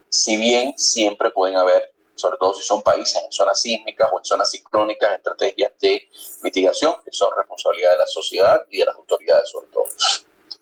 Si 0.09 0.37
bien 0.37 0.77
siempre 0.77 1.31
pueden 1.31 1.57
haber 1.57 1.95
sobre 2.17 2.39
todo 2.39 2.55
si 2.55 2.63
son 2.63 2.83
países 2.83 3.23
en 3.23 3.31
zonas 3.31 3.61
sísmicas 3.61 4.09
o 4.13 4.19
en 4.19 4.25
zonas 4.25 4.51
ciclónicas, 4.51 5.17
estrategias 5.17 5.73
de 5.81 6.09
mitigación 6.43 6.97
que 7.05 7.13
son 7.13 7.29
responsabilidad 7.37 7.93
de 7.93 7.99
la 7.99 8.07
sociedad 8.07 8.67
y 8.71 8.79
de 8.79 8.87
las 8.87 8.97
autoridades 8.97 9.49
sobre 9.51 9.69
todo. 9.69 9.85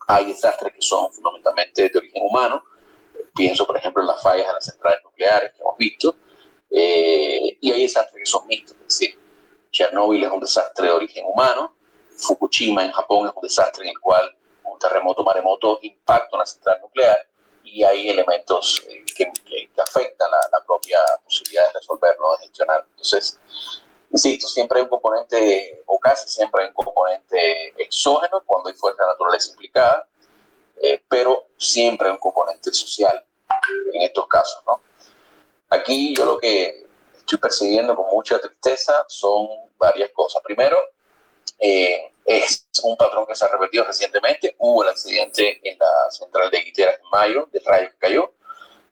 Hay 0.09 0.27
desastres 0.27 0.75
que 0.75 0.83
son 0.83 1.11
fundamentalmente 1.13 1.89
de 1.89 1.99
origen 1.99 2.23
humano, 2.27 2.63
pienso 3.35 3.67
por 3.67 3.77
ejemplo 3.77 4.03
en 4.03 4.09
las 4.09 4.21
fallas 4.21 4.47
de 4.47 4.53
las 4.53 4.65
centrales 4.65 5.01
nucleares 5.05 5.53
que 5.53 5.61
hemos 5.63 5.77
visto, 5.79 6.17
eh, 6.71 7.57
y 7.61 7.73
hay 7.73 7.83
desastres 7.83 8.25
que 8.25 8.31
son 8.31 8.47
mixtos, 8.47 8.77
es 8.77 8.99
decir, 8.99 9.19
Chernóbil 9.71 10.25
es 10.25 10.31
un 10.31 10.41
desastre 10.41 10.89
de 10.89 10.93
origen 10.93 11.25
humano, 11.25 11.75
Fukushima 12.17 12.85
en 12.85 12.93
Japón 12.93 13.29
es 13.29 13.33
un 13.35 13.43
desastre 13.43 13.85
en 13.85 13.91
el 13.91 13.99
cual 13.99 14.37
un 14.65 14.79
terremoto 14.79 15.25
maremoto 15.25 15.79
impacta 15.83 16.37
una 16.37 16.47
central 16.47 16.81
nuclear, 16.81 17.17
y 17.65 17.83
hay 17.83 18.11
elementos 18.11 18.83
eh, 18.89 19.05
que, 19.17 19.33
afectan 19.77 20.31
la, 20.31 20.39
la, 20.53 20.65
propia 20.65 20.99
posibilidad 21.25 21.67
de 21.67 21.73
resolverlo, 21.81 22.33
de 22.33 22.45
gestionar. 22.45 22.87
Entonces, 22.91 23.41
insisto, 24.11 24.47
siempre 24.47 24.79
hay 24.79 24.85
un 24.85 24.91
componente, 24.91 25.83
o 25.87 25.99
casi 25.99 26.29
siempre 26.29 26.63
hay 26.63 26.69
un 26.69 26.75
componente 26.75 27.75
exógeno 27.83 28.43
cuando 28.47 28.69
hay 28.69 28.77
fuerza 28.77 29.05
naturaleza 29.07 29.51
implicada, 29.51 30.09
eh, 30.81 31.03
pero 31.09 31.49
siempre 31.57 32.09
hay 32.09 32.13
un 32.13 32.19
componente 32.21 32.73
social 32.73 33.25
en 33.93 34.03
estos 34.03 34.27
casos. 34.29 34.63
¿no? 34.67 34.81
Aquí 35.71 36.15
yo 36.15 36.25
lo 36.25 36.39
que 36.39 36.87
estoy 37.17 37.39
persiguiendo 37.39 37.97
con 37.97 38.07
mucha 38.11 38.39
tristeza 38.39 39.05
son 39.09 39.49
varias 39.79 40.11
cosas. 40.11 40.43
Primero, 40.43 40.77
eh, 41.67 42.13
es 42.27 42.67
un 42.83 42.95
patrón 42.95 43.25
que 43.27 43.35
se 43.35 43.43
ha 43.47 43.49
repetido 43.49 43.85
recientemente. 43.85 44.55
Hubo 44.59 44.83
el 44.83 44.91
accidente 44.91 45.61
en 45.67 45.79
la 45.79 46.11
central 46.11 46.51
de 46.51 46.61
Guiteras 46.61 47.01
en 47.03 47.09
mayo, 47.11 47.49
del 47.51 47.65
rayo 47.65 47.89
que 47.89 47.97
cayó. 47.97 48.33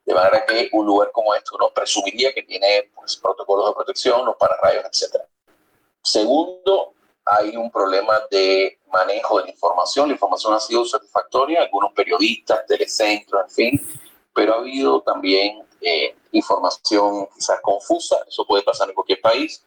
De 0.07 0.15
manera 0.15 0.47
que 0.47 0.71
un 0.73 0.87
lugar 0.87 1.13
como 1.13 1.35
este 1.35 1.51
uno 1.55 1.71
presumiría 1.75 2.33
que 2.33 2.43
tiene 2.43 2.91
pues, 2.95 3.17
protocolos 3.17 3.69
de 3.69 3.75
protección, 3.75 4.25
los 4.25 4.37
pararrayos, 4.37 4.87
etc. 4.87 5.23
Segundo, 6.03 6.95
hay 7.27 7.55
un 7.57 7.71
problema 7.71 8.23
de 8.31 8.79
manejo 8.91 9.39
de 9.39 9.45
la 9.45 9.51
información. 9.51 10.09
La 10.09 10.15
información 10.15 10.55
ha 10.55 10.61
sido 10.61 10.87
satisfactoria, 10.87 11.61
algunos 11.61 11.93
periodistas, 11.93 12.65
telecentros, 12.67 13.43
en 13.43 13.51
fin, 13.51 14.01
pero 14.35 14.55
ha 14.55 14.59
habido 14.59 15.03
también 15.03 15.63
eh, 15.83 16.17
información 16.33 17.29
quizás 17.35 17.61
confusa, 17.61 18.17
eso 18.27 18.47
puede 18.47 18.63
pasar 18.63 18.89
en 18.89 18.95
cualquier 18.95 19.21
país, 19.21 19.63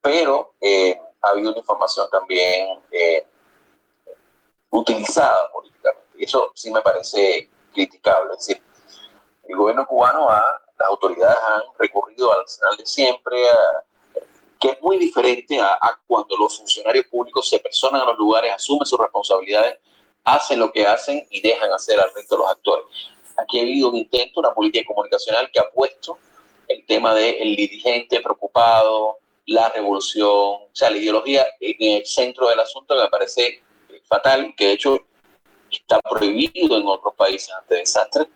pero 0.00 0.54
eh, 0.60 1.00
ha 1.22 1.30
habido 1.30 1.50
una 1.50 1.58
información 1.58 2.08
también 2.10 2.80
eh, 2.90 3.26
utilizada 4.70 5.50
políticamente. 5.52 6.18
Y 6.18 6.24
eso 6.24 6.50
sí 6.54 6.70
me 6.70 6.82
parece 6.82 7.48
criticable. 7.72 8.32
Es 8.32 8.46
decir, 8.46 8.62
el 9.48 9.56
gobierno 9.56 9.86
cubano, 9.86 10.28
ha, 10.28 10.42
las 10.78 10.88
autoridades 10.88 11.38
han 11.46 11.62
recurrido 11.78 12.32
al 12.32 12.40
arsenal 12.40 12.76
de 12.76 12.86
siempre, 12.86 13.36
que 14.58 14.70
es 14.70 14.82
muy 14.82 14.98
diferente 14.98 15.60
a, 15.60 15.78
cuando 16.06 16.36
los 16.36 16.58
funcionarios 16.58 17.06
públicos 17.06 17.48
se 17.48 17.58
personan 17.58 18.02
en 18.02 18.08
los 18.08 18.18
lugares, 18.18 18.52
asumen 18.52 18.86
sus 18.86 18.98
responsabilidades, 18.98 19.78
hacen 20.24 20.58
lo 20.58 20.70
que 20.72 20.86
hacen 20.86 21.26
y 21.30 21.40
dejan 21.40 21.72
hacer 21.72 21.98
al 22.00 22.12
resto 22.14 22.36
de 22.36 22.42
los 22.42 22.50
actores. 22.50 22.84
Aquí 23.36 23.58
ha 23.58 23.62
habido 23.62 23.88
un 23.88 23.96
intento, 23.96 24.40
una 24.40 24.54
política 24.54 24.86
comunicacional 24.86 25.50
que 25.52 25.58
ha 25.58 25.68
puesto 25.70 26.18
el 26.68 26.86
tema 26.86 27.14
del 27.14 27.56
dirigente 27.56 28.20
preocupado, 28.20 29.18
la 29.46 29.68
revolución, 29.70 30.28
o 30.28 30.70
sea, 30.72 30.90
la 30.90 30.98
ideología 30.98 31.46
en 31.60 31.98
el 31.98 32.06
centro 32.06 32.48
del 32.48 32.60
asunto 32.60 32.94
me 32.94 33.08
parece 33.08 33.62
fatal, 34.04 34.54
que 34.56 34.66
de 34.66 34.72
hecho 34.72 35.06
está 35.70 36.00
prohibido 36.00 36.76
en 36.76 36.86
otros 36.86 37.14
países 37.14 37.50
ante 37.50 37.76
desastres, 37.76 38.28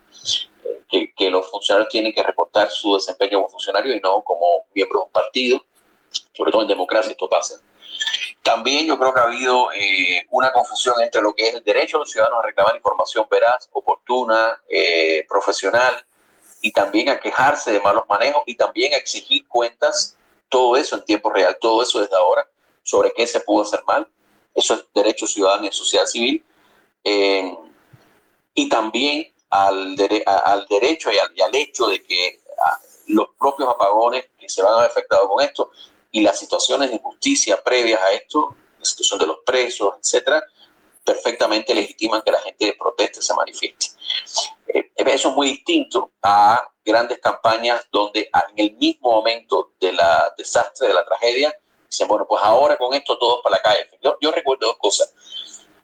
que, 0.89 1.13
que, 1.15 1.31
los 1.31 1.49
funcionarios 1.51 1.91
tienen 1.91 2.13
que 2.13 2.23
reportar 2.23 2.71
su 2.71 2.95
desempeño 2.95 3.39
como 3.39 3.51
funcionario 3.51 3.95
y 3.95 4.01
no 4.01 4.23
como 4.23 4.67
miembro 4.75 5.01
de 5.01 5.05
un 5.07 5.13
partido, 5.13 5.65
sobre 6.33 6.51
todo 6.51 6.63
en 6.63 6.69
democracia 6.69 7.13
esto 7.13 7.29
pasa. 7.29 7.61
También 8.43 8.87
yo 8.87 8.99
creo 8.99 9.13
que 9.13 9.21
ha 9.21 9.25
habido 9.25 9.73
eh, 9.73 10.25
una 10.31 10.53
confusión 10.53 10.95
entre 11.03 11.21
lo 11.21 11.35
que 11.35 11.49
es 11.49 11.55
el 11.55 11.65
derecho 11.65 11.97
de 11.97 12.03
los 12.03 12.11
ciudadanos 12.11 12.39
a 12.41 12.47
reclamar 12.47 12.77
información 12.77 13.27
veraz, 13.31 13.69
oportuna, 13.73 14.61
eh, 14.69 15.27
profesional, 15.29 16.05
y 16.61 16.73
también 16.73 17.09
a 17.09 17.19
quejarse 17.19 17.73
de 17.73 17.81
malos 17.81 18.05
manejos 18.09 18.43
y 18.47 18.55
también 18.55 18.95
a 18.95 18.97
exigir 18.97 19.47
cuentas, 19.49 20.17
todo 20.49 20.77
eso 20.77 20.97
en 20.97 21.05
tiempo 21.05 21.31
real, 21.31 21.57
todo 21.61 21.83
eso 21.83 22.01
desde 22.01 22.17
ahora, 22.17 22.49
sobre 22.83 23.13
qué 23.13 23.27
se 23.27 23.41
pudo 23.41 23.63
hacer 23.63 23.83
mal. 23.87 24.09
Eso 24.55 24.75
es 24.75 24.85
derecho 24.95 25.27
ciudadano 25.27 25.67
y 25.67 25.73
sociedad 25.73 26.07
civil. 26.07 26.45
Eh, 27.05 27.55
y 28.55 28.69
también 28.69 29.33
al, 29.51 29.97
derecho 29.97 31.11
y 31.13 31.19
al, 31.19 31.55
hecho 31.55 31.87
de 31.87 32.03
que 32.03 32.41
ah, 32.65 32.79
los 33.09 33.29
propios 33.39 33.69
apagones 33.69 34.27
que 34.39 34.49
se 34.49 34.63
van 34.63 34.75
a 34.75 34.79
ver 34.79 34.91
afectados 34.91 35.29
con 35.29 35.43
esto 35.43 35.71
y 36.11 36.23
las 36.23 36.39
situaciones 36.39 36.91
de 36.91 36.97
injusticia 36.97 37.63
previas 37.63 38.01
a 38.01 38.13
esto, 38.13 38.57
la 38.79 38.85
situación 38.85 39.21
de 39.21 39.27
los 39.27 39.39
presos, 39.45 39.95
etcétera, 40.01 40.43
perfectamente 41.05 41.75
legitiman 41.75 42.23
que 42.23 42.33
la 42.33 42.41
gente 42.41 42.75
proteste, 42.79 43.23
se 43.23 43.35
manifieste. 43.35 43.87
Eh, 44.69 44.91
eso 44.97 45.29
es 45.29 45.35
muy 45.35 45.49
distinto 45.49 46.11
a 46.23 46.69
grandes 46.87 47.19
campañas 47.19 47.85
donde 47.91 48.31
en 48.33 48.59
el 48.65 48.77
mismo 48.77 49.11
momento 49.11 49.73
de 49.81 49.93
la 49.93 50.33
desastre, 50.39 50.89
de 50.89 50.95
la 50.95 51.05
tragedia, 51.05 51.55
dicen, 51.91 52.07
bueno, 52.07 52.27
pues 52.27 52.41
ahora 52.43 52.79
con 52.79 52.95
esto 52.95 53.19
todos 53.19 53.43
para 53.43 53.57
la 53.57 53.63
calle. 53.63 53.91
Yo, 54.03 54.17
yo 54.21 54.31
recuerdo 54.31 54.69
dos 54.69 54.79
cosas. 54.79 55.13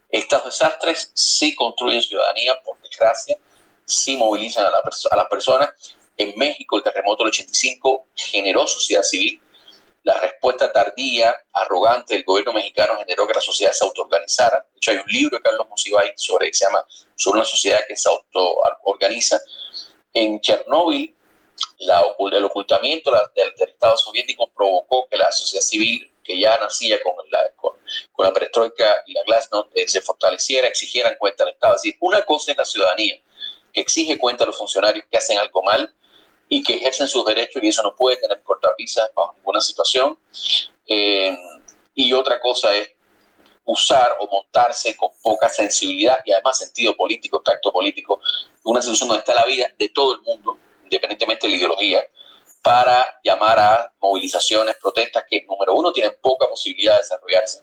Estos 0.09 0.45
desastres 0.45 1.11
sí 1.15 1.55
construyen 1.55 2.03
ciudadanía, 2.03 2.55
por 2.65 2.81
desgracia, 2.81 3.37
sí 3.85 4.17
movilizan 4.17 4.65
a, 4.67 4.71
la 4.71 4.83
a 5.11 5.17
las 5.17 5.27
personas. 5.27 5.71
En 6.17 6.35
México, 6.37 6.77
el 6.77 6.83
terremoto 6.83 7.25
del 7.25 7.31
85 7.31 8.07
generó 8.15 8.67
sociedad 8.67 9.03
civil. 9.03 9.43
La 10.05 10.19
respuesta 10.21 10.73
tardía, 10.73 11.35
arrogante 11.53 12.15
del 12.15 12.25
gobierno 12.25 12.53
mexicano 12.53 12.97
generó 12.99 13.27
que 13.27 13.35
la 13.35 13.41
sociedad 13.41 13.73
se 13.73 13.85
autoorganizara. 13.85 14.67
De 14.73 14.77
hecho, 14.77 14.91
hay 14.93 14.99
un 14.99 15.07
libro 15.07 15.37
de 15.37 15.43
Carlos 15.43 15.69
Musibay 15.69 16.13
sobre, 16.17 16.49
que 16.49 16.55
se 16.55 16.65
llama 16.65 16.85
Sobre 17.17 17.39
una 17.41 17.49
sociedad 17.49 17.81
que 17.89 17.97
se 17.97 18.09
autoorganiza. 18.09 19.41
En 20.15 20.41
Chernóbil, 20.41 21.15
la, 21.79 22.05
el 22.33 22.45
ocultamiento 22.45 23.11
del, 23.35 23.53
Estado 23.57 23.97
soviético 23.97 24.49
provocó 24.55 25.07
que 25.09 25.17
la 25.17 25.31
sociedad 25.33 25.63
civil 25.63 26.11
que 26.23 26.39
ya 26.39 26.57
nacía 26.59 27.03
con 27.03 27.15
la, 27.31 27.51
con, 27.57 27.77
la 28.19 28.33
perestroika 28.33 29.03
y 29.07 29.13
la 29.13 29.23
glasnost 29.25 29.71
eh, 29.75 29.89
se 29.89 30.01
fortaleciera, 30.01 30.69
exigieran 30.69 31.17
cuenta 31.19 31.45
al 31.45 31.51
Estado. 31.51 31.75
Es 31.75 31.83
decir, 31.83 31.97
una 32.01 32.23
cosa 32.23 32.53
es 32.53 32.59
la 32.59 32.65
ciudadanía, 32.65 33.21
que 33.73 33.81
exige 33.81 34.19
cuenta 34.19 34.45
a 34.45 34.47
los 34.47 34.57
funcionarios 34.57 35.05
que 35.11 35.19
hacen 35.19 35.39
algo 35.39 35.63
mal 35.63 35.93
y 36.49 36.63
que 36.63 36.75
ejercen 36.75 37.09
sus 37.09 37.25
derechos 37.25 37.63
y 37.63 37.69
eso 37.69 37.83
no 37.83 37.97
puede 37.97 38.19
tener 38.19 38.41
cortapisas 38.43 39.11
bajo 39.15 39.35
ninguna 39.35 39.61
situación. 39.61 40.19
Eh, 40.87 41.37
y 41.95 42.13
otra 42.13 42.41
cosa 42.41 42.75
es 42.77 42.92
usar 43.65 44.17
o 44.21 44.29
montarse 44.29 44.97
con 44.97 45.11
poca 45.23 45.49
sensibilidad 45.49 46.19
y 46.25 46.33
además 46.33 46.59
sentido 46.59 46.97
político, 46.97 47.41
tacto 47.41 47.73
político, 47.73 48.21
una 48.65 48.81
situación 48.81 49.09
donde 49.09 49.21
está 49.21 49.35
la 49.35 49.45
vida 49.45 49.67
de 49.79 49.89
todo 49.89 50.15
el 50.15 50.23
mundo, 50.23 50.59
independientemente 50.85 51.47
de 51.47 51.53
la 51.53 51.57
ideología, 51.59 52.07
para 52.63 53.19
llamar 53.25 53.59
a 53.59 53.93
movilizaciones, 54.01 54.77
protestas 54.81 55.25
que, 55.29 55.45
número 55.49 55.75
uno, 55.75 55.93
tienen 55.93 56.17
poca 56.21 56.49
posibilidad 56.49 56.95
de 56.95 56.99
desarrollarse. 56.99 57.63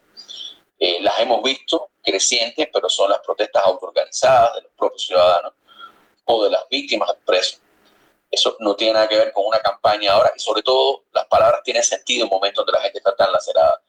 Eh, 0.78 1.02
las 1.02 1.20
hemos 1.20 1.41
visto 1.43 1.89
crecientes, 2.02 2.68
pero 2.72 2.89
son 2.89 3.10
las 3.10 3.20
protestas 3.20 3.64
autoorganizadas 3.66 4.56
de 4.56 4.62
los 4.62 4.72
propios 4.78 5.06
ciudadanos 5.06 5.54
o 6.26 6.43
de 6.43 6.52
las 6.52 6.68
víctimas 6.70 7.10
del 7.10 7.18
preso. 7.26 7.58
Eso 8.32 8.56
no 8.60 8.76
tiene 8.76 8.93
nada 8.93 9.10
que 9.10 9.18
ver 9.18 9.34
con 9.34 9.45
una 9.45 9.60
campaña 9.60 10.14
ahora 10.14 10.32
y 10.36 10.39
sobre 10.39 10.62
todo 10.62 11.04
las 11.14 11.26
palabras 11.26 11.62
tienen 11.64 11.84
sentido 11.84 12.26
en 12.26 12.30
momentos 12.30 12.66
donde 12.66 12.78
la 12.78 12.84
gente 12.84 13.00
está 13.00 13.16
tan 13.16 13.32
lacerada. 13.32 13.82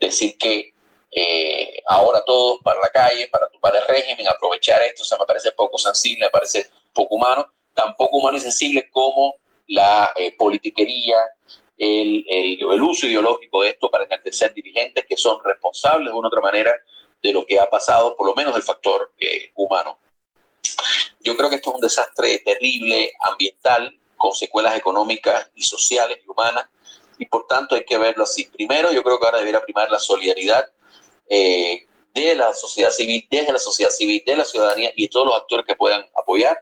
Decir 0.00 0.36
que 0.36 0.73
eh, 1.16 1.80
ahora 1.86 2.24
todos 2.24 2.60
para 2.62 2.80
la 2.80 2.88
calle, 2.88 3.28
para 3.28 3.48
tumbar 3.48 3.76
el 3.76 3.86
régimen, 3.86 4.26
aprovechar 4.26 4.82
esto, 4.82 5.02
o 5.02 5.06
sea, 5.06 5.16
me 5.16 5.24
parece 5.24 5.52
poco 5.52 5.78
sensible, 5.78 6.26
me 6.26 6.30
parece 6.30 6.68
poco 6.92 7.14
humano, 7.14 7.46
tan 7.72 7.94
poco 7.94 8.16
humano 8.16 8.36
y 8.36 8.40
sensible 8.40 8.90
como 8.90 9.36
la 9.68 10.12
eh, 10.16 10.34
politiquería, 10.36 11.16
el, 11.78 12.24
el, 12.28 12.82
uso 12.82 13.06
ideológico 13.06 13.62
de 13.62 13.70
esto 13.70 13.88
para 13.90 14.04
enaltecer 14.04 14.52
dirigentes 14.54 15.04
que 15.08 15.16
son 15.16 15.38
responsables 15.44 16.12
de 16.12 16.18
una 16.18 16.26
u 16.26 16.30
otra 16.30 16.40
manera 16.40 16.72
de 17.22 17.32
lo 17.32 17.46
que 17.46 17.60
ha 17.60 17.70
pasado, 17.70 18.16
por 18.16 18.26
lo 18.26 18.34
menos 18.34 18.52
del 18.52 18.64
factor 18.64 19.12
eh, 19.18 19.52
humano. 19.54 19.98
Yo 21.20 21.36
creo 21.36 21.48
que 21.48 21.56
esto 21.56 21.70
es 21.70 21.76
un 21.76 21.80
desastre 21.80 22.40
terrible 22.40 23.12
ambiental, 23.20 23.96
con 24.16 24.34
secuelas 24.34 24.76
económicas 24.76 25.48
y 25.54 25.62
sociales 25.62 26.18
y 26.24 26.28
humanas, 26.28 26.66
y 27.18 27.26
por 27.26 27.46
tanto 27.46 27.76
hay 27.76 27.84
que 27.84 27.98
verlo 27.98 28.24
así. 28.24 28.46
Primero, 28.46 28.92
yo 28.92 29.02
creo 29.04 29.20
que 29.20 29.26
ahora 29.26 29.38
debería 29.38 29.62
primar 29.62 29.90
la 29.90 29.98
solidaridad 29.98 30.64
eh, 31.28 31.86
de 32.14 32.34
la 32.34 32.54
sociedad 32.54 32.90
civil, 32.90 33.26
desde 33.30 33.52
la 33.52 33.58
sociedad 33.58 33.90
civil, 33.90 34.22
de 34.24 34.36
la 34.36 34.44
ciudadanía 34.44 34.92
y 34.94 35.02
de 35.02 35.08
todos 35.08 35.26
los 35.26 35.36
actores 35.36 35.66
que 35.66 35.74
puedan 35.74 36.04
apoyar 36.14 36.60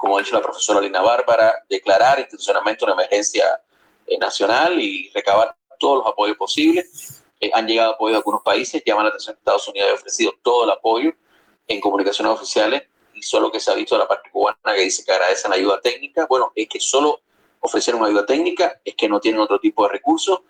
como 0.00 0.16
ha 0.16 0.22
dicho 0.22 0.34
la 0.34 0.40
profesora 0.40 0.80
Lina 0.80 1.02
Bárbara, 1.02 1.62
declarar 1.68 2.18
institucionalmente 2.18 2.86
una 2.86 2.94
emergencia 2.94 3.60
eh, 4.06 4.16
nacional 4.16 4.80
y 4.80 5.10
recabar 5.10 5.54
todos 5.78 5.98
los 5.98 6.06
apoyos 6.06 6.38
posibles. 6.38 7.22
Eh, 7.38 7.50
han 7.52 7.66
llegado 7.66 7.92
apoyos 7.92 8.14
de 8.14 8.16
algunos 8.16 8.40
países, 8.40 8.82
llaman 8.86 9.04
la 9.04 9.08
atención 9.10 9.34
que 9.34 9.40
Estados 9.40 9.68
Unidos 9.68 9.90
ha 9.90 9.94
ofrecido 9.94 10.32
todo 10.42 10.64
el 10.64 10.70
apoyo 10.70 11.12
en 11.68 11.82
comunicaciones 11.82 12.32
oficiales 12.32 12.84
y 13.12 13.22
solo 13.22 13.52
que 13.52 13.60
se 13.60 13.70
ha 13.70 13.74
visto 13.74 13.98
la 13.98 14.08
parte 14.08 14.30
cubana 14.30 14.56
que 14.74 14.80
dice 14.80 15.04
que 15.04 15.12
agradecen 15.12 15.52
ayuda 15.52 15.78
técnica. 15.82 16.24
Bueno, 16.26 16.50
es 16.54 16.66
que 16.66 16.80
solo 16.80 17.20
ofrecieron 17.60 18.02
ayuda 18.02 18.24
técnica, 18.24 18.80
es 18.82 18.94
que 18.94 19.06
no 19.06 19.20
tienen 19.20 19.42
otro 19.42 19.60
tipo 19.60 19.82
de 19.82 19.92
recursos, 19.92 20.40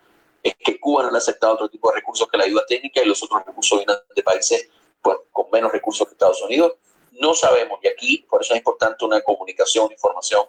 es 0.43 0.55
que 0.55 0.79
Cuba 0.79 1.03
no 1.03 1.13
ha 1.13 1.17
aceptado 1.17 1.53
otro 1.53 1.69
tipo 1.69 1.89
de 1.89 1.95
recursos 1.95 2.27
que 2.27 2.37
la 2.37 2.45
ayuda 2.45 2.65
técnica 2.67 3.01
y 3.01 3.05
los 3.05 3.21
otros 3.23 3.45
recursos 3.45 3.77
vienen 3.79 3.97
de 4.15 4.23
países 4.23 4.69
pues, 5.01 5.17
con 5.31 5.47
menos 5.51 5.71
recursos 5.71 6.07
que 6.07 6.13
Estados 6.13 6.41
Unidos 6.41 6.73
no 7.21 7.33
sabemos, 7.33 7.79
y 7.83 7.87
aquí 7.87 8.25
por 8.29 8.41
eso 8.41 8.53
es 8.53 8.57
importante 8.57 9.05
una 9.05 9.21
comunicación, 9.21 9.91
información 9.91 10.45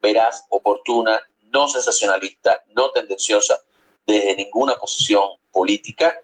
veraz, 0.00 0.44
oportuna, 0.48 1.20
no 1.52 1.68
sensacionalista, 1.68 2.64
no 2.74 2.90
tendenciosa, 2.90 3.60
desde 4.06 4.36
ninguna 4.36 4.76
posición 4.76 5.30
política 5.52 6.20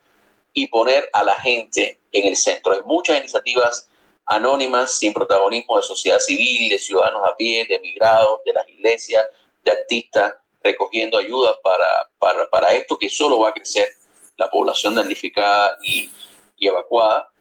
y 0.53 0.67
poner 0.67 1.09
a 1.13 1.25
la 1.25 1.35
gente 1.35 2.01
en 2.11 2.27
el 2.27 2.37
centro. 2.37 2.73
Hay 2.73 2.83
muchas 2.85 3.19
iniciativas 3.19 3.89
anónimas, 4.27 4.93
sin 4.99 5.13
protagonismo 5.13 5.77
de 5.77 5.83
sociedad 5.83 6.19
civil, 6.19 6.69
de 6.69 6.79
ciudadanos 6.79 7.23
a 7.25 7.37
pie, 7.37 7.65
de 7.69 7.77
emigrados, 7.77 8.41
de 8.45 8.53
las 8.53 8.69
iglesias, 8.69 9.25
de 9.65 9.71
artistas, 9.71 10.35
recogiendo 10.63 11.19
ayuda 11.19 11.59
para, 11.63 12.11
para, 12.19 12.49
para 12.51 12.73
esto 12.75 12.99
que 12.99 13.09
solo 13.09 13.41
va 13.41 13.51
a 13.51 13.55
crecer 13.55 13.89
la 14.37 14.51
población 14.51 14.95
damnificada 14.95 15.79
y, 15.83 16.11
y 16.57 16.69
evacuada 16.69 17.33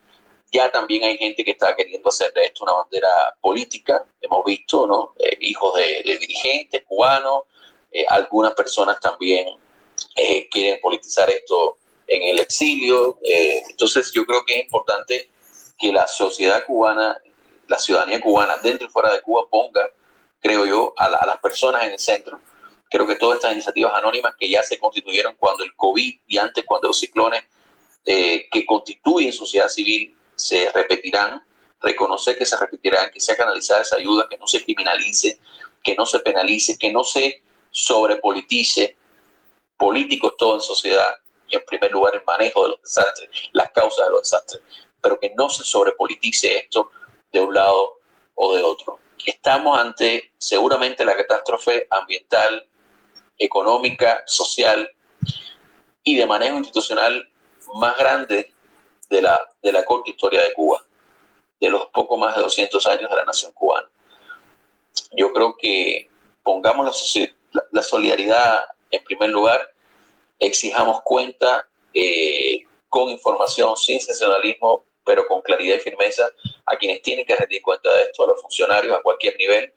ya 0.51 0.69
también 0.69 1.03
hay 1.03 1.17
gente 1.17 1.43
que 1.43 1.51
está 1.51 1.75
queriendo 1.75 2.09
hacer 2.09 2.33
de 2.33 2.45
esto 2.45 2.63
una 2.63 2.73
bandera 2.73 3.35
política. 3.39 4.05
Hemos 4.19 4.43
visto, 4.43 4.85
¿no? 4.85 5.13
Eh, 5.17 5.37
hijos 5.39 5.75
de, 5.75 6.17
dirigentes 6.19 6.83
cubanos, 6.85 7.43
eh, 7.91 8.05
algunas 8.09 8.53
personas 8.53 8.99
también 8.99 9.47
eh, 10.15 10.49
quieren 10.49 10.79
politizar 10.81 11.29
esto 11.29 11.77
en 12.07 12.23
el 12.23 12.39
exilio. 12.39 13.17
entonces 13.23 14.11
yo 14.11 14.25
creo 14.25 14.43
que 14.43 14.55
es 14.55 14.63
importante 14.65 15.29
que 15.77 15.93
la 15.93 16.05
sociedad 16.07 16.65
cubana, 16.65 17.17
la 17.67 17.79
ciudadanía 17.79 18.19
cubana 18.19 18.57
dentro 18.57 18.87
y 18.87 18.89
fuera 18.89 19.13
de 19.13 19.21
Cuba 19.21 19.47
ponga, 19.49 19.89
creo 20.41 20.65
yo, 20.65 20.93
a 20.97 21.25
las 21.25 21.37
personas 21.37 21.83
en 21.83 21.91
el 21.91 21.99
centro. 21.99 22.41
Creo 22.91 23.07
que 23.07 23.15
todas 23.15 23.37
estas 23.37 23.53
iniciativas 23.53 23.93
anónimas 23.95 24.35
que 24.37 24.49
ya 24.49 24.61
se 24.61 24.77
constituyeron 24.77 25.35
cuando 25.37 25.63
el 25.63 25.73
COVID 25.75 26.19
y 26.27 26.37
antes 26.37 26.65
cuando 26.65 26.89
los 26.89 26.99
ciclones 26.99 27.45
que 28.03 28.65
constituyen 28.67 29.31
sociedad 29.31 29.69
civil 29.69 30.15
se 30.35 30.69
repetirán, 30.71 31.41
reconocer 31.79 32.37
que 32.37 32.45
se 32.45 32.57
repetirán, 32.57 33.09
que 33.09 33.21
sea 33.21 33.37
canalizada 33.37 33.81
esa 33.81 33.95
ayuda, 33.95 34.27
que 34.29 34.37
no 34.37 34.45
se 34.45 34.61
criminalice, 34.63 35.39
que 35.81 35.95
no 35.95 36.05
se 36.05 36.19
penalice, 36.19 36.77
que 36.77 36.91
no 36.91 37.03
se 37.05 37.41
sobrepolitice, 37.71 38.97
políticos 39.77 40.33
todo 40.37 40.55
en 40.55 40.61
sociedad, 40.61 41.15
y 41.47 41.55
en 41.55 41.63
primer 41.65 41.91
lugar 41.91 42.15
el 42.15 42.23
manejo 42.25 42.63
de 42.63 42.69
los 42.69 42.81
desastres, 42.81 43.29
las 43.53 43.71
causas 43.71 44.05
de 44.05 44.11
los 44.11 44.21
desastres, 44.23 44.61
pero 44.99 45.17
que 45.17 45.33
no 45.35 45.49
se 45.49 45.63
sobrepolitice 45.63 46.57
esto 46.57 46.91
de 47.31 47.39
un 47.39 47.53
lado 47.53 47.99
o 48.35 48.55
de 48.55 48.63
otro. 48.63 48.99
Estamos 49.25 49.79
ante 49.79 50.33
seguramente 50.37 51.05
la 51.05 51.15
catástrofe 51.15 51.87
ambiental, 51.89 52.67
económica, 53.37 54.23
social 54.25 54.89
y 56.03 56.15
de 56.15 56.25
manejo 56.25 56.57
institucional 56.57 57.27
más 57.75 57.97
grande 57.97 58.53
de 59.09 59.21
la, 59.21 59.39
de 59.61 59.71
la 59.71 59.83
corta 59.85 60.09
historia 60.09 60.41
de 60.41 60.53
Cuba, 60.53 60.83
de 61.59 61.69
los 61.69 61.87
poco 61.87 62.17
más 62.17 62.35
de 62.35 62.41
200 62.41 62.85
años 62.87 63.09
de 63.09 63.15
la 63.15 63.25
nación 63.25 63.51
cubana. 63.51 63.89
Yo 65.11 65.31
creo 65.31 65.55
que 65.57 66.09
pongamos 66.43 66.85
la, 67.51 67.63
la, 67.71 67.83
solidaridad 67.83 68.65
en 68.89 69.03
primer 69.03 69.29
lugar, 69.29 69.73
exijamos 70.39 71.01
cuenta 71.03 71.67
eh, 71.93 72.63
con 72.89 73.09
información, 73.09 73.75
sin 73.77 73.99
sensacionalismo, 73.99 74.85
pero 75.05 75.27
con 75.27 75.41
claridad 75.41 75.77
y 75.77 75.79
firmeza 75.79 76.29
a 76.65 76.75
quienes 76.77 77.01
tienen 77.01 77.25
que 77.25 77.35
rendir 77.35 77.61
cuenta 77.61 77.91
de 77.93 78.03
esto, 78.03 78.23
a 78.23 78.27
los 78.27 78.41
funcionarios 78.41 78.97
a 78.97 79.01
cualquier 79.01 79.37
nivel. 79.37 79.73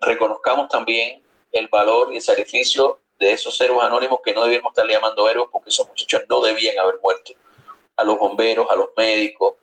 reconozcamos 0.00 0.68
también 0.68 1.22
el 1.52 1.68
valor 1.68 2.12
y 2.12 2.16
el 2.16 2.22
sacrificio 2.22 3.00
de 3.18 3.32
esos 3.32 3.60
héroes 3.60 3.84
anónimos 3.84 4.20
que 4.24 4.34
no 4.34 4.42
debíamos 4.42 4.72
estarle 4.72 4.94
llamando 4.94 5.28
héroes 5.28 5.48
porque 5.52 5.70
esos 5.70 5.86
muchachos 5.86 6.22
no 6.28 6.40
debían 6.40 6.78
haber 6.78 6.96
muerto. 7.00 7.32
A 7.96 8.04
los 8.04 8.18
bomberos, 8.18 8.68
a 8.70 8.74
los 8.74 8.88
médicos. 8.96 9.54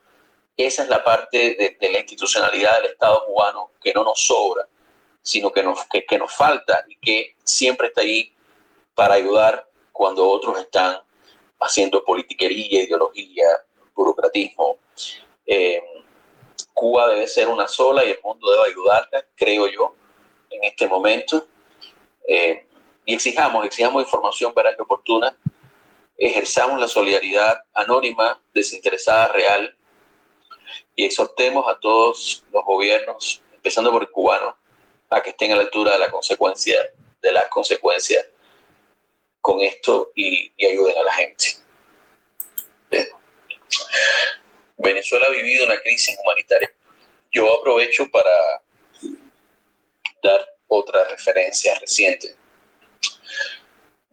Esa 0.56 0.84
es 0.84 0.90
la 0.90 1.04
parte 1.04 1.78
de, 1.80 1.90
la 1.90 2.00
institucionalidad 2.00 2.82
del 2.82 2.92
Estado 2.92 3.26
cubano 3.26 3.72
que 3.82 3.94
no 3.94 4.04
nos 4.04 4.26
sobra, 4.26 4.68
sino 5.22 5.52
que 5.52 5.64
nos, 5.64 5.80
que, 5.88 6.18
nos 6.18 6.34
falta 6.34 6.86
y 6.88 6.96
que 6.98 7.36
siempre 7.44 7.88
está 7.88 8.02
ahí 8.02 8.34
para 8.94 9.16
ayudar 9.16 9.68
cuando 9.92 10.28
otros 10.30 10.60
están 10.60 11.02
haciendo 11.60 12.04
politiquería, 12.04 12.84
ideología, 12.84 13.48
burocratismo. 13.94 14.78
Eh, 15.46 15.82
Cuba 16.74 17.10
debe 17.10 17.28
ser 17.28 17.48
una 17.48 17.68
sola 17.68 18.06
y 18.06 18.12
el 18.12 18.20
mundo 18.24 18.50
debe 18.52 18.70
ayudarla, 18.70 19.26
creo 19.36 19.68
yo, 19.68 19.96
en 20.50 20.64
este 20.64 20.88
momento. 20.88 21.46
Eh, 22.28 22.66
y 23.06 23.14
exijamos, 23.14 23.66
exijamos 23.66 24.04
información 24.04 24.54
veraz 24.56 24.76
y 24.78 24.82
oportuna, 24.82 25.36
ejerzamos 26.18 26.80
la 26.80 26.88
solidaridad 26.88 27.64
anónima, 27.74 28.40
desinteresada, 28.54 29.30
real, 29.30 29.76
y 30.96 31.06
exhortemos 31.06 31.66
a 31.68 31.80
todos 31.80 32.44
los 32.52 32.64
gobiernos, 32.66 33.42
empezando 33.54 33.92
por 33.92 34.04
el 34.04 34.12
cubano, 34.12 34.58
a 35.10 35.22
que 35.24 35.32
estén 35.32 35.52
a 35.52 35.56
la 35.56 35.64
altura 35.64 35.94
de 35.94 36.00
la 36.00 36.12
consecuencia, 36.12 36.78
de 37.22 37.32
las 37.32 37.48
consecuencias 37.48 38.26
con 39.42 39.62
esto 39.62 40.12
y, 40.16 40.52
ayuden 40.66 40.98
a 40.98 41.04
la 41.04 41.14
gente. 41.14 41.46
Venezuela 44.78 45.28
ha 45.28 45.32
vivido 45.32 45.66
una 45.66 45.80
crisis 45.80 46.18
humanitaria. 46.24 46.72
Yo 47.32 47.60
aprovecho 47.60 48.10
para 48.12 48.62
dar 50.24 50.48
otra 50.70 51.04
referencia 51.10 51.78
reciente. 51.80 52.36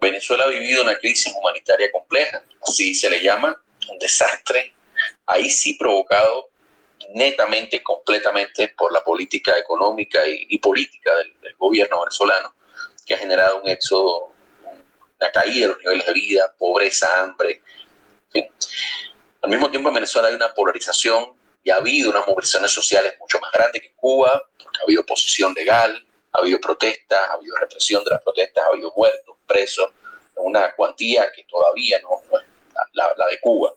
Venezuela 0.01 0.45
ha 0.45 0.49
vivido 0.49 0.83
una 0.83 0.99
crisis 0.99 1.33
humanitaria 1.35 1.91
compleja, 1.93 2.43
así 2.63 2.95
se 2.95 3.09
le 3.09 3.23
llama, 3.23 3.63
un 3.89 3.99
desastre, 3.99 4.75
ahí 5.27 5.49
sí 5.51 5.75
provocado 5.75 6.51
netamente, 7.15 7.83
completamente 7.83 8.69
por 8.77 8.93
la 8.93 9.03
política 9.03 9.57
económica 9.59 10.21
y, 10.27 10.59
política 10.59 11.15
del, 11.17 11.55
gobierno 11.57 12.01
venezolano, 12.01 12.55
que 13.05 13.15
ha 13.15 13.19
generado 13.19 13.63
un 13.63 13.69
éxodo, 13.69 14.33
una 15.21 15.31
caída 15.31 15.69
de 15.69 15.73
los 15.73 15.79
niveles 15.79 16.07
de 16.07 16.13
vida, 16.13 16.55
pobreza, 16.59 17.23
hambre. 17.23 17.63
Al 19.43 19.51
mismo 19.51 19.71
tiempo 19.71 19.89
en 19.89 19.95
Venezuela 19.95 20.29
hay 20.29 20.35
una 20.35 20.53
polarización 20.53 21.33
y 21.63 21.71
ha 21.71 21.77
habido 21.77 22.11
unas 22.11 22.27
movilizaciones 22.27 22.71
sociales 22.71 23.15
mucho 23.19 23.39
más 23.41 23.51
grandes 23.53 23.83
que 23.83 23.89
en 23.89 23.95
Cuba, 23.95 24.43
porque 24.63 24.79
ha 24.81 24.83
habido 24.83 25.03
oposición 25.03 25.55
legal, 25.55 26.06
ha 26.37 26.41
habido 26.41 26.61
protestas, 26.61 27.19
ha 27.19 27.33
habido 27.33 27.57
represión 27.57 28.05
de 28.05 28.11
las 28.11 28.23
protestas, 28.23 28.65
ha 28.65 28.69
habido 28.69 28.93
muertos, 28.97 29.37
presos, 29.47 29.91
una 30.37 30.75
cuantía 30.75 31.31
que 31.35 31.45
todavía 31.45 31.99
no, 32.01 32.23
es 32.39 32.47
la, 32.93 33.15
la, 33.17 33.27
de 33.27 33.41
Cuba. 33.41 33.73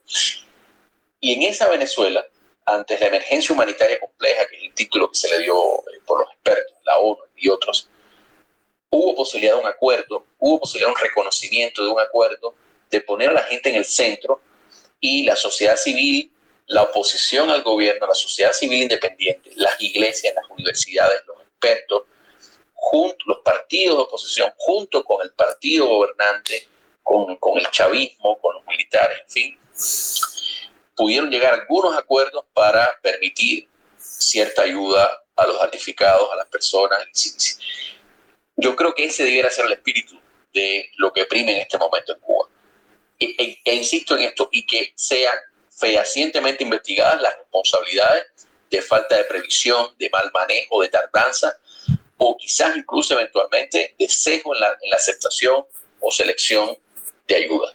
Y 1.21 1.33
en 1.33 1.43
esa 1.43 1.69
Venezuela, 1.69 2.25
ante 2.65 2.99
la 2.99 3.07
emergencia 3.07 3.53
humanitaria 3.53 3.99
compleja, 3.99 4.45
que 4.47 4.57
es 4.57 4.63
el 4.63 4.73
título 4.73 5.09
que 5.09 5.17
se 5.17 5.29
le 5.29 5.39
dio 5.39 5.79
eh, 5.79 6.01
por 6.05 6.19
los 6.19 6.29
expertos, 6.31 6.75
la 6.83 6.97
ONU 6.97 7.17
y 7.37 7.49
otros, 7.49 7.89
hubo 8.89 9.15
posibilidad 9.15 9.55
de 9.55 9.61
un 9.61 9.67
acuerdo, 9.67 10.25
hubo 10.37 10.59
posibilidad 10.59 10.89
de 10.89 10.95
un 10.95 11.01
reconocimiento 11.01 11.83
de 11.83 11.91
un 11.91 11.99
acuerdo, 11.99 12.55
de 12.89 13.01
poner 13.01 13.29
a 13.29 13.33
la 13.33 13.43
gente 13.43 13.69
en 13.69 13.75
el 13.75 13.85
centro 13.85 14.41
y 14.99 15.23
la 15.23 15.35
sociedad 15.35 15.77
civil, 15.77 16.31
la 16.67 16.83
oposición 16.83 17.49
al 17.49 17.63
gobierno, 17.63 18.07
la 18.07 18.13
sociedad 18.13 18.53
civil 18.53 18.83
independiente, 18.83 19.51
las 19.55 19.79
iglesias, 19.81 20.33
las 20.35 20.49
universidades, 20.49 21.21
los 21.25 21.39
expertos, 21.41 21.88
de 23.85 23.91
oposición, 23.91 24.51
junto 24.57 25.03
con 25.03 25.21
el 25.21 25.31
partido 25.31 25.87
gobernante, 25.87 26.67
con, 27.03 27.35
con 27.37 27.57
el 27.57 27.69
chavismo, 27.71 28.39
con 28.39 28.55
los 28.55 28.65
militares, 28.65 29.19
en 29.23 29.29
fin, 29.29 29.59
pudieron 30.95 31.29
llegar 31.29 31.53
a 31.53 31.57
algunos 31.61 31.97
acuerdos 31.97 32.45
para 32.53 32.99
permitir 33.01 33.67
cierta 33.97 34.63
ayuda 34.63 35.23
a 35.35 35.47
los 35.47 35.57
damnificados, 35.59 36.31
a 36.31 36.35
las 36.35 36.47
personas. 36.47 37.07
Yo 38.57 38.75
creo 38.75 38.93
que 38.93 39.05
ese 39.05 39.23
debiera 39.23 39.49
ser 39.49 39.65
el 39.65 39.73
espíritu 39.73 40.19
de 40.53 40.91
lo 40.97 41.13
que 41.13 41.25
prime 41.25 41.53
en 41.53 41.59
este 41.59 41.77
momento 41.77 42.13
en 42.13 42.19
Cuba. 42.19 42.49
E, 43.19 43.35
e, 43.37 43.59
e 43.63 43.75
insisto 43.75 44.15
en 44.17 44.23
esto, 44.23 44.49
y 44.51 44.65
que 44.65 44.93
sean 44.95 45.37
fehacientemente 45.71 46.63
investigadas 46.63 47.21
las 47.21 47.37
responsabilidades 47.37 48.25
de 48.69 48.81
falta 48.81 49.15
de 49.17 49.23
previsión, 49.23 49.95
de 49.97 50.09
mal 50.09 50.29
manejo, 50.33 50.81
de 50.81 50.89
tardanza, 50.89 51.57
o 52.19 52.37
quizás 52.37 52.75
incluso 52.75 53.13
eventualmente 53.13 53.95
de 53.97 54.09
sesgo 54.09 54.53
en 54.53 54.61
la, 54.61 54.77
en 54.81 54.89
la 54.89 54.97
aceptación 54.97 55.65
o 56.01 56.11
selección 56.11 56.77
de 57.27 57.35
ayuda. 57.35 57.73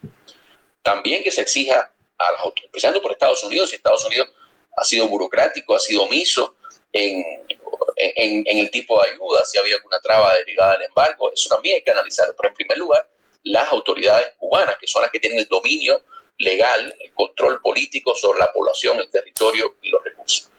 También 0.83 1.25
que 1.25 1.31
se 1.31 1.41
exija 1.41 1.91
a 2.19 2.33
las 2.33 2.41
autoridades, 2.41 2.67
empezando 2.67 3.03
por 3.03 3.13
Estados 3.13 3.43
Unidos, 3.43 3.71
si 3.71 3.77
Estados 3.77 4.05
Unidos 4.05 4.29
ha 4.77 4.85
sido 4.85 5.09
burocrático, 5.09 5.75
ha 5.75 5.81
sido 5.81 6.03
omiso 6.03 6.57
en, 6.93 7.25
en, 7.97 8.45
en, 8.47 8.59
el 8.59 8.71
tipo 8.71 9.03
de 9.03 9.11
ayuda, 9.11 9.45
si 9.47 9.59
había 9.59 9.77
alguna 9.77 9.99
traba 10.01 10.35
derivada 10.35 10.75
del 10.75 10.89
embargo, 10.89 11.33
eso 11.33 11.49
también 11.49 11.77
hay 11.77 11.83
que 11.83 11.91
analizarlo. 11.91 12.35
Pero 12.37 12.49
en 12.51 12.55
primer 12.55 12.79
lugar, 12.79 13.09
las 13.45 13.73
autoridades 13.73 14.35
cubanas, 14.39 14.77
que 14.79 14.87
son 14.87 15.03
las 15.03 15.11
que 15.11 15.21
tienen 15.21 15.39
el 15.39 15.49
dominio 15.49 16.03
legal, 16.39 16.95
el 17.01 17.13
control 17.15 17.61
político 17.63 18.15
sobre 18.15 18.41
la 18.41 18.53
población, 18.53 18.99
el 18.99 19.09
territorio 19.11 19.77
y 19.81 19.89
los 19.89 20.05
recursos. 20.05 20.51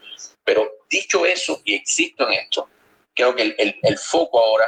Pero 0.43 0.77
dicho 0.89 1.25
eso, 1.25 1.61
y 1.65 1.75
existo 1.75 2.27
en 2.27 2.33
esto, 2.33 2.69
creo 3.15 3.35
que 3.35 3.55
el, 3.57 3.79
el, 3.81 3.97
foco 3.97 4.39
ahora 4.39 4.65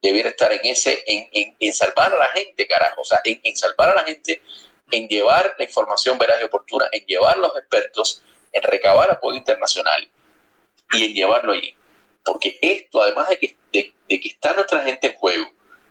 debiera 0.00 0.30
estar 0.30 0.52
en 0.52 0.60
ese, 0.62 1.02
en, 1.06 1.28
en, 1.32 1.56
en, 1.58 1.72
salvar 1.72 2.14
a 2.14 2.18
la 2.18 2.28
gente, 2.28 2.66
carajo, 2.66 3.00
o 3.00 3.04
sea, 3.04 3.20
en, 3.24 3.56
salvar 3.56 3.90
a 3.90 3.94
la 3.96 4.04
gente, 4.04 4.42
en 4.90 5.08
llevar 5.08 5.54
la 5.58 5.64
información 5.64 6.16
veraz 6.16 6.40
y 6.40 6.44
oportuna, 6.44 6.88
en 6.92 7.04
llevar 7.04 7.36
los 7.36 7.54
expertos, 7.56 8.22
en 8.52 8.62
recabar 8.62 9.10
apoyo 9.10 9.36
internacional 9.36 10.08
y 10.92 11.04
en 11.04 11.14
llevarlo 11.14 11.52
allí. 11.52 11.74
Porque 12.24 12.58
esto, 12.62 13.02
además 13.02 13.28
de 13.28 13.38
que, 13.38 13.56
de, 13.72 13.92
que 14.08 14.28
está 14.28 14.52
nuestra 14.52 14.82
gente 14.84 15.08
en 15.08 15.14
juego, 15.14 15.50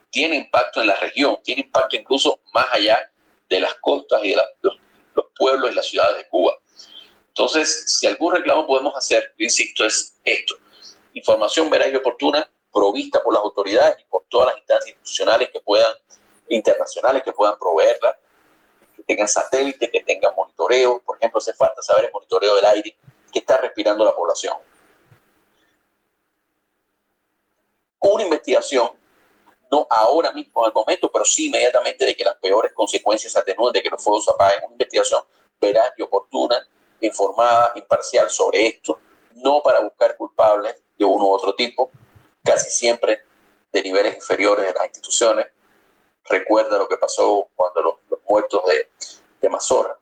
tiene 0.10 0.36
impacto 0.38 0.82
en 0.82 0.88
la 0.88 0.96
región, 0.96 1.38
tiene 1.44 1.62
impacto 1.62 1.96
incluso 1.96 2.40
más 2.54 2.68
allá 2.72 3.12
de 3.50 3.60
las 3.60 3.76
costas 3.76 4.24
y 4.24 4.30
de 4.30 4.36
los, 4.62 4.78
los 5.16 5.26
pueblos 5.36 5.72
y 5.72 5.76
las 5.76 5.88
ciudades 5.88 6.18
de 6.18 6.28
Cuba. 6.30 6.58
Entonces, 7.28 7.98
si 8.00 8.08
algún 8.08 8.36
reclamo 8.36 8.68
podemos 8.68 8.96
hacer, 8.96 9.34
insisto, 9.38 9.86
es 9.86 10.20
esto 10.24 10.56
información 11.14 11.70
veraz 11.70 11.91
y 11.91 11.95
oportuna 11.95 12.49
provista 12.72 13.22
por 13.22 13.34
las 13.34 13.43
autoridades 13.43 13.97
y 13.99 14.05
por 14.05 14.24
todas 14.28 14.47
las 14.47 14.57
instancias 14.57 14.89
institucionales 14.89 15.49
que 15.51 15.61
puedan, 15.61 15.93
internacionales 16.49 17.24
que 17.24 17.32
puedan 17.32 17.57
proveerla, 17.57 18.18
que 18.95 19.03
tengan 19.03 19.28
satélites, 19.28 19.89
que 19.91 20.01
tengan 20.01 20.34
monitoreo. 20.36 20.99
Por 21.01 21.18
ejemplo, 21.18 21.38
hace 21.38 21.53
falta 21.53 21.82
saber 21.82 22.05
el 22.05 22.11
monitoreo 22.11 22.55
del 22.55 22.66
aire 22.66 22.97
que 23.32 23.39
está 23.39 23.57
respirando 23.57 24.03
la 24.03 24.16
población. 24.16 24.55
Una 27.99 28.24
investigación, 28.24 28.91
no 29.72 29.88
ahora 29.89 30.32
mismo, 30.32 30.66
al 30.66 30.74
momento, 30.74 31.09
pero 31.11 31.24
sí 31.24 31.47
inmediatamente 31.47 32.05
de 32.05 32.16
que 32.16 32.24
las 32.24 32.36
peores 32.36 32.74
consecuencias 32.74 33.32
se 33.32 33.39
atenúen, 33.39 33.72
de 33.72 33.82
que 33.82 33.89
los 33.89 34.03
fuegos 34.03 34.26
se 34.26 34.32
apaguen. 34.32 34.64
Una 34.66 34.74
investigación 34.74 35.22
veraz 35.59 35.93
y 35.97 36.01
oportuna, 36.01 36.68
informada, 36.99 37.72
imparcial 37.76 38.30
sobre 38.30 38.68
esto, 38.68 38.99
no 39.36 39.61
para 39.64 39.80
buscar 39.80 40.18
culpables, 40.18 40.83
de 41.04 41.14
uno 41.14 41.26
u 41.26 41.32
otro 41.32 41.54
tipo, 41.56 41.91
casi 42.43 42.70
siempre 42.70 43.24
de 43.72 43.82
niveles 43.82 44.16
inferiores 44.16 44.66
de 44.66 44.74
las 44.74 44.86
instituciones. 44.86 45.47
Recuerda 46.26 46.78
lo 46.78 46.88
que 46.88 46.97
pasó 46.97 47.49
cuando 47.56 47.82
los, 47.82 48.20
muertos 48.28 48.64
de, 48.66 48.89
de 49.41 49.49
Mazorra, 49.49 49.97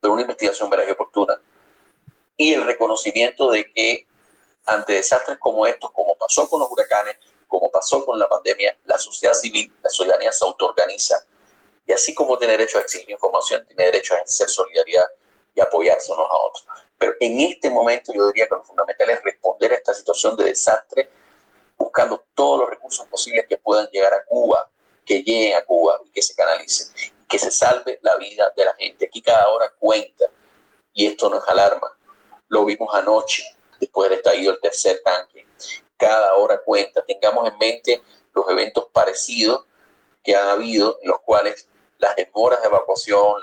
pero 0.00 0.12
una 0.12 0.22
investigación 0.22 0.68
veraz 0.68 0.88
y 0.88 0.92
oportuna. 0.92 1.40
Y 2.36 2.52
el 2.52 2.64
reconocimiento 2.64 3.50
de 3.50 3.72
que 3.72 4.06
ante 4.66 4.92
desastres 4.92 5.38
como 5.38 5.66
estos, 5.66 5.90
como 5.92 6.14
pasó 6.16 6.48
con 6.48 6.60
los 6.60 6.70
huracanes, 6.70 7.16
como 7.46 7.70
pasó 7.70 8.04
con 8.04 8.18
la 8.18 8.28
pandemia, 8.28 8.76
la 8.84 8.98
sociedad 8.98 9.32
civil, 9.32 9.72
la 9.82 9.88
ciudadanía 9.88 10.30
se 10.30 10.44
autoorganiza. 10.44 11.24
Y 11.86 11.92
así 11.92 12.14
como 12.14 12.36
tiene 12.36 12.52
derecho 12.52 12.78
a 12.78 12.82
exigir 12.82 13.10
información, 13.10 13.66
tiene 13.66 13.84
derecho 13.86 14.12
a 14.12 14.18
ejercer 14.18 14.50
solidaridad 14.50 15.06
y 15.54 15.60
apoyarse 15.60 16.12
unos 16.12 16.28
a 16.30 16.36
otros. 16.36 16.66
Pero 16.98 17.14
en 17.20 17.40
este 17.40 17.70
momento 17.70 18.12
yo 18.12 18.26
diría 18.28 18.48
que 18.48 18.54
lo 18.54 18.64
fundamental 18.64 19.10
es 19.10 19.22
responder 19.22 19.72
a 19.72 19.76
esta 19.76 19.94
situación 19.94 20.36
de 20.36 20.44
desastre 20.44 21.10
buscando 21.76 22.24
todos 22.34 22.60
los 22.60 22.70
recursos 22.70 23.06
posibles 23.06 23.46
que 23.48 23.56
puedan 23.56 23.86
llegar 23.86 24.12
a 24.12 24.24
Cuba, 24.24 24.68
que 25.04 25.22
lleguen 25.22 25.56
a 25.56 25.64
Cuba 25.64 26.00
y 26.04 26.10
que 26.10 26.20
se 26.20 26.34
canalicen, 26.34 26.88
que 27.28 27.38
se 27.38 27.50
salve 27.50 28.00
la 28.02 28.16
vida 28.16 28.52
de 28.56 28.64
la 28.64 28.74
gente. 28.74 29.06
Aquí 29.06 29.22
cada 29.22 29.48
hora 29.48 29.72
cuenta 29.78 30.24
y 30.92 31.06
esto 31.06 31.30
no 31.30 31.38
es 31.38 31.44
alarma. 31.46 31.96
Lo 32.48 32.64
vimos 32.64 32.92
anoche, 32.92 33.44
después 33.78 34.10
del 34.10 34.18
estallido 34.18 34.52
del 34.52 34.60
tercer 34.60 35.00
tanque. 35.04 35.46
Cada 35.96 36.34
hora 36.34 36.60
cuenta. 36.64 37.04
Tengamos 37.04 37.48
en 37.48 37.58
mente 37.58 38.02
los 38.34 38.48
eventos 38.50 38.86
parecidos 38.92 39.66
que 40.24 40.34
han 40.34 40.48
habido, 40.48 40.98
en 41.02 41.10
los 41.10 41.20
cuales 41.20 41.68
las 41.98 42.16
demoras 42.16 42.60
de 42.60 42.68
evacuación, 42.68 43.40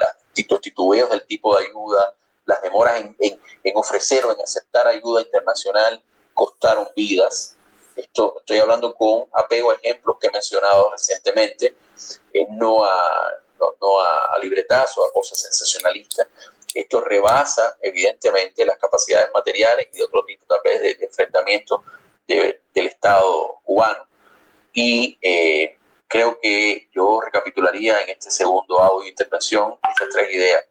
los 0.49 0.61
titubeos 0.61 1.09
del 1.09 1.25
tipo 1.25 1.57
de 1.57 1.67
ayuda, 1.67 2.15
las 2.45 2.61
demoras 2.61 3.03
en, 3.19 3.39
ofrecer 3.75 4.25
o 4.25 4.31
en 4.31 4.41
aceptar 4.41 4.87
ayuda 4.87 5.21
internacional 5.21 6.01
costaron 6.33 6.87
vidas 6.95 7.55
Esto, 7.95 8.35
estoy 8.39 8.59
hablando 8.59 8.93
con 8.93 9.25
apego 9.33 9.71
a 9.71 9.75
ejemplos 9.75 10.17
que 10.19 10.27
he 10.27 10.31
mencionado 10.31 10.91
recientemente, 10.91 11.75
eh, 12.33 12.45
no, 12.51 12.83
a, 12.83 13.31
no, 13.59 13.99
a, 13.99 14.37
libretazo, 14.39 15.05
a 15.05 15.13
cosas 15.13 15.41
sensacionalistas. 15.41 16.27
Esto 16.73 16.99
rebasa 16.99 17.77
evidentemente 17.81 18.65
las 18.65 18.77
capacidades 18.77 19.29
materiales 19.33 19.87
y 19.93 19.97
de 19.97 20.03
otro 20.03 20.25
tipo 20.25 20.45
tal 20.45 20.59
vez 20.63 20.81
de, 20.81 21.05
enfrentamiento 21.05 21.83
del 22.27 22.59
Estado 22.73 23.59
cubano. 23.63 24.05
Y 24.73 25.17
eh, 25.21 25.77
creo 26.07 26.37
que 26.41 26.89
yo 26.93 27.21
recapitularía 27.21 28.01
en 28.01 28.09
este 28.09 28.29
segundo 28.29 28.79
audio 28.79 29.03
de 29.03 29.09
intervención 29.09 29.77
estas 29.89 30.09
tres 30.09 30.33
ideas. 30.33 30.65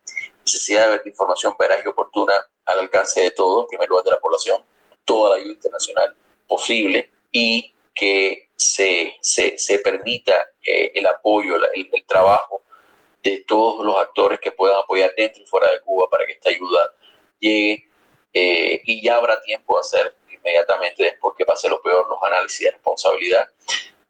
Necesidad 0.44 0.84
de 0.84 0.98
ver 0.98 1.02
información 1.06 1.54
veraz 1.58 1.84
y 1.84 1.88
oportuna 1.88 2.34
al 2.66 2.80
alcance 2.80 3.20
de 3.20 3.30
todos, 3.30 3.64
en 3.64 3.68
primer 3.68 3.88
lugar 3.88 4.04
de 4.04 4.10
la 4.12 4.20
población, 4.20 4.62
toda 5.04 5.30
la 5.30 5.36
ayuda 5.36 5.52
internacional 5.52 6.16
posible 6.46 7.10
y 7.32 7.74
que 7.94 8.50
se, 8.56 9.16
se, 9.20 9.56
se 9.58 9.78
permita 9.78 10.50
eh, 10.62 10.92
el 10.94 11.06
apoyo, 11.06 11.56
el, 11.56 12.04
trabajo 12.06 12.62
de 13.22 13.44
todos 13.46 13.84
los 13.84 13.96
actores 13.96 14.38
que 14.40 14.52
puedan 14.52 14.78
apoyar 14.78 15.12
dentro 15.16 15.42
y 15.42 15.46
fuera 15.46 15.70
de 15.70 15.80
Cuba 15.80 16.08
para 16.10 16.26
que 16.26 16.32
esta 16.32 16.50
ayuda 16.50 16.92
llegue 17.38 17.88
eh, 18.32 18.82
y 18.84 19.02
ya 19.02 19.16
habrá 19.16 19.40
tiempo 19.42 19.76
de 19.76 19.80
hacer 19.80 20.16
inmediatamente 20.30 21.04
después 21.04 21.34
que 21.38 21.46
pase 21.46 21.68
lo 21.68 21.80
peor 21.80 22.08
los 22.08 22.22
análisis 22.22 22.66
de 22.66 22.72
responsabilidad 22.72 23.48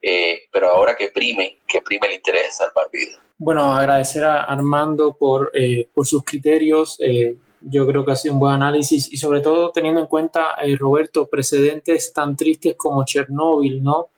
eh, 0.07 0.43
pero 0.53 0.69
ahora 0.69 0.95
que 0.95 1.09
prime, 1.09 1.61
que 1.67 1.81
prime 1.81 2.07
el 2.09 2.13
interés 2.17 2.43
de 2.43 2.53
salvar 2.53 2.91
vidas. 2.93 3.19
Bueno, 3.39 3.73
agradecer 3.73 4.23
a 4.23 4.43
Armando 4.43 5.17
por, 5.17 5.51
eh, 5.55 5.89
por 5.95 6.07
sus 6.07 6.23
criterios. 6.23 6.99
Eh, 7.01 7.39
yo 7.63 7.87
creo 7.87 8.05
que 8.05 8.13
ha 8.13 8.17
sido 8.17 8.35
un 8.35 8.41
buen 8.41 8.53
análisis 8.53 9.11
y 9.11 9.17
sobre 9.17 9.41
todo 9.41 9.71
teniendo 9.71 10.03
en 10.03 10.07
cuenta, 10.07 10.57
Roberto, 10.79 11.27
precedentes 11.27 12.13
tan 12.13 12.37
tristes 12.37 12.75
como 12.77 13.03
Chernóbil, 13.07 13.83
¿no? 13.83 14.11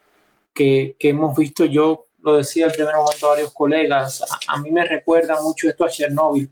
Que, 0.52 0.96
que, 0.98 1.10
hemos 1.10 1.36
visto, 1.36 1.64
yo 1.64 2.06
lo 2.20 2.38
decía 2.38 2.66
el 2.66 2.72
primer 2.72 2.96
momento 2.96 3.26
a 3.26 3.30
varios 3.30 3.52
colegas, 3.52 4.22
a, 4.22 4.54
a 4.54 4.60
mí 4.60 4.72
me 4.72 4.84
recuerda 4.84 5.40
mucho 5.40 5.68
esto 5.68 5.84
a 5.84 5.88
Chernóbil. 5.88 6.50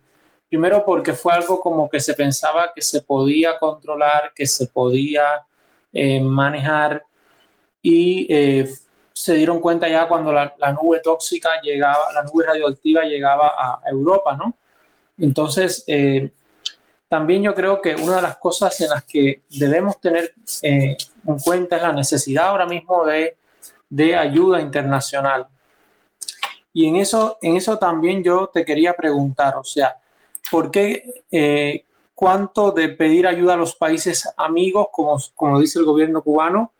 Primero 0.49 0.85
porque 0.85 1.14
fue 1.14 1.32
algo 1.32 1.59
como 1.59 1.91
que 1.91 1.99
se 1.99 2.14
pensaba 2.14 2.70
que 2.72 2.82
se 2.82 3.03
podía 3.03 3.59
controlar, 3.59 4.32
que 4.32 4.47
se 4.47 4.68
podía 4.68 5.45
manejar 6.22 7.05
y 7.82 8.26
se 9.15 9.35
dieron 9.35 9.61
cuenta 9.61 9.89
ya 9.89 10.09
cuando 10.09 10.33
la, 10.33 10.55
nube 10.73 11.01
tóxica 11.01 11.61
llegaba, 11.62 12.12
la 12.12 12.25
nube 12.25 12.45
radioactiva 12.47 13.05
llegaba 13.05 13.55
a 13.57 13.81
Europa, 13.89 14.37
¿no? 14.37 14.57
Entonces, 15.19 15.85
eh, 15.87 16.33
también 17.09 17.43
yo 17.45 17.55
creo 17.55 17.81
que 17.81 17.95
una 17.95 18.17
de 18.17 18.23
las 18.23 18.39
cosas 18.39 18.81
en 18.81 18.89
las 18.89 19.05
que 19.05 19.43
debemos 19.51 20.01
tener 20.01 20.35
eh, 20.62 20.97
en 21.27 21.39
cuenta 21.39 21.77
es 21.77 21.83
la 21.83 21.93
necesidad 21.93 22.49
ahora 22.49 22.67
mismo 22.67 23.05
de, 23.05 23.37
de, 23.89 24.17
ayuda 24.17 24.61
internacional. 24.61 25.47
Y 26.73 26.89
en 26.89 26.97
eso, 26.97 27.39
en 27.41 27.57
eso 27.57 27.79
también 27.79 28.25
yo 28.25 28.51
te 28.53 28.65
quería 28.65 28.95
preguntar, 28.95 29.57
o 29.57 29.62
sea, 29.62 29.97
¿por 30.51 30.73
qué 30.73 31.23
eh, 31.31 31.85
cuánto 32.17 32.73
de 32.73 32.89
pedir 32.89 33.29
ayuda 33.29 33.55
a 33.55 33.59
los 33.59 33.77
países 33.77 34.29
amigos, 34.37 34.89
como, 34.91 35.17
como 35.37 35.61
dice 35.61 35.79
el 35.79 35.85
gobierno 35.85 36.21
cubano, 36.21 36.73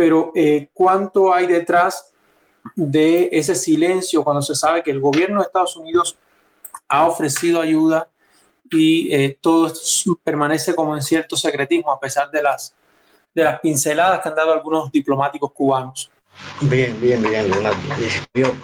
pero 0.00 0.32
eh, 0.34 0.70
¿cuánto 0.72 1.30
hay 1.30 1.46
detrás 1.46 2.10
de 2.74 3.28
ese 3.32 3.54
silencio 3.54 4.24
cuando 4.24 4.40
se 4.40 4.54
sabe 4.54 4.82
que 4.82 4.90
el 4.90 4.98
gobierno 4.98 5.40
de 5.40 5.44
Estados 5.44 5.76
Unidos 5.76 6.16
ha 6.88 7.06
ofrecido 7.06 7.60
ayuda 7.60 8.08
y 8.70 9.14
eh, 9.14 9.36
todo 9.38 9.70
permanece 10.24 10.74
como 10.74 10.96
en 10.96 11.02
cierto 11.02 11.36
secretismo 11.36 11.92
a 11.92 12.00
pesar 12.00 12.30
de 12.30 12.42
las, 12.42 12.74
de 13.34 13.44
las 13.44 13.60
pinceladas 13.60 14.22
que 14.22 14.30
han 14.30 14.36
dado 14.36 14.54
algunos 14.54 14.90
diplomáticos 14.90 15.52
cubanos? 15.52 16.10
Bien, 16.62 16.98
bien, 16.98 17.22
bien, 17.22 17.50
Leonardo. 17.50 17.78
Yo, 18.32 18.54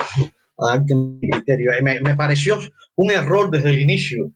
me, 1.83 2.01
me 2.01 2.17
pareció 2.17 2.61
un 2.95 3.11
error 3.11 3.51
desde 3.51 3.69
el 3.69 3.81
inicio 3.81 4.31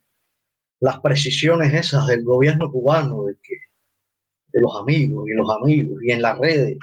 las 0.81 1.01
precisiones 1.01 1.73
esas 1.73 2.07
del 2.09 2.25
gobierno 2.25 2.71
cubano, 2.71 3.25
de, 3.25 3.39
que, 3.43 3.57
de 4.49 4.61
los 4.61 4.77
amigos 4.77 5.27
y 5.31 5.33
los 5.33 5.49
amigos 5.49 6.03
y 6.03 6.13
en 6.13 6.21
las 6.21 6.39
redes 6.39 6.77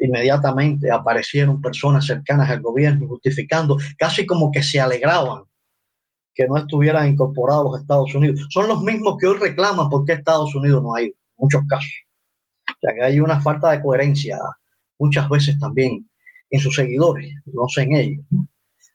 inmediatamente 0.00 0.90
aparecieron 0.90 1.60
personas 1.60 2.06
cercanas 2.06 2.50
al 2.50 2.60
gobierno 2.60 3.06
justificando, 3.06 3.76
casi 3.98 4.26
como 4.26 4.50
que 4.50 4.62
se 4.62 4.80
alegraban 4.80 5.44
que 6.34 6.46
no 6.46 6.56
estuvieran 6.56 7.08
incorporados 7.08 7.64
los 7.64 7.80
Estados 7.80 8.14
Unidos. 8.14 8.46
Son 8.50 8.66
los 8.68 8.82
mismos 8.82 9.16
que 9.18 9.26
hoy 9.26 9.38
reclaman 9.38 9.90
por 9.90 10.04
qué 10.04 10.14
Estados 10.14 10.54
Unidos 10.54 10.82
no 10.82 10.94
ha 10.94 11.02
ido, 11.02 11.12
en 11.12 11.36
muchos 11.36 11.62
casos. 11.68 11.92
O 12.68 12.78
sea 12.80 12.94
que 12.94 13.02
hay 13.02 13.20
una 13.20 13.40
falta 13.40 13.70
de 13.72 13.82
coherencia 13.82 14.38
muchas 14.98 15.28
veces 15.28 15.58
también 15.58 16.08
en 16.50 16.60
sus 16.60 16.74
seguidores, 16.74 17.32
no 17.46 17.68
sé 17.68 17.82
en 17.82 17.94
ellos. 17.94 18.24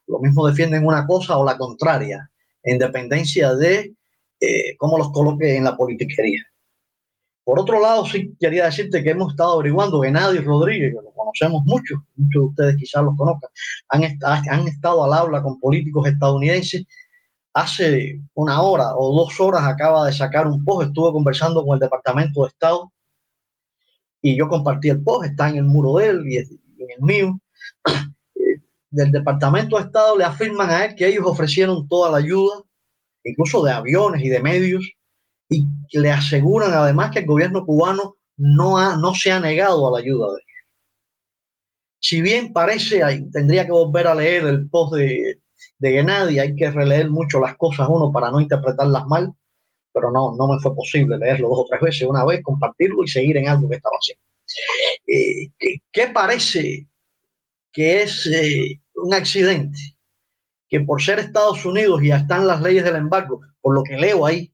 Lo 0.08 0.20
mismo 0.20 0.48
defienden 0.48 0.86
una 0.86 1.06
cosa 1.06 1.38
o 1.38 1.46
la 1.46 1.58
contraria, 1.58 2.30
en 2.64 2.80
dependencia 2.80 3.54
de 3.54 3.94
eh, 4.40 4.76
cómo 4.78 4.98
los 4.98 5.12
coloque 5.12 5.56
en 5.56 5.64
la 5.64 5.76
politiquería. 5.76 6.42
Por 7.46 7.60
otro 7.60 7.80
lado, 7.80 8.08
sí 8.08 8.36
quería 8.40 8.66
decirte 8.66 9.04
que 9.04 9.12
hemos 9.12 9.32
estado 9.32 9.54
averiguando 9.54 10.02
que 10.02 10.10
Nadie 10.10 10.42
Rodríguez, 10.42 10.96
que 10.96 11.02
lo 11.02 11.12
conocemos 11.12 11.64
mucho, 11.64 12.04
muchos 12.16 12.42
de 12.42 12.48
ustedes 12.48 12.76
quizás 12.78 13.04
los 13.04 13.16
conozcan, 13.16 13.52
han, 13.90 14.04
han 14.50 14.68
estado 14.68 15.04
al 15.04 15.14
habla 15.14 15.44
con 15.44 15.60
políticos 15.60 16.08
estadounidenses. 16.08 16.86
Hace 17.54 18.20
una 18.34 18.62
hora 18.64 18.96
o 18.98 19.16
dos 19.16 19.40
horas 19.40 19.62
acaba 19.64 20.08
de 20.08 20.12
sacar 20.12 20.48
un 20.48 20.66
post, 20.66 20.88
estuve 20.88 21.12
conversando 21.12 21.64
con 21.64 21.76
el 21.76 21.80
Departamento 21.80 22.42
de 22.42 22.48
Estado 22.48 22.92
y 24.24 24.36
yo 24.36 24.50
compartí 24.50 24.90
el 24.90 25.04
post, 25.04 25.30
está 25.30 25.48
en 25.50 25.58
el 25.58 25.66
muro 25.66 25.98
de 25.98 26.08
él 26.08 26.24
y 26.26 26.38
en 26.38 26.90
el 26.98 27.02
mío. 27.02 27.40
Del 28.90 29.12
Departamento 29.12 29.78
de 29.78 29.84
Estado 29.84 30.18
le 30.18 30.24
afirman 30.24 30.70
a 30.70 30.86
él 30.86 30.96
que 30.96 31.06
ellos 31.06 31.26
ofrecieron 31.26 31.88
toda 31.88 32.10
la 32.10 32.18
ayuda, 32.18 32.64
incluso 33.26 33.62
de 33.62 33.72
aviones 33.72 34.24
y 34.24 34.30
de 34.30 34.40
medios, 34.40 34.90
y 35.50 35.66
le 35.94 36.12
aseguran 36.12 36.74
además 36.74 37.12
que 37.12 37.20
el 37.20 37.26
gobierno 37.26 37.66
cubano 37.66 38.16
no, 38.38 38.78
ha, 38.78 38.98
no 38.98 39.14
se 39.14 39.32
ha 39.32 39.40
negado 39.40 39.88
a 39.88 39.92
la 39.92 40.00
ayuda 40.00 40.28
de 40.28 40.34
ellos. 40.34 40.46
Si 42.00 42.22
bien 42.22 42.54
parece, 42.54 43.02
tendría 43.32 43.66
que 43.66 43.72
volver 43.72 44.08
a 44.08 44.16
leer 44.16 44.46
el 44.46 44.70
post 44.70 44.96
de, 44.96 45.40
de 45.80 45.92
Gennady, 45.92 46.40
hay 46.40 46.56
que 46.56 46.70
releer 46.72 47.10
mucho 47.10 47.40
las 47.40 47.56
cosas 47.58 47.88
uno 47.90 48.12
para 48.12 48.32
no 48.32 48.40
interpretarlas 48.40 49.06
mal, 49.08 49.34
pero 49.92 50.12
no, 50.12 50.36
no 50.36 50.48
me 50.48 50.60
fue 50.60 50.76
posible 50.76 51.18
leerlo 51.18 51.50
dos 51.50 51.60
o 51.60 51.66
tres 51.70 51.82
veces, 51.82 52.08
una 52.08 52.26
vez, 52.26 52.42
compartirlo 52.44 53.04
y 53.04 53.08
seguir 53.08 53.38
en 53.38 53.48
algo 53.48 53.70
que 53.70 53.78
estaba 53.78 53.96
haciendo. 53.96 54.22
Eh, 55.08 55.80
¿qué, 55.92 56.08
parece 56.08 56.88
que 57.72 58.04
es 58.04 58.28
eh, 58.28 58.82
un 58.96 59.14
accidente? 59.14 59.80
Que 60.68 60.82
por 60.82 61.02
ser 61.02 61.20
Estados 61.20 61.66
Unidos 61.66 62.04
y 62.04 62.10
ya 62.10 62.18
están 62.18 62.48
las 62.48 62.62
leyes 62.62 62.84
del 62.84 62.96
embargo, 62.96 63.42
por 63.62 63.74
lo 63.74 63.84
que 63.84 63.98
leo 63.98 64.26
ahí, 64.26 64.52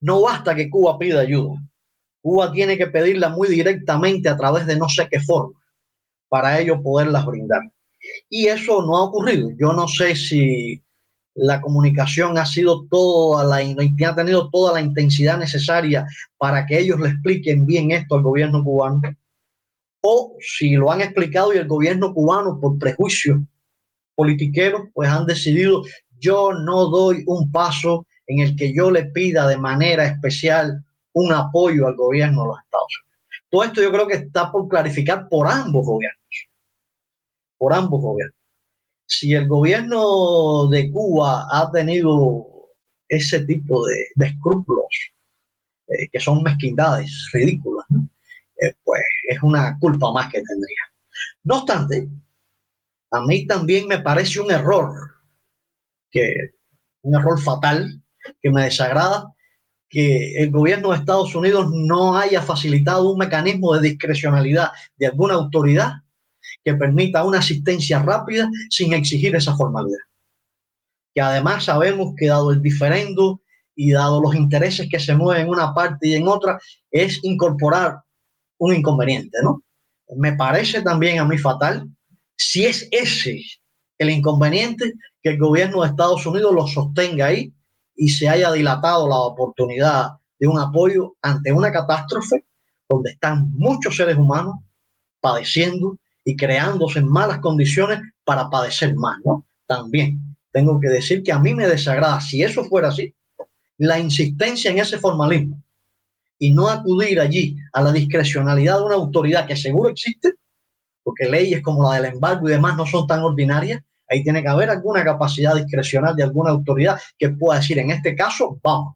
no 0.00 0.20
basta 0.22 0.54
que 0.54 0.70
Cuba 0.70 0.98
pida 0.98 1.20
ayuda. 1.20 1.60
Cuba 2.22 2.52
tiene 2.52 2.76
que 2.76 2.86
pedirla 2.86 3.30
muy 3.30 3.48
directamente 3.48 4.28
a 4.28 4.36
través 4.36 4.66
de 4.66 4.76
no 4.76 4.88
sé 4.88 5.08
qué 5.10 5.20
forma 5.20 5.58
para 6.28 6.60
ello 6.60 6.82
poderlas 6.82 7.26
brindar. 7.26 7.62
Y 8.28 8.46
eso 8.46 8.82
no 8.82 8.96
ha 8.96 9.02
ocurrido. 9.02 9.50
Yo 9.58 9.72
no 9.72 9.88
sé 9.88 10.14
si 10.14 10.82
la 11.34 11.60
comunicación 11.60 12.38
ha 12.38 12.46
sido 12.46 12.86
toda 12.86 13.44
la 13.44 13.56
ha 13.56 14.14
tenido 14.16 14.50
toda 14.50 14.74
la 14.74 14.80
intensidad 14.80 15.38
necesaria 15.38 16.06
para 16.38 16.66
que 16.66 16.78
ellos 16.78 16.98
le 17.00 17.10
expliquen 17.10 17.66
bien 17.66 17.92
esto 17.92 18.16
al 18.16 18.22
gobierno 18.22 18.64
cubano 18.64 19.00
o 20.02 20.36
si 20.40 20.72
lo 20.72 20.90
han 20.90 21.02
explicado 21.02 21.54
y 21.54 21.58
el 21.58 21.68
gobierno 21.68 22.12
cubano 22.12 22.58
por 22.60 22.78
prejuicio 22.78 23.46
politiquero 24.16 24.90
pues 24.92 25.08
han 25.08 25.24
decidido 25.24 25.84
yo 26.18 26.52
no 26.52 26.86
doy 26.86 27.22
un 27.26 27.50
paso 27.52 28.06
en 28.30 28.38
el 28.38 28.54
que 28.54 28.72
yo 28.72 28.92
le 28.92 29.06
pida 29.06 29.48
de 29.48 29.56
manera 29.56 30.06
especial 30.06 30.84
un 31.14 31.32
apoyo 31.32 31.88
al 31.88 31.96
gobierno 31.96 32.42
de 32.42 32.48
los 32.48 32.58
Estados 32.60 32.92
Unidos. 33.02 33.46
Todo 33.50 33.64
esto 33.64 33.82
yo 33.82 33.90
creo 33.90 34.06
que 34.06 34.14
está 34.14 34.52
por 34.52 34.68
clarificar 34.68 35.28
por 35.28 35.48
ambos 35.48 35.84
gobiernos, 35.84 36.48
por 37.58 37.74
ambos 37.74 38.00
gobiernos. 38.00 38.38
Si 39.04 39.34
el 39.34 39.48
gobierno 39.48 40.68
de 40.68 40.92
Cuba 40.92 41.48
ha 41.50 41.72
tenido 41.72 42.46
ese 43.08 43.40
tipo 43.44 43.84
de, 43.84 44.06
escrúpulos, 44.24 44.86
eh, 45.88 46.08
que 46.08 46.20
son 46.20 46.44
mezquindades 46.44 47.28
ridículas, 47.32 47.84
eh, 48.62 48.74
pues 48.84 49.02
es 49.28 49.42
una 49.42 49.76
culpa 49.80 50.12
más 50.12 50.30
que 50.30 50.40
tendría. 50.40 50.92
No 51.42 51.58
obstante, 51.58 52.08
a 53.10 53.22
mí 53.22 53.44
también 53.48 53.88
me 53.88 53.98
parece 53.98 54.38
un 54.38 54.52
error, 54.52 55.16
que, 56.12 56.32
un 57.02 57.16
error 57.16 57.40
fatal, 57.40 57.99
que 58.40 58.50
me 58.50 58.64
desagrada 58.64 59.32
que 59.88 60.36
el 60.36 60.50
gobierno 60.50 60.90
de 60.90 60.98
Estados 60.98 61.34
Unidos 61.34 61.70
no 61.72 62.16
haya 62.16 62.40
facilitado 62.40 63.10
un 63.10 63.18
mecanismo 63.18 63.74
de 63.74 63.90
discrecionalidad 63.90 64.70
de 64.96 65.06
alguna 65.08 65.34
autoridad 65.34 65.94
que 66.64 66.74
permita 66.74 67.24
una 67.24 67.40
asistencia 67.40 67.98
rápida 67.98 68.48
sin 68.70 68.92
exigir 68.92 69.34
esa 69.34 69.56
formalidad. 69.56 69.98
Que 71.12 71.20
además 71.20 71.64
sabemos 71.64 72.14
que 72.16 72.28
dado 72.28 72.52
el 72.52 72.62
diferendo 72.62 73.40
y 73.74 73.90
dado 73.90 74.20
los 74.20 74.34
intereses 74.34 74.88
que 74.88 75.00
se 75.00 75.14
mueven 75.14 75.46
en 75.46 75.48
una 75.48 75.74
parte 75.74 76.08
y 76.08 76.14
en 76.14 76.28
otra, 76.28 76.60
es 76.90 77.18
incorporar 77.24 78.00
un 78.58 78.74
inconveniente, 78.74 79.38
¿no? 79.42 79.62
Me 80.16 80.34
parece 80.34 80.82
también 80.82 81.18
a 81.18 81.24
mí 81.24 81.38
fatal 81.38 81.88
si 82.36 82.64
es 82.64 82.88
ese 82.90 83.42
el 83.98 84.10
inconveniente 84.10 84.94
que 85.22 85.30
el 85.30 85.38
gobierno 85.38 85.82
de 85.82 85.88
Estados 85.88 86.24
Unidos 86.26 86.54
lo 86.54 86.66
sostenga 86.66 87.26
ahí 87.26 87.52
y 88.00 88.08
se 88.08 88.30
haya 88.30 88.50
dilatado 88.50 89.06
la 89.06 89.18
oportunidad 89.18 90.12
de 90.38 90.48
un 90.48 90.58
apoyo 90.58 91.16
ante 91.20 91.52
una 91.52 91.70
catástrofe 91.70 92.46
donde 92.88 93.10
están 93.10 93.52
muchos 93.52 93.94
seres 93.94 94.16
humanos 94.16 94.54
padeciendo 95.20 95.98
y 96.24 96.34
creándose 96.34 97.00
en 97.00 97.08
malas 97.08 97.40
condiciones 97.40 98.00
para 98.24 98.48
padecer 98.48 98.94
más, 98.94 99.18
¿no? 99.22 99.44
También 99.66 100.18
tengo 100.50 100.80
que 100.80 100.88
decir 100.88 101.22
que 101.22 101.30
a 101.30 101.38
mí 101.38 101.54
me 101.54 101.68
desagrada, 101.68 102.22
si 102.22 102.42
eso 102.42 102.64
fuera 102.64 102.88
así, 102.88 103.14
la 103.76 103.98
insistencia 103.98 104.70
en 104.70 104.78
ese 104.78 104.98
formalismo 104.98 105.62
y 106.38 106.52
no 106.54 106.68
acudir 106.68 107.20
allí 107.20 107.58
a 107.74 107.82
la 107.82 107.92
discrecionalidad 107.92 108.78
de 108.78 108.84
una 108.84 108.94
autoridad 108.94 109.46
que 109.46 109.56
seguro 109.56 109.90
existe, 109.90 110.36
porque 111.02 111.28
leyes 111.28 111.62
como 111.62 111.82
la 111.82 111.96
del 111.96 112.14
embargo 112.14 112.48
y 112.48 112.52
demás 112.52 112.78
no 112.78 112.86
son 112.86 113.06
tan 113.06 113.20
ordinarias, 113.20 113.82
ahí 114.10 114.22
tiene 114.22 114.42
que 114.42 114.48
haber 114.48 114.68
alguna 114.70 115.04
capacidad 115.04 115.54
discrecional 115.54 116.14
de 116.16 116.24
alguna 116.24 116.50
autoridad 116.50 117.00
que 117.16 117.30
pueda 117.30 117.60
decir, 117.60 117.78
en 117.78 117.90
este 117.90 118.14
caso, 118.14 118.58
vamos, 118.62 118.94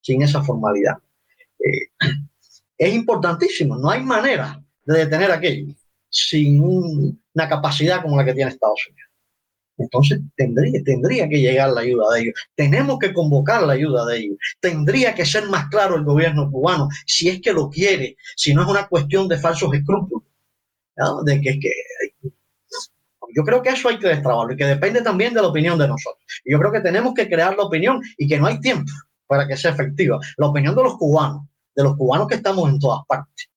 sin 0.00 0.22
esa 0.22 0.42
formalidad. 0.42 0.96
Eh, 1.58 1.90
es 2.78 2.94
importantísimo, 2.94 3.76
no 3.76 3.90
hay 3.90 4.02
manera 4.02 4.62
de 4.84 4.98
detener 5.00 5.32
aquello 5.32 5.74
sin 6.08 6.62
una 6.62 7.48
capacidad 7.48 8.00
como 8.00 8.16
la 8.16 8.24
que 8.24 8.32
tiene 8.32 8.50
Estados 8.50 8.86
Unidos. 8.88 9.08
Entonces 9.76 10.20
tendría, 10.36 10.82
tendría 10.82 11.28
que 11.28 11.40
llegar 11.40 11.70
la 11.70 11.82
ayuda 11.82 12.14
de 12.14 12.20
ellos. 12.22 12.34
Tenemos 12.54 12.98
que 12.98 13.12
convocar 13.12 13.62
la 13.62 13.74
ayuda 13.74 14.04
de 14.06 14.18
ellos. 14.18 14.38
Tendría 14.60 15.14
que 15.14 15.24
ser 15.24 15.44
más 15.48 15.68
claro 15.68 15.96
el 15.96 16.04
gobierno 16.04 16.50
cubano, 16.50 16.88
si 17.06 17.28
es 17.28 17.40
que 17.40 17.52
lo 17.52 17.70
quiere, 17.70 18.16
si 18.36 18.54
no 18.54 18.62
es 18.62 18.68
una 18.68 18.88
cuestión 18.88 19.28
de 19.28 19.38
falsos 19.38 19.72
escrúpulos. 19.74 20.24
De 21.24 21.40
que, 21.40 21.60
que, 21.60 21.70
yo 23.38 23.44
creo 23.44 23.62
que 23.62 23.68
eso 23.68 23.88
hay 23.88 24.00
que 24.00 24.08
destrabarlo 24.08 24.52
y 24.52 24.56
que 24.56 24.64
depende 24.64 25.00
también 25.00 25.32
de 25.32 25.40
la 25.40 25.46
opinión 25.46 25.78
de 25.78 25.86
nosotros. 25.86 26.24
yo 26.44 26.58
creo 26.58 26.72
que 26.72 26.80
tenemos 26.80 27.14
que 27.14 27.28
crear 27.28 27.56
la 27.56 27.62
opinión 27.62 28.02
y 28.16 28.26
que 28.26 28.36
no 28.36 28.48
hay 28.48 28.58
tiempo 28.58 28.90
para 29.28 29.46
que 29.46 29.56
sea 29.56 29.70
efectiva. 29.70 30.18
La 30.38 30.48
opinión 30.48 30.74
de 30.74 30.82
los 30.82 30.96
cubanos, 30.96 31.42
de 31.76 31.84
los 31.84 31.96
cubanos 31.96 32.26
que 32.26 32.34
estamos 32.34 32.68
en 32.68 32.80
todas 32.80 33.06
partes 33.06 33.47